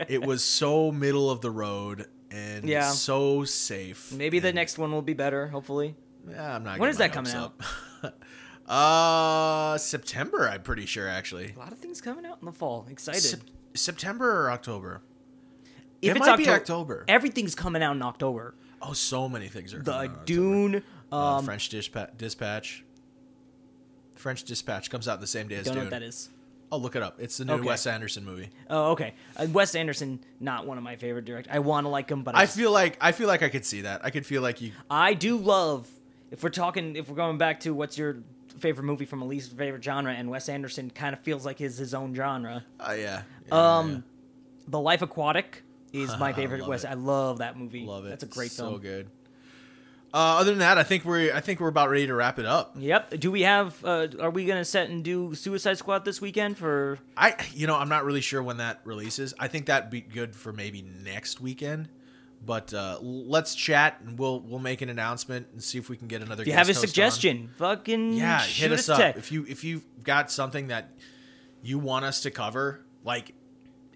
it 0.08 0.26
was 0.26 0.44
so 0.44 0.92
middle 0.92 1.30
of 1.30 1.42
the 1.42 1.52
road 1.52 2.08
and 2.32 2.64
Yeah. 2.68 2.90
so 2.92 3.44
safe 3.44 4.12
Maybe 4.14 4.40
the 4.40 4.54
next 4.54 4.78
one 4.78 4.92
will 4.92 5.02
be 5.02 5.14
better. 5.14 5.48
Hopefully. 5.50 5.96
Yeah, 6.30 6.56
I'm 6.56 6.64
not. 6.64 6.80
When 6.80 6.90
is 6.90 6.98
that 6.98 7.12
coming 7.12 7.34
up. 7.36 7.62
uh, 8.68 9.78
September. 9.78 10.48
I'm 10.50 10.62
pretty 10.64 10.86
sure 10.86 11.08
actually. 11.08 11.54
A 11.56 11.60
lot 11.60 11.72
of 11.72 11.80
things 11.80 12.02
coming 12.02 12.26
out 12.26 12.38
in 12.42 12.46
the 12.46 12.52
fall. 12.54 12.88
Excited. 12.90 13.22
Sep- 13.22 13.40
September 13.76 14.46
or 14.46 14.52
October. 14.52 15.02
if 16.02 16.12
it 16.12 16.18
it's 16.18 16.26
might 16.26 16.38
be 16.38 16.48
October. 16.50 17.06
everything's 17.08 17.56
coming 17.56 17.84
out 17.84 17.96
in 17.96 18.02
October. 18.02 18.56
Oh, 18.82 18.94
so 18.94 19.28
many 19.30 19.48
things 19.48 19.74
are. 19.74 19.80
The 19.82 19.92
coming 19.92 20.00
out 20.00 20.06
in 20.06 20.12
October. 20.12 20.26
Dune. 20.26 20.84
Uh, 21.12 21.16
Um, 21.38 21.46
French 21.46 21.70
Dispa- 21.70 22.18
Dispatch. 22.18 22.84
French 24.16 24.44
Dispatch 24.44 24.90
comes 24.90 25.08
out 25.08 25.20
the 25.22 25.28
same 25.28 25.48
day 25.48 25.56
as 25.56 25.66
don't 25.66 25.76
know 25.76 25.82
what 25.84 25.90
that 25.92 26.04
is. 26.04 26.30
Oh, 26.72 26.78
look 26.78 26.96
it 26.96 27.04
up. 27.04 27.18
It's 27.20 27.38
the 27.38 27.46
new 27.46 27.54
Okay. 27.54 27.68
Wes 27.68 27.86
Anderson 27.86 28.26
movie. 28.26 28.50
Oh, 28.70 28.92
okay. 28.94 29.14
Uh, 29.38 29.46
Wes 29.52 29.76
Anderson, 29.76 30.20
not 30.40 30.66
one 30.66 30.78
of 30.80 30.84
my 30.84 30.96
favorite 30.96 31.26
directors. 31.26 31.54
I 31.54 31.60
want 31.60 31.86
to 31.86 31.90
like 31.90 32.10
him, 32.10 32.24
but 32.24 32.36
I, 32.36 32.42
I 32.44 32.46
feel 32.48 32.72
like 32.72 32.98
I 33.00 33.12
feel 33.12 33.28
like 33.28 33.44
I 33.44 33.50
could 33.50 33.64
see 33.66 33.82
that. 33.82 34.04
I 34.04 34.10
could 34.10 34.26
feel 34.26 34.42
like 34.42 34.60
you. 34.62 34.72
I 34.90 35.14
do 35.14 35.38
love. 35.38 35.88
If 36.32 36.42
we're 36.42 36.50
talking, 36.50 36.96
if 36.96 37.10
we're 37.10 37.16
going 37.16 37.38
back 37.38 37.60
to 37.62 37.76
what's 37.76 37.96
your 37.98 38.18
favorite 38.58 38.86
movie 38.86 39.06
from 39.06 39.22
a 39.22 39.26
least 39.26 39.56
favorite 39.56 39.84
genre, 39.84 40.12
and 40.14 40.30
Wes 40.32 40.50
Anderson 40.50 40.90
kind 40.90 41.14
of 41.14 41.20
feels 41.22 41.46
like 41.46 41.60
his 41.60 41.78
his 41.78 41.94
own 41.94 42.16
genre. 42.16 42.66
Uh, 42.80 42.96
yeah. 42.98 43.22
yeah, 43.48 43.78
Um, 43.78 44.04
The 44.68 44.80
Life 44.80 45.04
Aquatic 45.04 45.62
is 45.92 46.10
my 46.18 46.34
favorite 46.40 46.62
Love 46.62 46.70
Wes. 46.70 46.84
it. 46.86 46.90
I 46.90 46.94
love 46.96 47.38
that 47.38 47.56
movie. 47.56 47.82
yeah. 47.82 47.88
love 47.92 48.06
it. 48.08 48.10
That's 48.10 48.24
a 48.24 48.28
great 48.28 48.52
so 48.52 48.70
film. 48.72 48.82
good. 48.82 49.08
Uh, 50.14 50.38
other 50.38 50.52
than 50.52 50.60
that, 50.60 50.78
I 50.78 50.84
think 50.84 51.06
we're 51.06 51.34
I 51.34 51.40
think 51.40 51.60
we're 51.60 51.70
about 51.70 51.90
ready 51.90 52.06
to 52.06 52.14
wrap 52.14 52.38
it 52.38 52.46
up. 52.46 52.76
Yep. 52.78 53.20
Do 53.20 53.32
we 53.32 53.42
have? 53.42 53.84
Uh, 53.84 54.08
are 54.20 54.30
we 54.30 54.46
gonna 54.46 54.64
set 54.64 54.90
and 54.90 55.04
do 55.04 55.34
Suicide 55.34 55.80
Squad 55.80 56.06
this 56.06 56.22
weekend 56.22 56.58
for? 56.58 57.00
I 57.18 57.36
you 57.54 57.66
know 57.66 57.76
I'm 57.76 57.90
not 57.90 58.06
really 58.06 58.22
sure 58.22 58.44
when 58.44 58.58
that 58.58 58.82
releases. 58.84 59.34
I 59.40 59.48
think 59.48 59.66
that'd 59.66 59.90
be 59.90 60.02
good 60.02 60.36
for 60.36 60.54
maybe 60.54 60.84
next 61.04 61.42
weekend. 61.42 61.90
But 62.46 62.74
uh, 62.74 62.98
let's 63.02 63.56
chat 63.56 64.02
and 64.06 64.20
we'll 64.20 64.42
we'll 64.42 64.60
make 64.60 64.82
an 64.82 64.90
announcement 64.90 65.48
and 65.54 65.64
see 65.64 65.78
if 65.78 65.90
we 65.90 65.98
can 65.98 66.08
get 66.08 66.22
another. 66.22 66.42
If 66.42 66.48
you 66.48 66.54
have 66.54 66.68
a 66.68 66.74
host 66.74 66.84
on. 66.84 66.88
suggestion, 66.88 67.50
fucking 67.58 68.14
yeah, 68.14 68.42
hit 68.42 68.72
us 68.72 68.90
up 68.90 69.00
text. 69.00 69.18
if 69.18 69.32
you 69.32 69.46
if 69.48 69.64
you've 69.64 69.84
got 70.04 70.30
something 70.30 70.68
that 70.68 70.92
you 71.62 71.80
want 71.80 72.06
us 72.06 72.22
to 72.24 72.32
cover, 72.32 72.82
like 73.06 73.34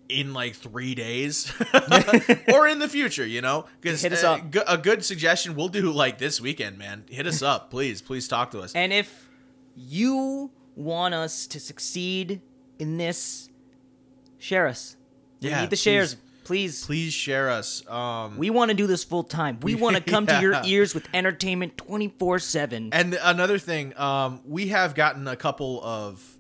in 0.09 0.33
like 0.33 0.55
three 0.55 0.95
days 0.95 1.51
or 2.53 2.67
in 2.67 2.79
the 2.79 2.87
future, 2.89 3.25
you 3.25 3.41
know, 3.41 3.65
because 3.81 4.01
Hit 4.01 4.13
us 4.13 4.23
up. 4.23 4.41
a 4.67 4.77
good 4.77 5.03
suggestion 5.03 5.55
we'll 5.55 5.67
do 5.67 5.91
like 5.91 6.17
this 6.17 6.39
weekend, 6.41 6.77
man. 6.77 7.03
Hit 7.09 7.27
us 7.27 7.41
up, 7.41 7.69
please, 7.69 8.01
please 8.01 8.27
talk 8.27 8.51
to 8.51 8.59
us. 8.61 8.73
And 8.73 8.93
if 8.93 9.27
you 9.75 10.51
want 10.75 11.13
us 11.13 11.47
to 11.47 11.59
succeed 11.59 12.41
in 12.79 12.97
this, 12.97 13.49
share 14.37 14.67
us. 14.67 14.95
We 15.41 15.49
Yeah, 15.49 15.61
need 15.61 15.69
the 15.69 15.75
shares, 15.75 16.15
please. 16.43 16.85
Please 16.85 17.13
share 17.13 17.49
us. 17.49 17.87
Um, 17.89 18.37
We 18.37 18.49
want 18.49 18.69
to 18.69 18.75
do 18.75 18.87
this 18.87 19.03
full 19.03 19.23
time. 19.23 19.59
We 19.61 19.75
want 19.83 19.95
to 19.97 20.01
come 20.01 20.25
to 20.27 20.39
your 20.39 20.61
ears 20.63 20.93
with 20.95 21.07
entertainment 21.13 21.77
24 21.77 22.39
7. 22.39 22.89
And 22.93 23.17
another 23.21 23.57
thing, 23.59 23.97
um, 23.99 24.41
we 24.45 24.67
have 24.69 24.95
gotten 24.95 25.27
a 25.27 25.35
couple 25.35 25.83
of 25.83 26.36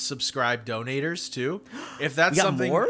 subscribe 0.00 0.64
donators 0.64 1.30
too. 1.32 1.60
If 2.00 2.14
that's 2.14 2.38
something, 2.38 2.70
more? 2.70 2.88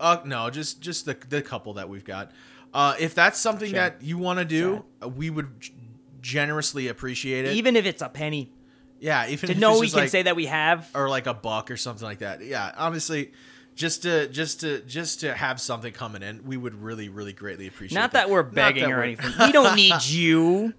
uh, 0.00 0.18
no, 0.24 0.50
just 0.50 0.80
just 0.80 1.04
the 1.06 1.16
the 1.28 1.42
couple 1.42 1.74
that 1.74 1.88
we've 1.88 2.04
got. 2.04 2.32
Uh, 2.72 2.94
if 3.00 3.14
that's 3.14 3.38
something 3.38 3.70
Sure. 3.70 3.78
that 3.80 4.02
you 4.02 4.16
want 4.18 4.38
to 4.38 4.44
do, 4.44 4.84
uh, 5.02 5.08
we 5.08 5.28
would 5.30 5.60
g- 5.60 5.72
generously 6.20 6.88
appreciate 6.88 7.44
it. 7.46 7.54
Even 7.54 7.74
if 7.76 7.84
it's 7.86 8.02
a 8.02 8.08
penny. 8.08 8.52
yeah, 9.00 9.26
even 9.28 9.48
To 9.50 9.54
know 9.58 9.80
we 9.80 9.88
can 9.88 10.00
like- 10.00 10.08
say 10.10 10.22
that 10.22 10.36
we 10.36 10.46
have. 10.46 10.88
or 10.94 11.08
like 11.08 11.26
a 11.26 11.34
buck 11.34 11.70
or 11.70 11.76
something 11.76 12.04
like 12.04 12.18
that. 12.20 12.44
Yeah, 12.44 12.70
honestly, 12.76 13.32
just 13.74 14.02
to 14.02 14.28
just 14.28 14.60
to 14.60 14.80
just 14.82 15.20
to 15.20 15.34
have 15.34 15.60
something 15.60 15.92
coming 15.92 16.22
in, 16.22 16.44
we 16.44 16.56
would 16.56 16.74
really 16.74 17.08
really 17.08 17.32
greatly 17.32 17.66
appreciate. 17.66 17.98
Not 17.98 18.12
that 18.12 18.28
we're 18.28 18.42
begging 18.42 18.84
that 18.84 18.90
or 18.92 18.96
we're- 18.96 19.06
anything. 19.18 19.32
We 19.46 19.52
don't 19.52 19.74
need 19.76 20.04
you. 20.04 20.74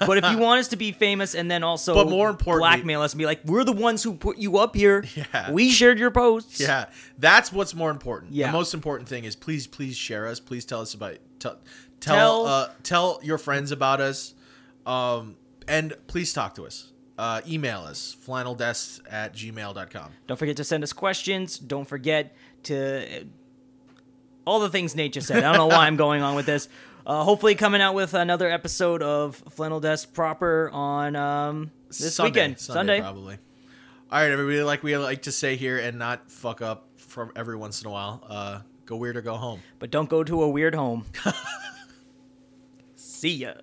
But 0.00 0.18
if 0.18 0.30
you 0.30 0.38
want 0.38 0.60
us 0.60 0.68
to 0.68 0.76
be 0.76 0.92
famous 0.92 1.34
and 1.34 1.50
then 1.50 1.62
also 1.64 1.94
But 1.94 2.08
more 2.08 2.30
importantly- 2.30 2.68
blackmail 2.68 3.02
us 3.02 3.12
and 3.12 3.18
be 3.18 3.26
like, 3.26 3.40
we're 3.44 3.64
the 3.64 3.72
ones 3.72 4.02
who 4.02 4.14
put 4.14 4.38
you 4.38 4.58
up 4.58 4.76
here. 4.76 5.04
Yeah. 5.16 5.50
We 5.50 5.70
shared 5.70 5.98
your 5.98 6.10
posts. 6.10 6.60
Yeah, 6.60 6.86
that's 7.18 7.52
what's 7.52 7.74
more 7.74 7.90
important. 7.90 8.32
Yeah. 8.32 8.46
The 8.48 8.52
most 8.52 8.72
important 8.74 9.08
thing 9.08 9.24
is 9.24 9.34
please, 9.36 9.66
please 9.66 9.96
share 9.96 10.26
us. 10.28 10.38
Please 10.40 10.64
tell 10.64 10.80
us 10.80 10.94
about 10.94 11.16
tell 11.38 11.58
Tell- 12.00 12.44
tell 12.44 12.46
uh, 12.46 12.68
tell 12.82 13.20
your 13.22 13.38
friends 13.38 13.72
about 13.72 14.00
us, 14.00 14.34
um, 14.86 15.36
and 15.66 15.94
please 16.06 16.32
talk 16.32 16.54
to 16.56 16.66
us. 16.66 16.92
Uh, 17.18 17.40
email 17.46 17.80
us 17.80 18.16
flanneldesk 18.26 19.00
at 19.10 19.34
gmail.com. 19.34 20.12
Don't 20.26 20.36
forget 20.36 20.56
to 20.56 20.64
send 20.64 20.82
us 20.82 20.92
questions. 20.92 21.58
Don't 21.58 21.86
forget 21.86 22.34
to 22.64 23.20
uh, 23.20 23.24
all 24.44 24.60
the 24.60 24.68
things 24.68 24.94
Nate 24.94 25.12
just 25.12 25.28
said. 25.28 25.38
I 25.44 25.52
don't 25.52 25.56
know 25.56 25.74
why 25.74 25.86
I'm 25.86 25.96
going 25.96 26.22
on 26.22 26.34
with 26.34 26.46
this. 26.46 26.68
Uh, 27.06 27.22
hopefully, 27.22 27.54
coming 27.54 27.82
out 27.82 27.94
with 27.94 28.14
another 28.14 28.50
episode 28.50 29.02
of 29.02 29.36
Flannel 29.50 29.80
Desk 29.80 30.12
proper 30.14 30.70
on 30.72 31.14
um, 31.16 31.70
this 31.88 32.14
Sunday, 32.14 32.30
weekend, 32.30 32.58
Sunday. 32.58 33.00
probably. 33.00 33.38
All 34.10 34.20
right, 34.20 34.30
everybody. 34.30 34.62
Like 34.62 34.82
we 34.82 34.96
like 34.96 35.22
to 35.22 35.32
say 35.32 35.56
here, 35.56 35.78
and 35.78 35.98
not 35.98 36.30
fuck 36.30 36.62
up 36.62 36.88
from 36.96 37.30
every 37.36 37.56
once 37.56 37.82
in 37.82 37.88
a 37.88 37.90
while. 37.90 38.24
Uh, 38.26 38.60
go 38.86 38.96
weird 38.96 39.16
or 39.16 39.22
go 39.22 39.34
home. 39.34 39.60
But 39.78 39.90
don't 39.90 40.08
go 40.08 40.24
to 40.24 40.42
a 40.42 40.48
weird 40.48 40.74
home. 40.74 41.04
See 42.96 43.36
ya. 43.36 43.54